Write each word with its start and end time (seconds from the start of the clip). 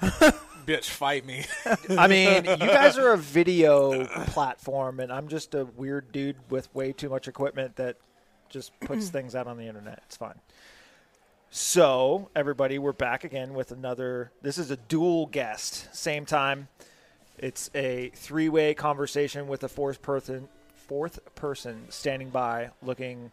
Bitch, 0.66 0.88
fight 0.88 1.26
me. 1.26 1.44
I 1.90 2.06
mean, 2.06 2.44
you 2.44 2.56
guys 2.56 2.96
are 2.98 3.12
a 3.12 3.18
video 3.18 4.04
platform, 4.04 5.00
and 5.00 5.12
I'm 5.12 5.28
just 5.28 5.54
a 5.54 5.64
weird 5.64 6.12
dude 6.12 6.36
with 6.48 6.72
way 6.74 6.92
too 6.92 7.08
much 7.08 7.28
equipment 7.28 7.76
that 7.76 7.96
just 8.48 8.78
puts 8.80 9.08
things 9.10 9.34
out 9.34 9.46
on 9.46 9.56
the 9.56 9.66
internet. 9.66 10.02
It's 10.06 10.16
fine. 10.16 10.40
So, 11.50 12.30
everybody, 12.36 12.78
we're 12.78 12.92
back 12.92 13.24
again 13.24 13.54
with 13.54 13.72
another. 13.72 14.30
This 14.42 14.58
is 14.58 14.70
a 14.70 14.76
dual 14.76 15.26
guest, 15.26 15.94
same 15.94 16.24
time. 16.24 16.68
It's 17.38 17.70
a 17.74 18.10
three-way 18.14 18.74
conversation 18.74 19.48
with 19.48 19.64
a 19.64 19.68
fourth 19.68 20.02
person, 20.02 20.48
fourth 20.74 21.34
person 21.34 21.86
standing 21.88 22.30
by, 22.30 22.70
looking 22.82 23.32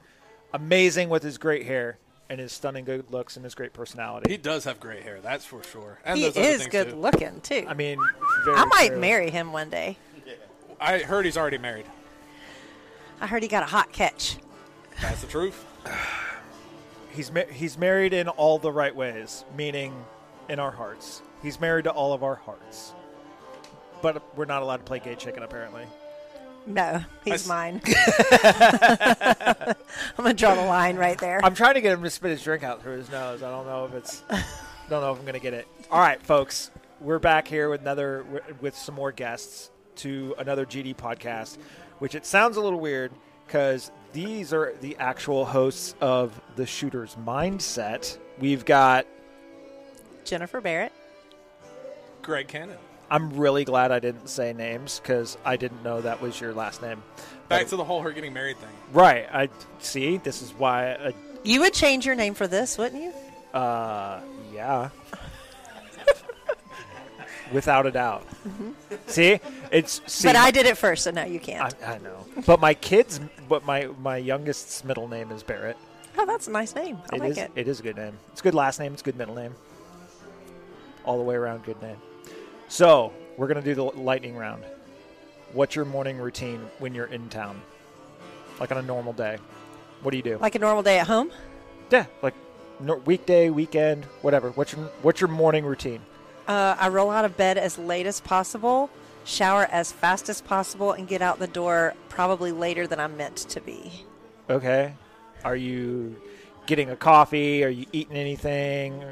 amazing 0.54 1.10
with 1.10 1.24
his 1.24 1.38
great 1.38 1.66
hair 1.66 1.98
and 2.30 2.40
his 2.40 2.52
stunning 2.52 2.84
good 2.86 3.10
looks 3.12 3.36
and 3.38 3.44
his 3.46 3.56
great 3.56 3.74
personality. 3.74 4.30
he 4.32 4.38
does 4.38 4.64
have 4.66 4.80
great 4.80 5.04
hair, 5.04 5.20
that's 5.22 5.46
for 5.46 5.64
sure. 5.64 6.00
And 6.06 6.18
He 6.20 6.26
is 6.26 6.68
good 6.68 6.90
too. 6.92 6.96
looking 6.96 7.40
too. 7.42 7.66
I 7.68 7.74
mean, 7.74 8.00
very 8.46 8.58
I 8.58 8.66
might 8.66 8.88
true. 8.90 9.00
marry 9.00 9.30
him 9.30 9.52
one 9.54 9.70
day. 9.70 9.98
I 10.80 11.00
heard 11.00 11.26
he's 11.26 11.38
already 11.38 11.58
married. 11.58 11.86
I 13.20 13.28
heard 13.28 13.42
he 13.42 13.50
got 13.50 13.64
a 13.64 13.68
hot 13.68 13.92
catch. 13.92 14.38
That's 15.02 15.22
the 15.22 15.28
truth. 15.28 15.66
He's 17.12 17.32
ma- 17.32 17.46
he's 17.52 17.80
married 17.80 18.14
in 18.14 18.28
all 18.28 18.60
the 18.60 18.72
right 18.72 18.96
ways, 18.96 19.44
meaning 19.56 20.06
in 20.50 20.60
our 20.60 20.70
hearts. 20.70 21.24
He's 21.42 21.60
married 21.60 21.86
to 21.86 21.90
all 21.92 22.14
of 22.14 22.22
our 22.24 22.36
hearts. 22.36 22.94
But 24.04 24.22
we're 24.38 24.46
not 24.46 24.62
allowed 24.62 24.78
to 24.78 24.84
play 24.84 25.00
gay 25.00 25.16
chicken, 25.16 25.42
apparently. 25.42 25.86
No, 26.68 27.02
he's 27.24 27.50
I 27.50 27.72
mine. 27.72 27.82
I'm 30.18 30.24
gonna 30.24 30.34
draw 30.34 30.54
the 30.54 30.66
line 30.66 30.98
right 30.98 31.18
there. 31.18 31.40
I'm 31.44 31.56
trying 31.56 31.76
to 31.76 31.82
get 31.82 31.94
him 31.94 32.04
to 32.04 32.10
spit 32.10 32.32
his 32.32 32.44
drink 32.44 32.64
out 32.64 32.84
through 32.84 32.98
his 32.98 33.10
nose. 33.10 33.42
I 33.42 33.50
don't 33.50 33.66
know 33.66 33.86
if 33.86 33.94
it's, 33.94 34.22
don't 34.90 35.02
know 35.02 35.14
if 35.14 35.20
I'm 35.20 35.26
gonna 35.26 35.40
get 35.40 35.54
it. 35.54 35.66
All 35.90 36.02
right, 36.02 36.22
folks, 36.22 36.72
we're 37.00 37.20
back 37.20 37.48
here 37.48 37.70
with 37.70 37.82
another 37.82 38.26
with 38.60 38.76
some 38.76 38.96
more 38.96 39.14
guests 39.14 39.72
to 39.98 40.36
another 40.38 40.66
GD 40.66 40.98
podcast, 40.98 41.58
which 42.00 42.16
it 42.16 42.26
sounds 42.26 42.58
a 42.58 42.62
little 42.62 42.82
weird 42.82 43.14
because 43.46 43.92
these 44.12 44.52
are 44.52 44.74
the 44.82 44.98
actual 44.98 45.46
hosts 45.46 45.96
of 46.02 46.40
the 46.58 46.66
Shooter's 46.66 47.16
Mindset. 47.16 48.18
We've 48.40 48.66
got 48.66 49.08
Jennifer 50.26 50.60
Barrett. 50.60 50.92
Greg 52.22 52.50
Cannon. 52.50 52.78
I'm 53.10 53.38
really 53.38 53.64
glad 53.66 53.92
I 53.92 54.00
didn't 54.00 54.28
say 54.28 54.52
names 54.54 55.00
because 55.00 55.38
I 55.46 55.56
didn't 55.56 55.84
know 55.84 56.02
that 56.02 56.22
was 56.22 56.40
your 56.42 56.54
last 56.54 56.82
name. 56.82 57.02
Back 57.48 57.68
to 57.68 57.76
the 57.78 57.84
whole 57.84 58.02
her 58.02 58.12
getting 58.12 58.34
married 58.34 58.58
thing. 58.58 58.70
Right. 58.92 59.28
I 59.32 59.50
see. 59.80 60.18
This 60.18 60.42
is 60.42 60.52
why. 60.54 60.92
I, 60.94 61.14
You 61.44 61.62
would 61.62 61.74
change 61.74 62.06
your 62.06 62.16
name 62.16 62.34
for 62.34 62.48
this, 62.48 62.78
wouldn't 62.78 63.02
you? 63.02 63.14
uh, 63.58 64.20
yeah. 64.54 64.90
Without 67.54 67.86
a 67.86 67.92
doubt. 67.92 68.28
See, 69.06 69.40
it's 69.72 70.02
see. 70.06 70.28
but 70.28 70.36
I 70.36 70.52
did 70.52 70.66
it 70.66 70.78
first, 70.78 71.06
so 71.06 71.12
now 71.12 71.24
you 71.24 71.40
can't. 71.40 71.74
I 71.86 71.98
know. 72.00 72.26
But 72.46 72.60
my 72.60 72.74
kids, 72.74 73.22
but 73.48 73.64
my 73.66 73.88
my 74.02 74.18
youngest's 74.18 74.84
middle 74.84 75.08
name 75.08 75.32
is 75.32 75.44
Barrett. 75.44 75.78
oh, 76.18 76.26
that's 76.26 76.48
a 76.48 76.52
nice 76.52 76.76
name. 76.76 76.98
I 77.14 77.16
It 77.16 77.20
like 77.22 77.32
is- 77.32 77.38
it. 77.38 77.52
It 77.56 77.68
is 77.70 77.80
a 77.80 77.84
good 77.84 77.96
name. 77.96 78.18
It's 78.34 78.42
a 78.42 78.44
good 78.44 78.54
last 78.54 78.82
name. 78.82 78.92
It's 78.92 79.02
a 79.02 79.06
good 79.06 79.16
middle 79.16 79.36
name. 79.36 79.56
All 81.06 81.18
the 81.18 81.24
way 81.24 81.36
around, 81.36 81.64
good 81.64 81.82
name. 81.82 81.96
So 82.68 83.14
we're 83.38 83.48
gonna 83.48 83.62
do 83.62 83.76
the 83.76 83.84
lightning 83.84 84.36
round. 84.36 84.64
What's 85.54 85.76
your 85.76 85.86
morning 85.86 86.18
routine 86.18 86.60
when 86.80 86.94
you're 86.94 87.06
in 87.06 87.30
town? 87.30 87.62
Like 88.60 88.72
on 88.72 88.78
a 88.78 88.82
normal 88.82 89.14
day, 89.14 89.38
what 90.02 90.12
do 90.12 90.18
you 90.18 90.24
do? 90.24 90.38
Like 90.38 90.56
a 90.56 90.60
normal 90.60 90.84
day 90.84 91.00
at 91.00 91.08
home. 91.08 91.32
yeah, 91.92 92.06
like 92.22 92.34
no, 92.80 92.96
weekday, 93.06 93.50
weekend, 93.50 94.06
whatever. 94.22 94.52
What's 94.52 94.74
your 94.74 94.86
what's 95.02 95.22
your 95.22 95.30
morning 95.30 95.66
routine? 95.66 96.02
Uh, 96.48 96.76
I 96.80 96.90
roll 96.90 97.10
out 97.10 97.26
of 97.26 97.36
bed 97.36 97.58
as 97.58 97.78
late 97.78 98.06
as 98.06 98.22
possible, 98.22 98.90
shower 99.26 99.68
as 99.72 99.92
fast 99.92 100.30
as 100.30 100.42
possible, 100.42 100.94
and 100.94 101.08
get 101.08 101.22
out 101.22 101.40
the 101.40 101.48
door 101.48 101.94
probably 102.10 102.52
later 102.52 102.88
than 102.88 103.00
I'm 103.00 103.18
meant 103.18 103.38
to 103.38 103.62
be. 103.62 104.06
Okay, 104.50 104.94
are 105.44 105.56
you 105.56 106.16
getting 106.66 106.90
a 106.90 106.96
coffee? 106.96 107.64
Are 107.64 107.70
you 107.70 107.86
eating 107.92 108.16
anything? 108.16 109.04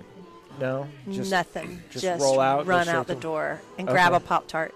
No, 0.59 0.87
just 1.11 1.31
Nothing. 1.31 1.81
just 1.89 2.21
roll 2.21 2.39
out, 2.39 2.65
run 2.65 2.87
out 2.87 3.07
the 3.07 3.15
door, 3.15 3.61
and 3.77 3.87
grab 3.87 4.13
a 4.13 4.19
Pop 4.19 4.47
Tart. 4.47 4.73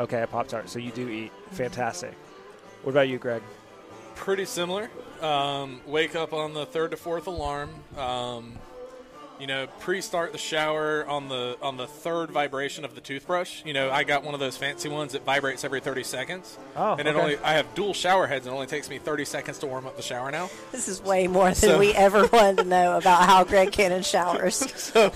okay. 0.00 0.22
A 0.22 0.26
pop 0.26 0.48
tart. 0.48 0.68
So 0.68 0.78
you 0.78 0.90
do 0.90 1.08
eat. 1.08 1.30
Fantastic. 1.52 2.12
What 2.82 2.90
about 2.92 3.08
you, 3.08 3.18
Greg? 3.18 3.42
Pretty 4.16 4.44
similar. 4.44 4.90
Um, 5.20 5.80
wake 5.86 6.16
up 6.16 6.32
on 6.32 6.52
the 6.54 6.66
third 6.66 6.90
to 6.90 6.96
fourth 6.96 7.26
alarm. 7.28 7.70
Um, 7.96 8.58
you 9.42 9.48
know, 9.48 9.66
pre-start 9.80 10.30
the 10.30 10.38
shower 10.38 11.04
on 11.08 11.28
the 11.28 11.58
on 11.60 11.76
the 11.76 11.88
third 11.88 12.30
vibration 12.30 12.84
of 12.84 12.94
the 12.94 13.00
toothbrush. 13.00 13.64
You 13.64 13.72
know, 13.72 13.90
I 13.90 14.04
got 14.04 14.22
one 14.22 14.34
of 14.34 14.40
those 14.40 14.56
fancy 14.56 14.88
ones 14.88 15.14
that 15.14 15.24
vibrates 15.24 15.64
every 15.64 15.80
30 15.80 16.04
seconds. 16.04 16.56
Oh, 16.76 16.92
and 16.92 17.08
it 17.08 17.16
okay. 17.16 17.20
only 17.20 17.38
I 17.38 17.54
have 17.54 17.74
dual 17.74 17.92
shower 17.92 18.28
heads, 18.28 18.46
and 18.46 18.52
it 18.52 18.54
only 18.54 18.68
takes 18.68 18.88
me 18.88 18.98
30 19.00 19.24
seconds 19.24 19.58
to 19.58 19.66
warm 19.66 19.84
up 19.84 19.96
the 19.96 20.02
shower 20.02 20.30
now. 20.30 20.48
This 20.70 20.86
is 20.86 21.02
way 21.02 21.26
more 21.26 21.46
than 21.46 21.54
So- 21.56 21.78
we 21.80 21.92
ever 21.92 22.28
wanted 22.28 22.58
to 22.58 22.64
know 22.64 22.96
about 22.96 23.24
how 23.28 23.42
Greg 23.42 23.72
Cannon 23.72 24.04
showers. 24.04 24.62
So, 24.92 25.10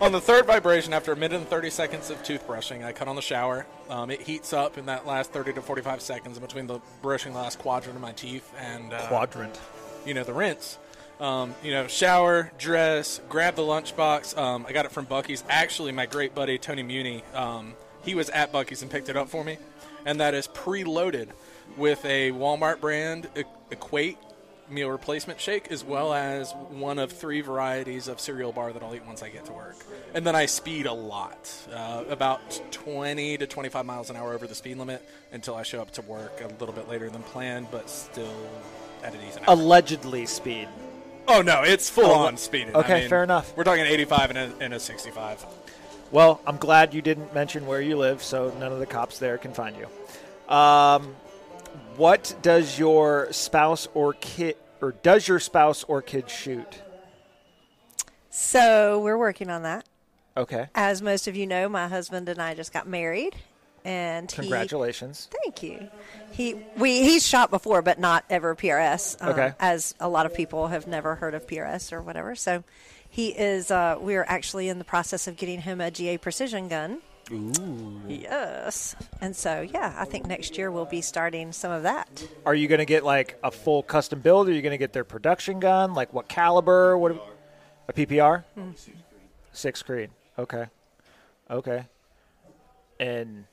on 0.00 0.12
the 0.12 0.20
third 0.20 0.44
vibration, 0.46 0.92
after 0.92 1.12
a 1.12 1.16
minute 1.16 1.36
and 1.38 1.48
30 1.48 1.70
seconds 1.70 2.10
of 2.10 2.22
toothbrushing, 2.22 2.84
I 2.84 2.92
cut 2.92 3.08
on 3.08 3.16
the 3.16 3.22
shower. 3.22 3.64
Um, 3.88 4.10
it 4.10 4.20
heats 4.20 4.52
up 4.52 4.76
in 4.76 4.86
that 4.86 5.06
last 5.06 5.32
30 5.32 5.54
to 5.54 5.62
45 5.62 6.02
seconds 6.02 6.36
in 6.36 6.42
between 6.42 6.66
the 6.66 6.80
brushing 7.00 7.32
the 7.32 7.38
last 7.38 7.58
quadrant 7.58 7.96
of 7.96 8.02
my 8.02 8.12
teeth 8.12 8.52
and 8.58 8.92
uh, 8.92 9.06
Quadrant. 9.08 9.58
you 10.04 10.12
know, 10.14 10.22
the 10.24 10.34
rinse. 10.34 10.78
Um, 11.20 11.54
you 11.64 11.72
know, 11.72 11.88
shower, 11.88 12.52
dress, 12.58 13.20
grab 13.28 13.56
the 13.56 13.62
lunchbox. 13.62 14.38
Um, 14.38 14.64
I 14.68 14.72
got 14.72 14.84
it 14.84 14.92
from 14.92 15.06
Buc-ee's. 15.06 15.42
Actually, 15.48 15.90
my 15.90 16.06
great 16.06 16.34
buddy 16.34 16.58
Tony 16.58 16.84
Muni, 16.84 17.24
um, 17.34 17.74
he 18.04 18.14
was 18.14 18.30
at 18.30 18.52
Buc-ee's 18.52 18.82
and 18.82 18.90
picked 18.90 19.08
it 19.08 19.16
up 19.16 19.28
for 19.28 19.42
me, 19.42 19.58
and 20.04 20.20
that 20.20 20.34
is 20.34 20.46
preloaded 20.46 21.28
with 21.76 22.04
a 22.04 22.30
Walmart 22.30 22.80
brand 22.80 23.28
Equate 23.70 24.16
meal 24.70 24.90
replacement 24.90 25.40
shake, 25.40 25.72
as 25.72 25.82
well 25.82 26.12
as 26.12 26.52
one 26.70 26.98
of 26.98 27.10
three 27.10 27.40
varieties 27.40 28.06
of 28.06 28.20
cereal 28.20 28.52
bar 28.52 28.72
that 28.72 28.82
I'll 28.82 28.94
eat 28.94 29.04
once 29.06 29.22
I 29.22 29.28
get 29.28 29.46
to 29.46 29.52
work. 29.52 29.76
And 30.14 30.26
then 30.26 30.36
I 30.36 30.46
speed 30.46 30.86
a 30.86 30.92
lot, 30.92 31.50
uh, 31.72 32.04
about 32.08 32.60
20 32.70 33.38
to 33.38 33.46
25 33.46 33.86
miles 33.86 34.10
an 34.10 34.16
hour 34.16 34.34
over 34.34 34.46
the 34.46 34.54
speed 34.54 34.78
limit 34.78 35.02
until 35.32 35.54
I 35.54 35.62
show 35.62 35.80
up 35.80 35.90
to 35.92 36.02
work 36.02 36.40
a 36.42 36.48
little 36.60 36.74
bit 36.74 36.88
later 36.88 37.10
than 37.10 37.22
planned, 37.22 37.68
but 37.70 37.88
still 37.88 38.50
at 39.02 39.14
a 39.14 39.18
decent 39.18 39.44
average. 39.44 39.58
Allegedly 39.58 40.26
speed. 40.26 40.68
Oh 41.28 41.42
no, 41.42 41.62
it's 41.62 41.90
full 41.90 42.06
Oh, 42.06 42.26
on 42.26 42.36
speeding. 42.38 42.74
okay, 42.74 42.96
I 42.96 43.00
mean, 43.00 43.08
fair 43.10 43.22
enough. 43.22 43.54
We're 43.56 43.64
talking 43.64 43.84
85 43.84 44.30
and 44.30 44.38
a, 44.38 44.52
and 44.60 44.74
a 44.74 44.80
65. 44.80 45.44
Well, 46.10 46.40
I'm 46.46 46.56
glad 46.56 46.94
you 46.94 47.02
didn't 47.02 47.34
mention 47.34 47.66
where 47.66 47.82
you 47.82 47.96
live, 47.98 48.22
so 48.22 48.50
none 48.58 48.72
of 48.72 48.78
the 48.78 48.86
cops 48.86 49.18
there 49.18 49.36
can 49.36 49.52
find 49.52 49.76
you. 49.76 50.54
Um, 50.54 51.14
what 51.96 52.34
does 52.40 52.78
your 52.78 53.28
spouse 53.30 53.88
or 53.92 54.14
kid, 54.14 54.56
or 54.80 54.92
does 54.92 55.28
your 55.28 55.38
spouse 55.38 55.84
or 55.84 56.00
kid 56.00 56.30
shoot? 56.30 56.80
So 58.30 59.00
we're 59.00 59.18
working 59.18 59.50
on 59.50 59.62
that. 59.64 59.84
Okay, 60.36 60.68
As 60.74 61.02
most 61.02 61.26
of 61.26 61.34
you 61.36 61.46
know, 61.48 61.68
my 61.68 61.88
husband 61.88 62.28
and 62.28 62.40
I 62.40 62.54
just 62.54 62.72
got 62.72 62.86
married, 62.86 63.34
and 63.84 64.30
he- 64.30 64.36
congratulations. 64.42 65.28
thank 65.44 65.62
you. 65.62 65.88
He 66.30 66.54
we 66.76 67.02
he's 67.02 67.26
shot 67.26 67.50
before, 67.50 67.82
but 67.82 67.98
not 67.98 68.24
ever 68.30 68.54
PRS. 68.54 69.16
um, 69.20 69.30
Okay. 69.30 69.52
As 69.58 69.94
a 70.00 70.08
lot 70.08 70.26
of 70.26 70.34
people 70.34 70.68
have 70.68 70.86
never 70.86 71.14
heard 71.16 71.34
of 71.34 71.46
PRS 71.46 71.92
or 71.92 72.02
whatever. 72.02 72.34
So 72.34 72.64
he 73.08 73.28
is. 73.28 73.70
Uh, 73.70 73.96
we 74.00 74.14
are 74.16 74.24
actually 74.28 74.68
in 74.68 74.78
the 74.78 74.84
process 74.84 75.26
of 75.26 75.36
getting 75.36 75.60
him 75.62 75.80
a 75.80 75.90
GA 75.90 76.18
precision 76.18 76.68
gun. 76.68 76.98
Ooh. 77.30 78.00
Yes. 78.08 78.96
And 79.20 79.34
so 79.36 79.60
yeah, 79.60 79.94
I 79.98 80.04
think 80.06 80.26
next 80.26 80.56
year 80.56 80.70
we'll 80.70 80.84
be 80.86 81.00
starting 81.02 81.52
some 81.52 81.70
of 81.72 81.82
that. 81.82 82.26
Are 82.46 82.54
you 82.54 82.68
going 82.68 82.78
to 82.78 82.86
get 82.86 83.04
like 83.04 83.38
a 83.44 83.50
full 83.50 83.82
custom 83.82 84.20
build? 84.20 84.48
Or 84.48 84.50
are 84.50 84.54
you 84.54 84.62
going 84.62 84.70
to 84.72 84.78
get 84.78 84.92
their 84.94 85.04
production 85.04 85.60
gun? 85.60 85.92
Like 85.94 86.12
what 86.14 86.28
caliber? 86.28 86.96
What 86.96 87.20
a 87.88 87.92
PPR? 87.92 88.44
Six 89.52 89.82
Creed. 89.82 90.10
Okay, 90.38 90.66
okay. 91.50 91.84
And 93.00 93.44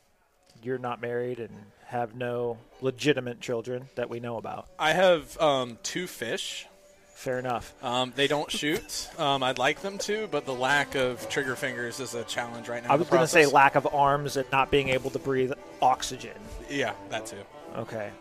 you're 0.65 0.77
not 0.77 1.01
married 1.01 1.39
and 1.39 1.51
have 1.85 2.15
no 2.15 2.57
legitimate 2.81 3.39
children 3.39 3.87
that 3.95 4.09
we 4.09 4.19
know 4.19 4.37
about. 4.37 4.67
I 4.79 4.93
have 4.93 5.39
um, 5.39 5.77
two 5.83 6.07
fish. 6.07 6.67
Fair 7.13 7.39
enough. 7.39 7.73
Um, 7.81 8.11
they 8.15 8.27
don't 8.27 8.51
shoot. 8.51 9.09
Um, 9.17 9.41
I'd 9.41 9.57
like 9.57 9.81
them 9.81 9.97
to, 9.99 10.27
but 10.27 10.45
the 10.45 10.53
lack 10.53 10.95
of 10.95 11.27
trigger 11.29 11.55
fingers 11.55 11.99
is 11.99 12.13
a 12.13 12.23
challenge 12.25 12.67
right 12.67 12.83
now. 12.83 12.91
I 12.91 12.95
was 12.97 13.07
going 13.07 13.21
to 13.21 13.27
say 13.27 13.45
lack 13.45 13.75
of 13.75 13.87
arms 13.93 14.35
and 14.35 14.45
not 14.51 14.69
being 14.69 14.89
able 14.89 15.09
to 15.11 15.19
breathe 15.19 15.53
oxygen. 15.81 16.35
Yeah, 16.69 16.93
that 17.09 17.25
too. 17.25 17.41
Okay. 17.77 18.11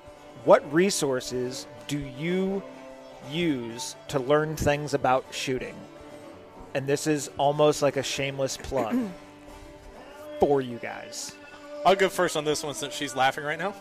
What 0.45 0.73
resources 0.73 1.67
do 1.89 1.99
you 1.99 2.63
use 3.31 3.97
to 4.09 4.21
learn 4.21 4.57
things 4.57 4.95
about 4.95 5.25
shooting? 5.33 5.75
And 6.75 6.87
this 6.87 7.07
is 7.07 7.31
almost 7.37 7.83
like 7.83 7.97
a 7.97 8.03
shameless 8.03 8.57
plug 8.57 8.97
for 10.41 10.61
you 10.61 10.79
guys. 10.79 11.35
I'll 11.87 11.97
go 11.97 12.09
first 12.09 12.37
on 12.37 12.45
this 12.45 12.63
one 12.63 12.75
since 12.75 12.95
she's 12.95 13.15
laughing 13.15 13.45
right 13.45 13.59
now. 13.59 13.75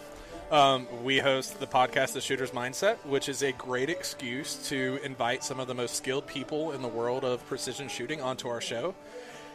Um, 0.52 0.88
we 1.04 1.20
host 1.20 1.60
the 1.60 1.66
podcast, 1.66 2.14
The 2.14 2.22
Shooter's 2.22 2.52
Mindset, 2.52 2.98
which 3.06 3.30
is 3.30 3.42
a 3.42 3.54
great 3.54 3.90
excuse 3.90 4.68
to 4.70 5.00
invite 5.04 5.44
some 5.44 5.60
of 5.60 5.68
the 5.68 5.74
most 5.74 5.96
skilled 5.96 6.28
people 6.28 6.74
in 6.74 6.82
the 6.82 6.88
world 6.88 7.24
of 7.24 7.46
precision 7.48 7.88
shooting 7.88 8.22
onto 8.22 8.48
our 8.50 8.62
show. 8.62 8.94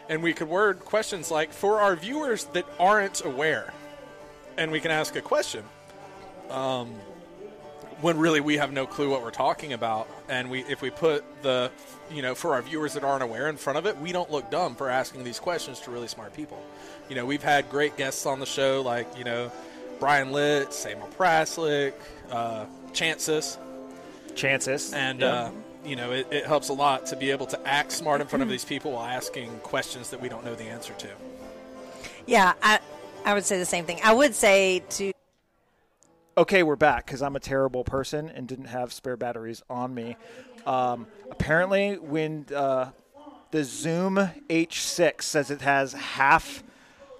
and 0.09 0.23
we 0.23 0.33
could 0.33 0.49
word 0.49 0.81
questions 0.81 1.31
like 1.31 1.53
for 1.53 1.81
our 1.81 1.95
viewers 1.95 2.45
that 2.47 2.65
aren't 2.81 3.25
aware, 3.25 3.73
and 4.57 4.71
we 4.73 4.81
can 4.81 4.91
ask 4.91 5.15
a 5.17 5.21
question. 5.21 5.63
Um, 6.51 6.95
when 8.01 8.19
really 8.19 8.41
we 8.41 8.57
have 8.59 8.73
no 8.73 8.87
clue 8.87 9.11
what 9.11 9.23
we're 9.23 9.31
talking 9.31 9.73
about, 9.73 10.09
and 10.29 10.51
we 10.51 10.61
if 10.65 10.83
we 10.83 10.91
put 10.91 11.25
the 11.43 11.71
you 12.11 12.23
know 12.23 12.35
for 12.35 12.55
our 12.55 12.63
viewers 12.63 12.95
that 12.95 13.05
aren't 13.05 13.23
aware 13.23 13.49
in 13.49 13.57
front 13.57 13.79
of 13.79 13.87
it, 13.87 13.97
we 13.99 14.13
don't 14.13 14.31
look 14.31 14.51
dumb 14.51 14.75
for 14.77 14.89
asking 14.89 15.25
these 15.25 15.39
questions 15.41 15.81
to 15.81 15.91
really 15.91 16.09
smart 16.09 16.35
people. 16.35 16.63
You 17.09 17.17
know, 17.17 17.27
we've 17.27 17.43
had 17.43 17.69
great 17.71 17.97
guests 17.97 18.27
on 18.27 18.41
the 18.41 18.47
show 18.47 18.83
like 18.83 19.07
you 19.19 19.25
know 19.25 19.51
Brian 20.01 20.31
Litz, 20.33 20.85
Emil 20.87 21.09
Praslick, 21.19 21.93
uh, 22.31 22.67
Chances, 22.93 23.59
Chances. 24.37 24.93
and 24.93 25.21
Yeah. 25.21 25.27
uh, 25.27 25.51
you 25.85 25.97
know 25.97 26.13
it, 26.13 26.27
it 26.31 26.47
helps 26.47 26.69
a 26.69 26.73
lot 26.75 27.07
to 27.07 27.17
be 27.17 27.31
able 27.31 27.47
to 27.47 27.69
act 27.69 27.93
smart 27.93 28.21
in 28.21 28.27
front 28.27 28.43
of 28.43 28.49
these 28.49 28.65
people 28.65 28.93
while 28.93 29.07
asking 29.07 29.51
questions 29.61 30.11
that 30.11 30.21
we 30.21 30.29
don't 30.29 30.45
know 30.45 30.55
the 30.55 30.65
answer 30.65 30.93
to. 30.95 31.09
Yeah, 32.27 32.53
I, 32.63 32.79
I 33.25 33.35
would 33.35 33.45
say 33.45 33.59
the 33.59 33.65
same 33.65 33.85
thing. 33.87 34.01
I 34.05 34.13
would 34.13 34.35
say 34.35 34.83
to 34.91 35.13
okay, 36.39 36.63
we're 36.63 36.77
back 36.77 37.05
because 37.05 37.21
I'm 37.21 37.35
a 37.35 37.41
terrible 37.41 37.83
person 37.83 38.29
and 38.29 38.47
didn't 38.47 38.67
have 38.67 38.93
spare 38.93 39.17
batteries 39.17 39.61
on 39.69 39.93
me. 39.93 40.17
Um, 40.67 41.09
apparently, 41.31 41.99
when 41.99 42.47
uh, 42.55 42.91
the 43.51 43.65
Zoom 43.65 44.17
H6 44.49 45.23
says 45.23 45.51
it 45.51 45.63
has 45.63 45.93
half 45.93 46.63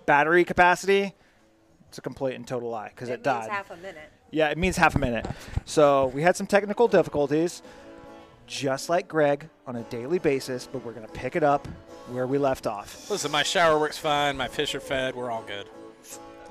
battery 0.07 0.45
capacity, 0.45 1.15
it's 1.89 1.99
a 1.99 2.01
complete 2.01 2.37
and 2.37 2.47
total 2.47 2.71
lie 2.71 2.91
because 2.91 3.09
it, 3.09 3.25
died. 3.25 3.51
half 3.51 3.71
a 3.73 3.77
minute. 3.77 4.09
yeah, 4.31 4.51
it 4.51 4.59
means 4.59 4.77
half 4.77 4.95
a 4.95 4.99
minute. 5.01 5.27
So 5.65 6.07
we 6.15 6.23
had 6.23 6.37
some 6.37 6.47
technical 6.47 6.87
difficulties, 6.87 7.63
just 8.47 8.89
like 8.89 9.09
Greg 9.09 9.49
on 9.67 9.75
a 9.77 9.83
daily 9.85 10.21
basis, 10.21 10.69
but 10.71 10.85
we're 10.85 10.93
going 10.93 11.07
to 11.07 11.13
pick 11.13 11.35
it 11.35 11.43
up 11.43 11.67
where 12.11 12.27
we 12.27 12.39
left 12.39 12.69
off. 12.69 13.11
Listen, 13.11 13.33
my 13.33 13.43
shower 13.43 13.81
works 13.81 13.99
fine. 13.99 14.37
My 14.37 14.49
fish 14.49 14.77
are 14.77 14.81
fed. 14.81 15.17
We're 15.17 15.31
all 15.31 15.43
good. 15.43 15.67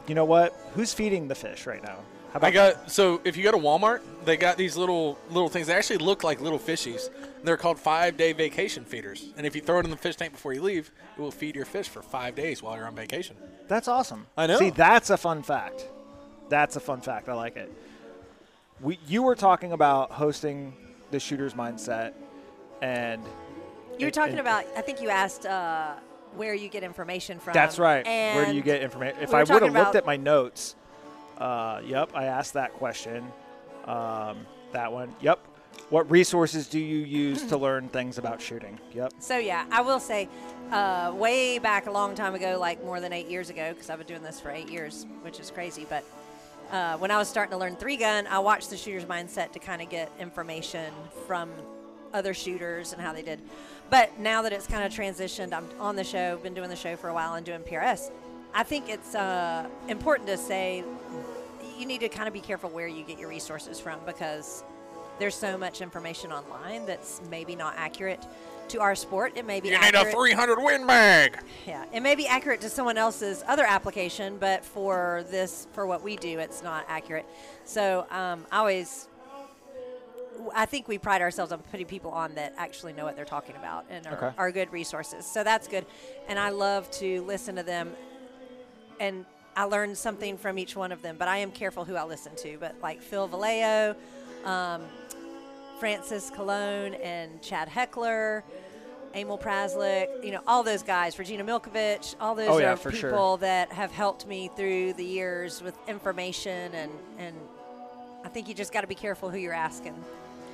You 0.05 0.15
know 0.15 0.25
what? 0.25 0.53
Who's 0.73 0.93
feeding 0.93 1.27
the 1.29 1.35
fish 1.35 1.65
right 1.65 1.83
now? 1.83 1.99
How 2.37 2.49
about 2.49 2.49
I 2.49 2.71
got 2.73 2.91
so 2.91 3.19
if 3.23 3.35
you 3.35 3.41
go 3.43 3.51
to 3.51 3.57
Walmart, 3.57 4.01
they 4.23 4.37
got 4.37 4.57
these 4.57 4.77
little 4.77 5.17
little 5.31 5.49
things. 5.49 5.65
They 5.65 5.73
actually 5.73 5.97
look 5.97 6.23
like 6.23 6.39
little 6.39 6.59
fishies. 6.59 7.09
They're 7.43 7.57
called 7.57 7.79
five 7.79 8.15
day 8.15 8.31
vacation 8.31 8.85
feeders. 8.85 9.33
And 9.37 9.47
if 9.47 9.55
you 9.55 9.61
throw 9.61 9.79
it 9.79 9.85
in 9.85 9.89
the 9.89 9.97
fish 9.97 10.17
tank 10.17 10.33
before 10.33 10.53
you 10.53 10.61
leave, 10.61 10.91
it 11.17 11.19
will 11.19 11.31
feed 11.31 11.55
your 11.55 11.65
fish 11.65 11.89
for 11.89 12.03
five 12.03 12.35
days 12.35 12.61
while 12.61 12.75
you're 12.77 12.85
on 12.85 12.93
vacation. 12.93 13.35
That's 13.67 13.87
awesome. 13.87 14.27
I 14.37 14.45
know. 14.45 14.59
See, 14.59 14.69
that's 14.69 15.09
a 15.09 15.17
fun 15.17 15.41
fact. 15.41 15.87
That's 16.47 16.75
a 16.75 16.79
fun 16.79 17.01
fact. 17.01 17.27
I 17.27 17.33
like 17.33 17.57
it. 17.57 17.71
We, 18.81 18.99
you 19.07 19.23
were 19.23 19.35
talking 19.35 19.71
about 19.71 20.11
hosting 20.11 20.73
the 21.09 21.19
shooter's 21.19 21.55
mindset, 21.55 22.13
and 22.83 23.23
You 23.23 24.01
were 24.01 24.05
and- 24.05 24.13
talking 24.13 24.31
and- 24.33 24.41
about. 24.41 24.65
I 24.77 24.81
think 24.81 25.01
you 25.01 25.09
asked 25.09 25.47
uh, 25.47 25.95
where 26.35 26.53
you 26.53 26.69
get 26.69 26.83
information 26.83 27.39
from. 27.39 27.53
That's 27.53 27.79
right. 27.79 28.05
Where 28.05 28.45
do 28.45 28.53
you 28.53 28.61
get 28.61 28.83
information? 28.83 29.17
If 29.23 29.29
we 29.29 29.39
I 29.39 29.43
would 29.43 29.63
have 29.63 29.73
looked 29.73 29.95
at 29.95 30.05
my 30.05 30.17
notes, 30.17 30.75
uh, 31.37 31.81
yep, 31.85 32.11
I 32.13 32.25
asked 32.25 32.53
that 32.53 32.73
question. 32.73 33.31
Um, 33.85 34.45
that 34.73 34.91
one, 34.91 35.15
yep. 35.21 35.39
What 35.89 36.09
resources 36.11 36.67
do 36.67 36.79
you 36.79 36.97
use 36.97 37.45
to 37.45 37.57
learn 37.57 37.87
things 37.89 38.17
about 38.17 38.41
shooting? 38.41 38.79
Yep. 38.93 39.13
So 39.19 39.37
yeah, 39.37 39.65
I 39.71 39.81
will 39.81 39.99
say, 39.99 40.27
uh, 40.71 41.13
way 41.15 41.59
back 41.59 41.87
a 41.87 41.91
long 41.91 42.15
time 42.15 42.35
ago, 42.35 42.57
like 42.59 42.83
more 42.83 42.99
than 42.99 43.13
eight 43.13 43.27
years 43.27 43.49
ago, 43.49 43.73
because 43.73 43.89
I've 43.89 43.99
been 43.99 44.07
doing 44.07 44.23
this 44.23 44.39
for 44.39 44.51
eight 44.51 44.69
years, 44.69 45.05
which 45.21 45.39
is 45.39 45.49
crazy. 45.49 45.85
But 45.87 46.03
uh, 46.71 46.97
when 46.97 47.11
I 47.11 47.17
was 47.17 47.29
starting 47.29 47.51
to 47.51 47.57
learn 47.57 47.75
three 47.77 47.95
gun, 47.95 48.27
I 48.27 48.39
watched 48.39 48.69
the 48.69 48.77
shooter's 48.77 49.05
mindset 49.05 49.53
to 49.53 49.59
kind 49.59 49.81
of 49.81 49.89
get 49.89 50.11
information 50.19 50.91
from 51.25 51.51
other 52.13 52.33
shooters 52.33 52.91
and 52.91 53.01
how 53.01 53.13
they 53.13 53.21
did. 53.21 53.39
But 53.89 54.19
now 54.19 54.41
that 54.41 54.51
it's 54.51 54.67
kind 54.67 54.83
of 54.83 54.91
transitioned, 54.91 55.53
I'm 55.53 55.67
on 55.79 55.95
the 55.95 56.03
show, 56.03 56.37
been 56.37 56.53
doing 56.53 56.69
the 56.69 56.75
show 56.75 56.97
for 56.97 57.09
a 57.09 57.13
while 57.13 57.35
and 57.35 57.45
doing 57.45 57.61
PRS. 57.61 58.11
I 58.53 58.63
think 58.63 58.89
it's 58.89 59.13
uh, 59.15 59.67
important 59.87 60.27
to 60.29 60.37
say 60.37 60.83
you 61.77 61.85
need 61.85 61.99
to 62.01 62.09
kind 62.09 62.27
of 62.27 62.33
be 62.33 62.39
careful 62.41 62.69
where 62.69 62.87
you 62.87 63.03
get 63.03 63.19
your 63.19 63.29
resources 63.29 63.79
from 63.79 63.99
because 64.05 64.63
there's 65.19 65.35
so 65.35 65.57
much 65.57 65.81
information 65.81 66.31
online 66.31 66.85
that's 66.85 67.21
maybe 67.29 67.55
not 67.55 67.75
accurate 67.77 68.25
to 68.69 68.79
our 68.81 68.95
sport. 68.95 69.33
It 69.35 69.45
may 69.45 69.59
be 69.61 69.69
You 69.69 69.79
need 69.79 69.93
a 69.95 69.99
accurate. 69.99 70.13
300 70.15 70.59
win 70.61 70.85
mag. 70.85 71.39
Yeah, 71.65 71.85
it 71.93 72.01
may 72.01 72.15
be 72.15 72.27
accurate 72.27 72.61
to 72.61 72.69
someone 72.69 72.97
else's 72.97 73.43
other 73.47 73.63
application, 73.63 74.37
but 74.39 74.65
for 74.65 75.23
this, 75.29 75.67
for 75.73 75.85
what 75.85 76.03
we 76.03 76.15
do, 76.17 76.39
it's 76.39 76.61
not 76.63 76.85
accurate. 76.87 77.25
So 77.63 78.05
um, 78.11 78.45
I 78.51 78.57
always, 78.57 79.07
I 80.53 80.65
think 80.65 80.87
we 80.87 80.97
pride 80.97 81.21
ourselves 81.21 81.51
on 81.51 81.59
putting 81.59 81.85
people 81.85 82.11
on 82.11 82.35
that 82.35 82.53
actually 82.57 82.93
know 82.93 83.05
what 83.05 83.15
they're 83.15 83.23
talking 83.25 83.55
about 83.55 83.85
and 83.89 84.05
are, 84.07 84.13
Okay. 84.17 84.31
are 84.37 84.51
good 84.51 84.71
resources. 84.71 85.25
So 85.25 85.43
that's 85.43 85.67
good, 85.67 85.85
and 86.27 86.37
I 86.37 86.49
love 86.49 86.89
to 86.91 87.21
listen 87.23 87.55
to 87.55 87.63
them, 87.63 87.93
and 88.99 89.25
I 89.55 89.63
learned 89.63 89.97
something 89.97 90.37
from 90.37 90.57
each 90.59 90.75
one 90.75 90.91
of 90.91 91.01
them. 91.01 91.15
But 91.17 91.27
I 91.27 91.37
am 91.37 91.51
careful 91.51 91.85
who 91.85 91.95
I 91.95 92.03
listen 92.03 92.35
to. 92.37 92.57
But 92.59 92.75
like 92.81 93.01
Phil 93.01 93.27
Velayo, 93.27 93.95
um, 94.45 94.83
Francis 95.79 96.29
Colon, 96.29 96.95
and 96.95 97.41
Chad 97.41 97.67
Heckler. 97.67 98.43
Emil 99.15 99.37
Praslick, 99.37 100.23
you 100.23 100.31
know, 100.31 100.41
all 100.45 100.61
those 100.63 100.83
guys, 100.83 101.17
Regina 101.17 101.43
Milkovich, 101.43 102.15
all 102.19 102.35
those 102.35 102.49
Oh, 102.49 102.57
yeah, 102.59 102.73
are 102.73 102.77
people 102.77 102.91
sure. 102.91 103.37
that 103.37 103.71
have 103.71 103.91
helped 103.91 104.27
me 104.27 104.51
through 104.55 104.93
the 104.93 105.03
years 105.03 105.61
with 105.63 105.75
information 105.87 106.73
and 106.75 106.91
and 107.17 107.35
I 108.23 108.29
think 108.29 108.47
you 108.47 108.53
just 108.53 108.73
got 108.73 108.81
to 108.81 108.87
be 108.87 108.93
careful 108.95 109.29
who 109.29 109.37
you're 109.37 109.53
asking. 109.53 109.95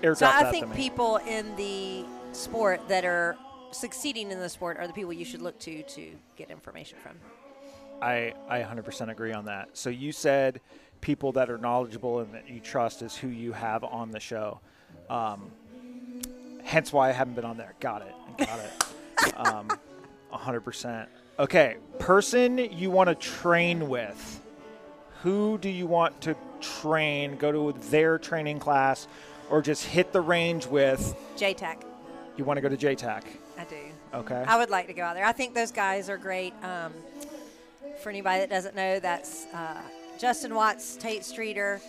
Airdrop 0.02 0.18
So 0.18 0.28
I 0.28 0.50
think 0.52 0.74
people 0.76 1.18
in 1.18 1.56
the 1.56 2.06
sport 2.32 2.88
that 2.88 3.04
are 3.04 3.36
succeeding 3.72 4.32
in 4.32 4.40
the 4.40 4.50
sport 4.50 4.78
are 4.78 4.86
the 4.88 4.94
people 4.94 5.12
you 5.12 5.26
should 5.26 5.42
look 5.42 5.58
to 5.60 5.82
to 5.84 6.12
get 6.38 6.52
information 6.52 7.00
from. 7.00 7.14
I, 8.02 8.34
I 8.50 8.60
100% 8.62 9.10
agree 9.10 9.34
on 9.34 9.46
that. 9.46 9.70
So 9.74 9.90
you 9.90 10.12
said 10.12 10.62
people 11.02 11.32
that 11.34 11.50
are 11.50 11.58
knowledgeable 11.58 12.20
and 12.20 12.34
that 12.34 12.50
you 12.50 12.60
trust 12.60 13.02
is 13.02 13.16
who 13.16 13.28
you 13.28 13.52
have 13.54 13.84
on 13.84 14.12
the 14.12 14.20
show. 14.20 14.60
Um, 15.10 15.52
hence 16.64 16.94
why 16.94 17.10
I 17.10 17.12
haven't 17.12 17.36
been 17.36 17.46
on 17.46 17.58
there. 17.58 17.74
Got 17.80 18.04
it. 18.04 18.16
Got 18.38 18.60
it. 18.60 19.38
um, 19.38 19.68
100%. 20.34 21.08
Okay, 21.40 21.78
person 22.00 22.58
you 22.58 22.92
want 22.92 23.10
to 23.10 23.16
train 23.16 23.90
with. 23.90 24.42
Who 25.24 25.58
do 25.58 25.70
you 25.70 25.88
want 25.88 26.20
to 26.22 26.36
train? 26.62 27.38
Go 27.38 27.72
to 27.72 27.80
their 27.90 28.18
training 28.18 28.60
class 28.60 29.08
or 29.50 29.62
just 29.62 29.86
hit 29.86 30.12
the 30.12 30.22
range 30.22 30.68
with? 30.68 31.16
JTAC, 31.38 31.84
You 32.38 32.44
want 32.44 32.58
to 32.58 32.62
go 32.62 32.70
to 32.70 32.78
JTAC. 32.78 33.24
I 33.58 33.64
do. 33.66 33.76
Okay. 34.14 34.44
I 34.48 34.58
would 34.58 34.70
like 34.70 34.88
to 34.88 34.94
go 34.94 35.04
out 35.04 35.16
there. 35.16 35.26
I 35.26 35.32
think 35.32 35.54
those 35.54 35.72
guys 35.72 36.10
are 36.10 36.18
great. 36.18 36.54
Um, 36.64 36.94
for 38.04 38.10
anybody 38.10 38.42
that 38.42 38.50
doesn't 38.50 38.76
know, 38.76 39.00
that's 39.00 39.46
uh, 39.54 39.82
Justin 40.20 40.54
Watts, 40.54 40.98
Tate 40.98 41.24
Streeter, 41.24 41.80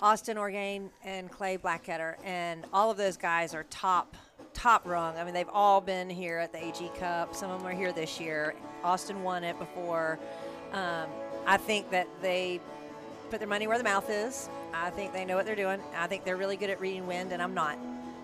Austin 0.00 0.36
Orgain, 0.36 0.90
and 1.04 1.30
Clay 1.30 1.56
Blackketter, 1.56 2.16
and 2.24 2.64
all 2.72 2.90
of 2.90 2.96
those 2.96 3.16
guys 3.16 3.54
are 3.54 3.62
top 3.70 4.16
top 4.52 4.86
rung. 4.86 5.16
I 5.18 5.24
mean, 5.24 5.34
they've 5.34 5.48
all 5.52 5.80
been 5.82 6.08
here 6.10 6.38
at 6.38 6.50
the 6.50 6.64
AG 6.64 6.90
Cup. 6.98 7.34
Some 7.34 7.50
of 7.50 7.60
them 7.60 7.68
are 7.68 7.74
here 7.74 7.92
this 7.92 8.18
year. 8.18 8.54
Austin 8.82 9.22
won 9.22 9.44
it 9.44 9.58
before. 9.58 10.18
Um, 10.72 11.08
I 11.46 11.58
think 11.58 11.90
that 11.90 12.08
they 12.22 12.60
put 13.30 13.38
their 13.38 13.48
money 13.48 13.66
where 13.66 13.76
the 13.78 13.84
mouth 13.84 14.08
is. 14.08 14.48
I 14.72 14.90
think 14.90 15.12
they 15.12 15.24
know 15.26 15.36
what 15.36 15.44
they're 15.46 15.54
doing. 15.54 15.80
I 15.94 16.06
think 16.06 16.24
they're 16.24 16.38
really 16.38 16.56
good 16.56 16.70
at 16.70 16.80
reading 16.80 17.06
wind, 17.06 17.32
and 17.32 17.42
I'm 17.42 17.54
not. 17.54 17.78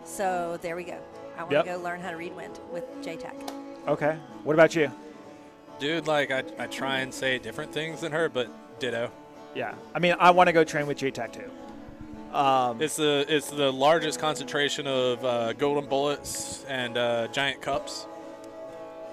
So 0.05 0.59
there 0.63 0.75
we 0.75 0.85
go. 0.85 0.99
I 1.37 1.43
want 1.43 1.53
Yep. 1.53 1.65
to 1.65 1.71
go 1.73 1.79
learn 1.79 2.01
how 2.01 2.11
to 2.11 2.17
read 2.17 2.35
wind 2.35 2.59
with 2.73 2.85
JTAC. 3.03 3.35
Okay. 3.87 4.17
What 4.43 4.55
about 4.55 4.75
you? 4.75 4.91
Dude, 5.83 6.07
like 6.07 6.31
I, 6.31 6.45
I 6.61 6.69
try 6.69 6.99
and 7.01 7.13
say 7.13 7.41
different 7.41 7.73
things 7.73 8.03
than 8.03 8.13
her, 8.13 8.29
but 8.29 8.49
ditto. 8.79 9.11
Yeah. 9.53 9.75
I 9.93 9.99
mean, 9.99 10.15
I 10.21 10.31
want 10.31 10.47
to 10.47 10.53
go 10.53 10.63
train 10.63 10.87
with 10.87 10.97
JTAC 10.97 11.33
too. 11.33 11.51
Um, 12.33 12.81
It's 12.81 12.95
the 12.95 13.27
it's 13.29 13.51
the 13.51 13.73
largest 13.73 14.21
concentration 14.21 14.87
of 14.87 15.25
uh, 15.25 15.53
golden 15.55 15.87
bullets 15.91 16.65
and 16.69 16.97
uh, 16.97 17.27
giant 17.33 17.63
cups. 17.63 18.07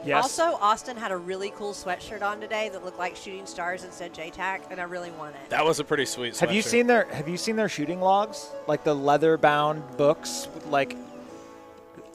yes. 0.05 0.21
Also, 0.21 0.59
Austin 0.61 0.95
had 0.95 1.11
a 1.11 1.17
really 1.17 1.49
cool 1.55 1.73
sweatshirt 1.73 2.21
on 2.21 2.39
today 2.39 2.69
that 2.69 2.85
looked 2.85 2.99
like 2.99 3.15
shooting 3.15 3.47
stars 3.47 3.83
and 3.83 3.91
said 3.91 4.13
JTAC, 4.13 4.69
and 4.69 4.79
I 4.79 4.83
really 4.83 5.09
want 5.09 5.33
it. 5.43 5.49
That 5.49 5.65
was 5.65 5.79
a 5.79 5.83
pretty 5.83 6.05
sweet. 6.05 6.37
Have 6.37 6.53
you 6.53 6.61
seen 6.61 6.85
their 6.85 7.05
Have 7.05 7.27
you 7.27 7.35
seen 7.37 7.55
their 7.55 7.67
shooting 7.67 7.99
logs? 7.99 8.51
Like 8.67 8.83
the 8.83 8.93
leather 8.93 9.39
bound 9.39 9.81
books, 9.97 10.47
like 10.69 10.95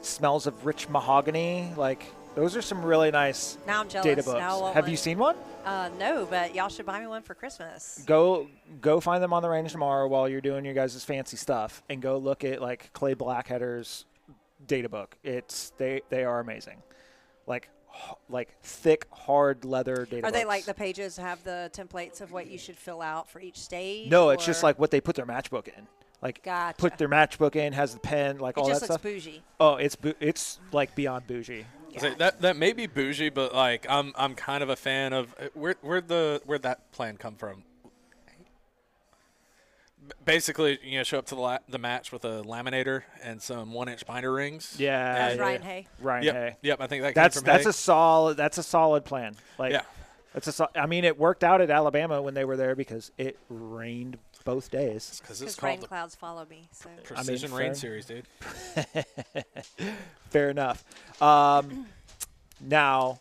smells 0.00 0.46
of 0.46 0.64
rich 0.64 0.88
mahogany. 0.88 1.72
Like 1.76 2.06
those 2.34 2.56
are 2.56 2.62
some 2.62 2.84
really 2.84 3.10
nice 3.10 3.58
Now 3.66 3.80
I'm 3.80 3.88
jealous. 3.88 4.04
data 4.04 4.22
books. 4.22 4.40
Have 4.74 4.84
one. 4.84 4.90
you 4.90 4.96
seen 4.96 5.18
one? 5.18 5.36
Uh, 5.64 5.88
no, 5.98 6.26
but 6.28 6.54
y'all 6.54 6.68
should 6.68 6.84
buy 6.86 7.00
me 7.00 7.06
one 7.06 7.22
for 7.22 7.34
Christmas. 7.34 8.02
Go 8.06 8.48
go 8.80 9.00
find 9.00 9.22
them 9.22 9.32
on 9.32 9.42
the 9.42 9.48
range 9.48 9.72
tomorrow 9.72 10.06
while 10.08 10.28
you're 10.28 10.40
doing 10.40 10.64
your 10.64 10.74
guys' 10.74 11.02
fancy 11.04 11.36
stuff, 11.36 11.82
and 11.88 12.02
go 12.02 12.18
look 12.18 12.44
at 12.44 12.60
like 12.60 12.92
Clay 12.92 13.14
Blackketter's 13.14 14.04
data 14.66 14.88
book. 14.88 15.16
It's 15.22 15.72
they 15.78 16.02
they 16.10 16.24
are 16.24 16.40
amazing, 16.40 16.82
like 17.46 17.68
like 18.28 18.56
thick 18.62 19.06
hard 19.12 19.64
leather 19.64 20.06
data. 20.10 20.26
Are 20.26 20.32
they 20.32 20.44
like 20.44 20.64
the 20.64 20.74
pages 20.74 21.16
have 21.16 21.42
the 21.44 21.70
templates 21.72 22.20
of 22.20 22.32
what 22.32 22.48
you 22.48 22.58
should 22.58 22.76
fill 22.76 23.00
out 23.00 23.28
for 23.30 23.40
each 23.40 23.58
stage? 23.58 24.10
No, 24.10 24.30
it's 24.30 24.44
just 24.44 24.62
like 24.62 24.78
what 24.78 24.90
they 24.90 25.00
put 25.00 25.14
their 25.16 25.26
matchbook 25.26 25.68
in. 25.68 25.86
Like 26.20 26.42
Gotcha. 26.42 26.76
put 26.78 26.96
their 26.98 27.08
matchbook 27.08 27.54
in, 27.54 27.72
has 27.74 27.92
the 27.92 28.00
pen, 28.00 28.38
like 28.38 28.56
it 28.56 28.60
all 28.60 28.68
just 28.68 28.80
that 28.80 28.90
looks 28.90 29.02
stuff. 29.02 29.02
bougie. 29.02 29.42
Oh, 29.60 29.76
it's 29.76 29.96
it's 30.20 30.58
like 30.72 30.94
beyond 30.94 31.26
bougie. 31.26 31.66
So 31.98 32.10
that 32.18 32.40
that 32.40 32.56
may 32.56 32.72
be 32.72 32.86
bougie, 32.86 33.28
but 33.30 33.54
like 33.54 33.86
I'm 33.88 34.12
I'm 34.16 34.34
kind 34.34 34.62
of 34.62 34.68
a 34.68 34.76
fan 34.76 35.12
of 35.12 35.34
uh, 35.40 35.46
where 35.54 35.76
where 35.80 36.00
the 36.00 36.42
where'd 36.44 36.62
that 36.62 36.90
plan 36.92 37.16
come 37.16 37.36
from? 37.36 37.62
Basically, 40.26 40.78
you 40.82 40.98
know, 40.98 41.02
show 41.04 41.18
up 41.18 41.26
to 41.26 41.34
the 41.34 41.40
la- 41.40 41.58
the 41.66 41.78
match 41.78 42.12
with 42.12 42.26
a 42.26 42.42
laminator 42.42 43.04
and 43.22 43.40
some 43.40 43.72
one 43.72 43.88
inch 43.88 44.04
binder 44.04 44.32
rings. 44.32 44.76
Yeah, 44.78 45.14
That 45.14 45.28
was 45.30 45.36
yeah, 45.36 45.42
Ryan. 45.42 45.62
Hay. 45.62 45.86
Ryan 45.98 46.24
Yep. 46.24 46.34
Hay. 46.34 46.56
Yep. 46.60 46.80
I 46.80 46.86
think 46.88 47.02
that 47.02 47.14
That's 47.14 47.36
came 47.36 47.40
from 47.42 47.46
that's 47.46 47.64
Hay. 47.64 47.70
a 47.70 47.72
solid 47.72 48.36
that's 48.36 48.58
a 48.58 48.62
solid 48.62 49.04
plan. 49.06 49.34
Like 49.58 49.72
Yeah. 49.72 49.82
That's 50.34 50.46
a 50.48 50.52
sol- 50.52 50.70
I 50.74 50.86
mean 50.86 51.04
it 51.04 51.18
worked 51.18 51.42
out 51.42 51.60
at 51.62 51.70
Alabama 51.70 52.20
when 52.20 52.34
they 52.34 52.44
were 52.44 52.56
there 52.56 52.74
because 52.74 53.10
it 53.16 53.38
rained 53.48 54.18
both 54.44 54.70
days. 54.70 55.20
because 55.22 55.40
it's 55.40 55.54
Because 55.54 55.62
rain 55.62 55.76
called 55.76 55.84
the 55.84 55.88
clouds 55.88 56.14
follow 56.14 56.44
me. 56.50 56.68
So 56.72 56.90
Precision 57.02 57.50
fair. 57.50 57.58
Rain 57.58 57.74
Series, 57.74 58.04
dude. 58.04 58.26
Fair 60.30 60.50
enough. 60.50 60.84
Um, 61.22 61.86
now, 62.60 63.20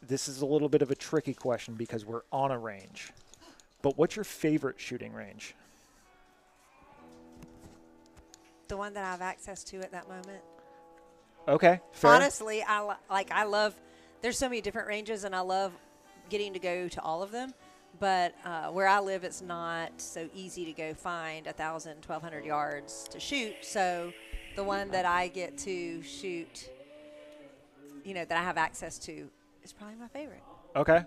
this 0.00 0.28
is 0.28 0.40
a 0.40 0.46
little 0.46 0.70
bit 0.70 0.80
of 0.80 0.90
a 0.90 0.94
tricky 0.94 1.34
question 1.34 1.74
because 1.74 2.06
we're 2.06 2.22
on 2.32 2.50
a 2.50 2.58
range. 2.58 3.12
But 3.82 3.98
what's 3.98 4.16
your 4.16 4.24
favorite 4.24 4.80
shooting 4.80 5.12
range? 5.12 5.54
the 8.68 8.76
one 8.76 8.94
that 8.94 9.04
I 9.04 9.10
have 9.10 9.20
access 9.20 9.62
to 9.64 9.80
at 9.80 9.90
that 9.92 10.08
moment. 10.08 10.40
Okay, 11.48 11.80
fair. 11.92 12.12
Honestly, 12.12 12.62
I 12.66 12.94
like. 13.10 13.30
I 13.30 13.42
love. 13.44 13.74
There's 14.22 14.38
so 14.38 14.48
many 14.48 14.60
different 14.60 14.88
ranges, 14.88 15.24
and 15.24 15.34
I 15.34 15.40
love 15.40 15.72
getting 16.28 16.52
to 16.52 16.58
go 16.58 16.88
to 16.88 17.00
all 17.02 17.22
of 17.22 17.30
them. 17.30 17.54
But 17.98 18.34
uh, 18.44 18.68
where 18.68 18.86
I 18.86 19.00
live, 19.00 19.24
it's 19.24 19.42
not 19.42 20.00
so 20.00 20.28
easy 20.34 20.64
to 20.64 20.72
go 20.72 20.94
find 20.94 21.46
a 21.46 21.52
thousand, 21.52 22.02
twelve 22.02 22.22
hundred 22.22 22.44
yards 22.44 23.08
to 23.10 23.18
shoot. 23.18 23.54
So, 23.62 24.12
the 24.56 24.64
one 24.64 24.90
that 24.90 25.04
I 25.04 25.28
get 25.28 25.58
to 25.58 26.02
shoot, 26.02 26.70
you 28.04 28.14
know, 28.14 28.24
that 28.24 28.38
I 28.38 28.42
have 28.42 28.56
access 28.56 28.98
to, 29.00 29.28
is 29.62 29.72
probably 29.72 29.96
my 29.96 30.08
favorite. 30.08 30.42
Okay. 30.76 31.02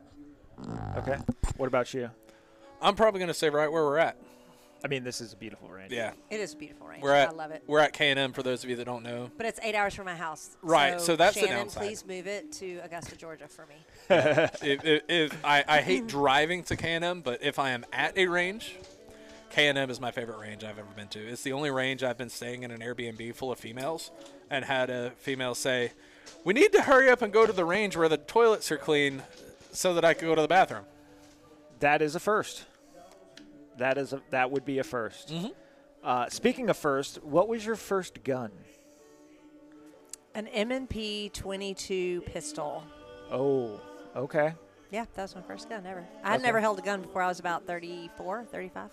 Okay. 0.97 1.17
What 1.57 1.67
about 1.67 1.93
you? 1.93 2.09
I'm 2.81 2.95
probably 2.95 3.19
gonna 3.19 3.33
say 3.33 3.49
right 3.49 3.71
where 3.71 3.83
we're 3.83 3.97
at. 3.97 4.17
I 4.83 4.89
mean, 4.89 5.03
this 5.05 5.21
is 5.21 5.31
a 5.31 5.37
beautiful 5.37 5.69
range. 5.69 5.93
Yeah. 5.93 6.11
It 6.29 6.41
is 6.41 6.53
a 6.53 6.57
beautiful 6.57 6.87
range. 6.87 7.01
We're 7.01 7.13
at 7.13 7.29
I 7.29 7.31
love 7.31 7.51
it. 7.51 7.63
we're 7.67 7.79
at 7.79 7.93
K 7.93 8.09
and 8.09 8.19
M 8.19 8.33
for 8.33 8.43
those 8.43 8.63
of 8.65 8.69
you 8.69 8.75
that 8.75 8.85
don't 8.85 9.03
know. 9.03 9.31
But 9.37 9.45
it's 9.45 9.59
eight 9.63 9.75
hours 9.75 9.95
from 9.95 10.05
my 10.05 10.15
house. 10.15 10.57
Right, 10.61 10.99
so 10.99 11.15
that's 11.15 11.35
the 11.35 11.41
Shannon, 11.41 11.57
downside. 11.57 11.83
please 11.83 12.05
move 12.05 12.27
it 12.27 12.51
to 12.53 12.79
Augusta, 12.83 13.15
Georgia 13.15 13.47
for 13.47 13.65
me. 13.65 13.75
if, 14.09 14.83
if, 14.85 15.03
if 15.07 15.45
I, 15.45 15.63
I 15.67 15.81
hate 15.81 16.07
driving 16.07 16.63
to 16.63 16.75
K&M, 16.75 17.21
but 17.21 17.41
if 17.41 17.59
I 17.59 17.69
am 17.71 17.85
at 17.93 18.17
a 18.17 18.27
range, 18.27 18.75
K&M 19.51 19.89
is 19.89 20.01
my 20.01 20.11
favorite 20.11 20.39
range 20.39 20.65
I've 20.65 20.77
ever 20.79 20.89
been 20.95 21.07
to. 21.09 21.19
It's 21.19 21.43
the 21.43 21.53
only 21.53 21.71
range 21.71 22.03
I've 22.03 22.17
been 22.17 22.29
staying 22.29 22.63
in 22.63 22.71
an 22.71 22.81
Airbnb 22.81 23.35
full 23.35 23.51
of 23.53 23.59
females 23.59 24.11
and 24.49 24.65
had 24.65 24.89
a 24.89 25.11
female 25.11 25.55
say, 25.55 25.93
"We 26.43 26.53
need 26.53 26.73
to 26.73 26.81
hurry 26.81 27.09
up 27.09 27.21
and 27.21 27.31
go 27.31 27.45
to 27.45 27.53
the 27.53 27.63
range 27.63 27.95
where 27.95 28.09
the 28.09 28.17
toilets 28.17 28.69
are 28.71 28.77
clean, 28.77 29.23
so 29.71 29.93
that 29.93 30.03
I 30.03 30.13
can 30.13 30.27
go 30.27 30.35
to 30.35 30.41
the 30.41 30.47
bathroom." 30.47 30.83
That 31.79 32.01
is 32.01 32.15
a 32.15 32.19
first. 32.19 32.65
That 33.77 33.97
is 33.97 34.13
a 34.13 34.21
that 34.29 34.51
would 34.51 34.65
be 34.65 34.79
a 34.79 34.83
1st 34.83 35.51
Uh, 36.03 36.29
speaking 36.29 36.69
of 36.69 36.75
first, 36.77 37.23
what 37.23 37.47
was 37.47 37.65
your 37.65 37.75
first 37.77 38.23
gun? 38.23 38.51
An 40.35 40.47
M&P 40.47 41.29
22 41.29 42.21
pistol. 42.21 42.83
Oh, 43.31 43.79
okay. 44.15 44.53
Yeah, 44.91 45.05
that 45.15 45.21
was 45.21 45.35
my 45.35 45.41
first 45.41 45.69
gun 45.69 45.85
ever. 45.85 46.05
I 46.23 46.31
had 46.31 46.35
Okay. 46.39 46.43
never 46.47 46.59
held 46.59 46.79
a 46.79 46.81
gun 46.81 47.01
before 47.01 47.21
I 47.21 47.27
was 47.27 47.39
about 47.39 47.65
34, 47.65 48.45
35. 48.45 48.89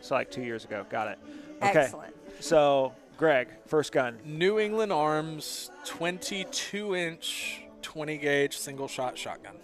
So 0.00 0.14
like 0.14 0.30
two 0.30 0.42
years 0.42 0.64
ago. 0.64 0.84
Got 0.90 1.08
it. 1.08 1.18
Okay. 1.62 1.78
Excellent. 1.80 2.14
So, 2.40 2.92
Greg, 3.16 3.48
first 3.66 3.92
gun. 3.92 4.18
New 4.24 4.58
England 4.58 4.92
Arms 4.92 5.70
22 5.84 6.94
inch 6.94 7.62
20 7.82 8.18
gauge 8.18 8.56
single 8.58 8.88
shot 8.88 9.16
shotgun. 9.16 9.56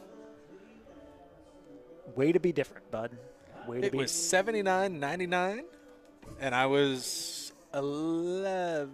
Way 2.17 2.33
to 2.33 2.39
be 2.41 2.53
different, 2.53 2.91
bud. 2.91 3.17
Way 3.67 3.83
It 3.83 3.95
was 3.95 4.11
79.99 4.13 5.63
and 6.41 6.55
I 6.55 6.67
was 6.67 7.53
11. 7.75 8.91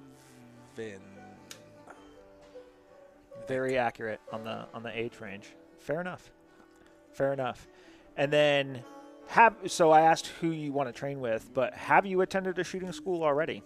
very 3.47 3.77
accurate 3.77 4.21
on 4.33 4.45
the 4.45 4.67
on 4.73 4.83
the 4.83 4.97
age 4.97 5.21
range. 5.21 5.51
Fair 5.79 6.01
enough. 6.01 6.31
Fair 7.13 7.33
enough. 7.33 7.67
And 8.17 8.33
then 8.33 8.85
have 9.27 9.57
so 9.67 9.91
I 9.91 10.03
asked 10.03 10.29
who 10.41 10.51
you 10.51 10.73
want 10.73 10.89
to 10.89 10.93
train 10.93 11.21
with, 11.21 11.51
but 11.53 11.75
have 11.75 12.07
you 12.07 12.21
attended 12.21 12.59
a 12.59 12.65
shooting 12.65 12.93
school 12.93 13.23
already? 13.25 13.63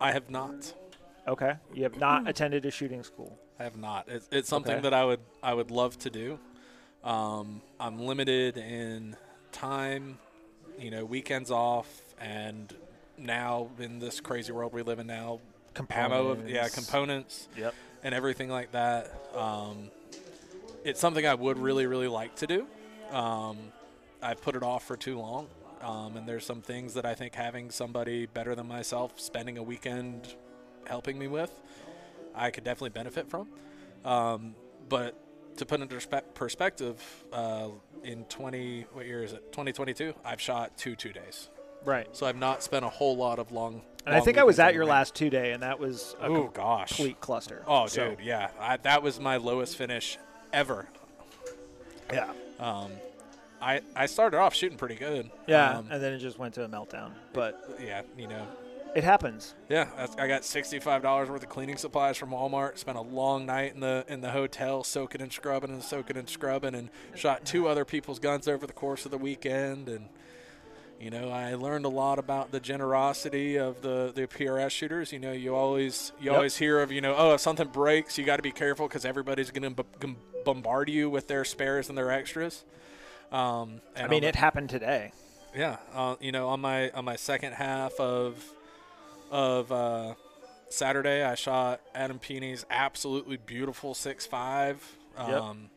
I 0.00 0.12
have 0.12 0.30
not. 0.30 0.74
Okay. 1.26 1.54
You 1.74 1.82
have 1.84 1.98
not 1.98 2.28
attended 2.28 2.64
a 2.66 2.70
shooting 2.70 3.02
school. 3.02 3.38
I 3.58 3.64
have 3.64 3.76
not. 3.76 4.08
It's, 4.08 4.28
it's 4.30 4.48
something 4.48 4.74
Okay. 4.74 4.82
that 4.82 4.94
I 4.94 5.04
would 5.04 5.20
I 5.42 5.54
would 5.54 5.70
love 5.70 5.98
to 6.00 6.10
do. 6.10 6.38
Um, 7.04 7.62
I'm 7.80 7.98
limited 7.98 8.56
in 8.58 9.16
time, 9.52 10.18
you 10.78 10.90
know, 10.90 11.04
weekends 11.04 11.50
off, 11.50 11.88
and 12.20 12.72
now 13.16 13.68
in 13.78 13.98
this 13.98 14.20
crazy 14.20 14.52
world 14.52 14.72
we 14.72 14.82
live 14.82 14.98
in 14.98 15.06
now, 15.06 15.40
ammo, 15.90 16.28
of, 16.28 16.48
yeah, 16.48 16.68
Components. 16.68 16.74
components 16.74 17.48
Yep. 17.56 17.74
and 18.02 18.14
everything 18.14 18.48
like 18.48 18.72
that. 18.72 19.12
Um, 19.34 19.90
it's 20.84 21.00
something 21.00 21.26
I 21.26 21.34
would 21.34 21.58
really 21.58 21.86
really 21.86 22.08
like 22.08 22.34
to 22.36 22.46
do. 22.46 22.66
Um, 23.10 23.56
I've 24.22 24.40
put 24.42 24.54
it 24.56 24.62
off 24.62 24.84
for 24.86 24.96
too 24.96 25.18
long. 25.18 25.48
Um, 25.80 26.16
and 26.16 26.28
there's 26.28 26.44
some 26.44 26.60
things 26.60 26.94
that 26.94 27.06
I 27.06 27.14
think 27.14 27.36
having 27.36 27.70
somebody 27.70 28.26
better 28.26 28.56
than 28.56 28.66
myself 28.66 29.20
spending 29.20 29.58
a 29.58 29.62
weekend 29.62 30.34
helping 30.88 31.16
me 31.16 31.28
with, 31.28 31.52
I 32.34 32.50
could 32.50 32.64
definitely 32.64 32.90
benefit 32.90 33.30
from. 33.30 33.46
Um, 34.04 34.56
but 34.88 35.14
to 35.58 35.64
put 35.64 35.80
into 35.80 35.94
perspe- 35.94 36.34
perspective, 36.34 37.00
uh, 37.32 37.68
in 38.04 38.24
20, 38.24 38.86
what 38.92 39.06
year 39.06 39.22
is 39.22 39.32
it? 39.32 39.52
2022, 39.52 40.14
I've 40.24 40.40
shot 40.40 40.76
two 40.76 40.94
two 40.96 41.12
days. 41.12 41.48
Right. 41.84 42.06
So 42.12 42.26
I've 42.26 42.36
not 42.36 42.62
spent 42.62 42.84
a 42.84 42.88
whole 42.88 43.16
lot 43.16 43.38
of 43.38 43.52
long. 43.52 43.82
And 44.06 44.14
I 44.14 44.20
think 44.20 44.38
I 44.38 44.42
was 44.44 44.58
at 44.58 44.72
your 44.74 44.82
range. 44.84 44.90
last 44.90 45.14
two 45.14 45.30
day, 45.30 45.52
and 45.52 45.62
that 45.62 45.78
was 45.78 46.16
a 46.20 46.26
Oh 46.26 46.48
gosh. 46.52 46.88
complete 46.88 47.20
cluster. 47.20 47.62
Oh, 47.66 47.86
So, 47.86 48.10
dude, 48.10 48.20
yeah, 48.24 48.50
I, 48.58 48.76
that 48.78 49.02
was 49.02 49.20
my 49.20 49.36
lowest 49.36 49.76
finish 49.76 50.18
ever. 50.52 50.88
yeah, 52.12 52.32
Um, 52.58 52.92
I 53.60 53.80
I 53.94 54.06
started 54.06 54.38
off 54.38 54.54
shooting 54.54 54.78
pretty 54.78 54.94
good. 54.94 55.30
yeah, 55.46 55.78
Um, 55.78 55.88
and 55.90 56.02
then 56.02 56.12
it 56.14 56.18
just 56.18 56.38
went 56.38 56.54
to 56.54 56.64
a 56.64 56.68
meltdown. 56.68 57.10
But 57.32 57.78
yeah, 57.84 58.02
you 58.16 58.26
know, 58.28 58.46
it 58.94 59.04
happens. 59.04 59.54
Yeah, 59.68 59.88
I 60.18 60.26
got 60.26 60.44
sixty-five 60.44 61.02
dollars 61.02 61.28
worth 61.28 61.42
of 61.42 61.48
cleaning 61.48 61.76
supplies 61.76 62.16
from 62.16 62.30
Walmart. 62.30 62.78
Spent 62.78 62.96
a 62.98 63.02
long 63.02 63.46
night 63.46 63.74
in 63.74 63.80
the 63.80 64.04
in 64.08 64.20
the 64.20 64.30
hotel, 64.30 64.82
soaking 64.84 65.20
and 65.20 65.32
scrubbing 65.32 65.70
and 65.70 65.82
soaking 65.82 66.16
and 66.16 66.28
scrubbing, 66.28 66.74
and 66.74 66.90
shot 67.14 67.44
two 67.44 67.68
other 67.68 67.84
people's 67.84 68.18
guns 68.18 68.48
over 68.48 68.66
the 68.66 68.72
course 68.72 69.04
of 69.04 69.10
the 69.10 69.18
weekend. 69.18 69.88
And 69.88 70.08
you 71.00 71.10
know, 71.10 71.30
I 71.30 71.54
learned 71.54 71.84
a 71.84 71.88
lot 71.90 72.18
about 72.18 72.50
the 72.50 72.60
generosity 72.60 73.56
of 73.56 73.82
the 73.82 74.12
the 74.14 74.26
PRS 74.26 74.70
shooters. 74.70 75.12
You 75.12 75.18
know, 75.20 75.32
you 75.32 75.54
always 75.54 76.12
you 76.18 76.26
Yep. 76.26 76.34
always 76.34 76.56
hear 76.56 76.80
of 76.80 76.90
you 76.90 77.00
know, 77.00 77.14
oh, 77.16 77.34
if 77.34 77.40
something 77.40 77.68
breaks, 77.68 78.18
you 78.18 78.24
got 78.24 78.36
to 78.36 78.42
be 78.42 78.52
careful 78.52 78.88
because 78.88 79.04
everybody's 79.04 79.50
going 79.50 79.74
to 79.74 79.84
b- 79.84 80.16
bombard 80.44 80.88
you 80.88 81.08
with 81.10 81.28
their 81.28 81.44
spares 81.44 81.88
and 81.88 81.96
their 81.96 82.10
extras. 82.10 82.64
Um, 83.30 83.80
and 83.94 84.06
I 84.06 84.08
mean, 84.08 84.22
the- 84.22 84.28
it 84.28 84.36
happened 84.36 84.70
today. 84.70 85.12
yeah, 85.54 85.76
uh, 85.94 86.16
you 86.20 86.32
know, 86.32 86.48
on 86.48 86.60
my 86.60 86.90
on 86.90 87.04
my 87.04 87.16
second 87.16 87.52
half 87.52 87.92
of 88.00 88.42
of 89.30 89.70
uh, 89.72 90.14
Saturday, 90.68 91.22
I 91.22 91.34
shot 91.34 91.80
Adam 91.94 92.18
Peeney's 92.18 92.64
absolutely 92.70 93.36
beautiful 93.36 93.94
six 93.94 94.26
five. 94.26 94.96
Yep. 95.18 95.28
Um, 95.42 95.70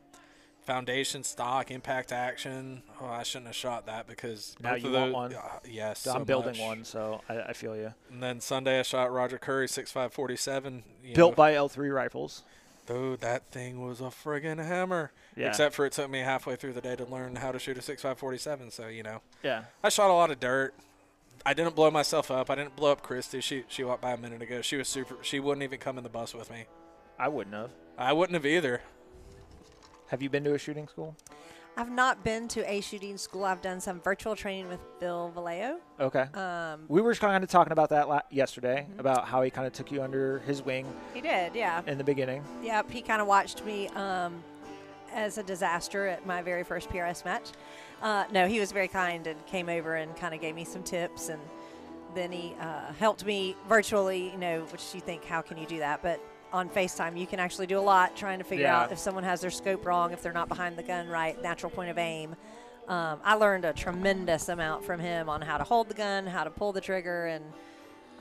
Foundation 0.64 1.24
stock 1.24 1.72
impact 1.72 2.12
action. 2.12 2.84
Oh, 3.02 3.08
I 3.08 3.24
shouldn't 3.24 3.48
have 3.48 3.56
shot 3.56 3.88
that 3.88 4.06
because 4.08 4.56
Now 4.62 4.76
you 4.76 4.88
of 4.90 4.94
want 4.94 5.12
one? 5.14 5.34
uh, 5.34 5.42
yes, 5.68 6.00
So 6.02 6.12
so 6.12 6.18
I'm 6.18 6.24
building 6.24 6.52
much. 6.52 6.60
one, 6.60 6.86
so 6.86 7.22
I, 7.28 7.40
I 7.42 7.54
feel 7.54 7.76
you. 7.76 7.96
And 8.12 8.22
then 8.22 8.40
Sunday, 8.42 8.80
I 8.80 8.84
shot 8.84 9.12
Roger 9.12 9.40
Curry 9.40 9.68
six 9.68 9.92
five 9.92 10.14
forty 10.14 10.36
seven. 10.36 10.84
Built 11.16 11.36
by 11.36 11.54
L3 11.54 11.92
rifles. 11.94 12.44
Dude, 12.86 13.22
that 13.22 13.52
thing 13.52 13.84
was 13.84 14.02
a 14.02 14.06
friggin' 14.06 14.64
hammer. 14.64 15.12
Yeah. 15.36 15.48
Except 15.50 15.74
for 15.74 15.86
it 15.88 15.94
took 15.94 16.12
me 16.12 16.20
halfway 16.20 16.56
through 16.56 16.74
the 16.74 16.82
day 16.82 16.96
to 16.96 17.06
learn 17.06 17.38
how 17.38 17.52
to 17.52 17.58
shoot 17.58 17.78
a 17.80 17.82
six 17.82 18.04
five 18.04 18.20
forty 18.20 18.38
seven. 18.38 18.70
So 18.70 18.88
you 18.88 19.02
know. 19.02 19.22
Yeah. 19.42 19.64
I 19.84 19.90
shot 19.90 20.12
a 20.12 20.14
lot 20.14 20.30
of 20.30 20.40
dirt. 20.40 20.76
I 21.46 21.54
didn't 21.54 21.76
blow 21.76 21.90
myself 21.92 22.30
up. 22.30 22.50
I 22.50 22.56
didn't 22.56 22.76
blow 22.76 22.92
up 22.92 23.02
Christy. 23.02 23.42
She 23.42 23.64
she 23.68 23.84
walked 23.84 24.02
by 24.02 24.12
a 24.12 24.18
minute 24.18 24.42
ago. 24.42 24.62
She 24.62 24.78
was 24.78 24.88
super. 24.88 25.18
She 25.22 25.40
wouldn't 25.40 25.64
even 25.64 25.80
come 25.80 25.98
in 25.98 26.04
the 26.04 26.10
bus 26.10 26.34
with 26.34 26.52
me. 26.52 26.66
I 27.18 27.28
wouldn't 27.28 27.56
have. 27.56 27.72
I 27.98 28.14
wouldn't 28.14 28.36
have 28.36 28.46
either. 28.46 28.82
Have 30.08 30.22
you 30.22 30.30
been 30.30 30.44
to 30.44 30.54
a 30.54 30.58
shooting 30.58 30.88
school? 30.88 31.16
I've 31.78 31.90
not 31.90 32.24
been 32.24 32.50
to 32.50 32.70
a 32.70 32.82
shooting 32.82 33.18
school. 33.18 33.46
I've 33.46 33.62
done 33.62 33.80
some 33.80 34.02
virtual 34.02 34.36
training 34.36 34.68
with 34.68 34.82
Bill 35.00 35.32
Velayo. 35.34 35.78
Okay. 36.02 36.24
Um, 36.34 36.82
we 36.90 37.02
were 37.02 37.16
kind 37.16 37.44
of 37.44 37.50
talking 37.50 37.72
about 37.72 37.90
that 37.90 38.10
la- 38.10 38.22
yesterday, 38.30 38.86
Mm-hmm. 38.90 39.00
about 39.00 39.26
how 39.26 39.42
he 39.42 39.50
kind 39.50 39.66
of 39.66 39.72
took 39.72 39.90
you 39.90 40.04
under 40.04 40.40
his 40.40 40.62
wing 40.62 40.86
he 41.14 41.22
did, 41.22 41.56
yeah. 41.56 41.82
in 41.88 41.98
the 41.98 42.04
beginning. 42.04 42.44
Yep, 42.62 42.92
he 42.92 43.02
kind 43.02 43.22
of 43.22 43.28
watched 43.28 43.64
me 43.64 43.88
um, 43.90 44.44
as 45.14 45.38
a 45.38 45.44
disaster 45.44 46.08
at 46.08 46.26
my 46.26 46.42
very 46.42 46.66
first 46.66 46.90
PRS 46.90 47.24
match. 47.24 47.52
Uh, 48.02 48.26
no, 48.32 48.48
he 48.48 48.60
was 48.60 48.72
very 48.72 48.88
kind 48.88 49.28
and 49.28 49.46
came 49.46 49.70
over 49.70 49.96
and 49.96 50.16
kind 50.16 50.34
of 50.34 50.42
gave 50.42 50.56
me 50.56 50.64
some 50.66 50.84
tips 50.84 51.30
and 51.30 51.40
then 52.16 52.32
he 52.32 52.56
uh, 52.60 52.92
helped 52.94 53.24
me 53.26 53.56
virtually. 53.70 54.32
You 54.32 54.38
know, 54.38 54.62
which 54.72 54.94
you 54.94 55.02
think, 55.02 55.24
how 55.26 55.42
can 55.42 55.58
you 55.58 55.66
do 55.66 55.80
that? 55.80 56.02
But 56.02 56.20
on 56.52 56.68
FaceTime, 56.70 57.18
you 57.18 57.26
can 57.28 57.40
actually 57.40 57.68
do 57.68 57.80
a 57.80 57.82
lot 57.82 58.16
trying 58.18 58.40
to 58.40 58.44
figure 58.44 58.66
Yeah. 58.66 58.82
out 58.82 58.92
if 58.92 59.00
someone 59.00 59.24
has 59.24 59.40
their 59.40 59.52
scope 59.52 59.86
wrong, 59.86 60.12
if 60.12 60.22
they're 60.22 60.34
not 60.34 60.50
behind 60.50 60.78
the 60.78 60.84
gun 60.84 61.08
right, 61.08 61.42
natural 61.42 61.70
point 61.70 61.90
of 61.90 61.98
aim. 61.98 62.36
Um, 62.90 63.20
I 63.24 63.36
learned 63.36 63.64
a 63.64 63.72
tremendous 63.72 64.50
amount 64.50 64.84
from 64.84 65.00
him 65.00 65.30
on 65.30 65.42
how 65.42 65.58
to 65.58 65.64
hold 65.64 65.88
the 65.88 65.94
gun, 65.94 66.26
how 66.28 66.44
to 66.44 66.50
pull 66.50 66.74
the 66.74 66.82
trigger, 66.82 67.28
and 67.28 67.46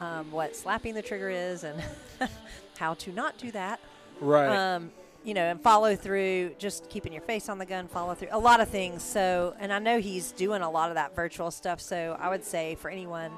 um, 0.00 0.30
what 0.30 0.54
slapping 0.54 0.94
the 0.94 1.02
trigger 1.02 1.28
is, 1.30 1.64
and 1.64 1.82
how 2.78 2.94
to 2.94 3.10
not 3.12 3.37
do 3.38 3.50
that. 3.50 3.80
Right. 4.20 4.46
Um, 4.75 4.92
you 5.24 5.34
know, 5.34 5.42
and 5.42 5.60
follow 5.60 5.94
through, 5.96 6.54
just 6.58 6.88
keeping 6.88 7.12
your 7.12 7.22
face 7.22 7.48
on 7.48 7.58
the 7.58 7.66
gun, 7.66 7.88
follow 7.88 8.14
through, 8.14 8.28
a 8.32 8.38
lot 8.38 8.60
of 8.60 8.68
things. 8.68 9.02
So, 9.02 9.54
and 9.58 9.72
I 9.72 9.78
know 9.78 10.00
he's 10.00 10.32
doing 10.32 10.62
a 10.62 10.70
lot 10.70 10.88
of 10.90 10.94
that 10.94 11.14
virtual 11.14 11.50
stuff. 11.50 11.80
So, 11.80 12.16
I 12.18 12.28
would 12.28 12.44
say 12.44 12.74
for 12.76 12.90
anyone, 12.90 13.32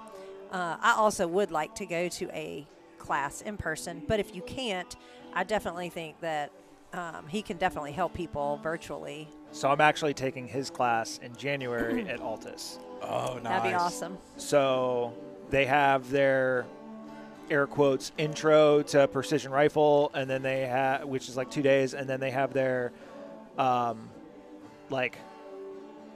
uh, 0.52 0.76
I 0.80 0.94
also 0.96 1.26
would 1.26 1.50
like 1.50 1.74
to 1.76 1.86
go 1.86 2.08
to 2.08 2.28
a 2.30 2.66
class 2.98 3.40
in 3.40 3.56
person. 3.56 4.02
But 4.06 4.20
if 4.20 4.34
you 4.34 4.42
can't, 4.42 4.94
I 5.34 5.44
definitely 5.44 5.88
think 5.88 6.20
that 6.20 6.52
um, 6.92 7.26
he 7.26 7.42
can 7.42 7.56
definitely 7.56 7.92
help 7.92 8.12
people 8.14 8.60
virtually. 8.62 9.28
so 9.50 9.70
I'm 9.70 9.80
actually 9.80 10.14
taking 10.14 10.46
his 10.46 10.70
class 10.70 11.18
in 11.22 11.34
January 11.36 12.06
at 12.08 12.20
Altus. 12.20 12.78
Oh, 13.00 13.34
nice. 13.34 13.44
That'd 13.44 13.70
be 13.70 13.74
awesome. 13.74 14.18
So 14.36 15.14
they 15.50 15.64
have 15.64 16.10
their 16.10 16.66
air 17.52 17.66
quotes 17.66 18.11
intro 18.18 18.82
to 18.82 19.06
precision 19.09 19.52
rifle, 19.52 20.11
and 20.14 20.28
then 20.28 20.42
they 20.42 20.66
have 20.66 21.04
which 21.04 21.28
is 21.28 21.37
like 21.37 21.50
two 21.50 21.62
days, 21.62 21.94
and 21.94 22.09
then 22.09 22.18
they 22.18 22.30
have 22.30 22.52
their 22.52 22.92
um, 23.59 24.09
like 24.90 25.18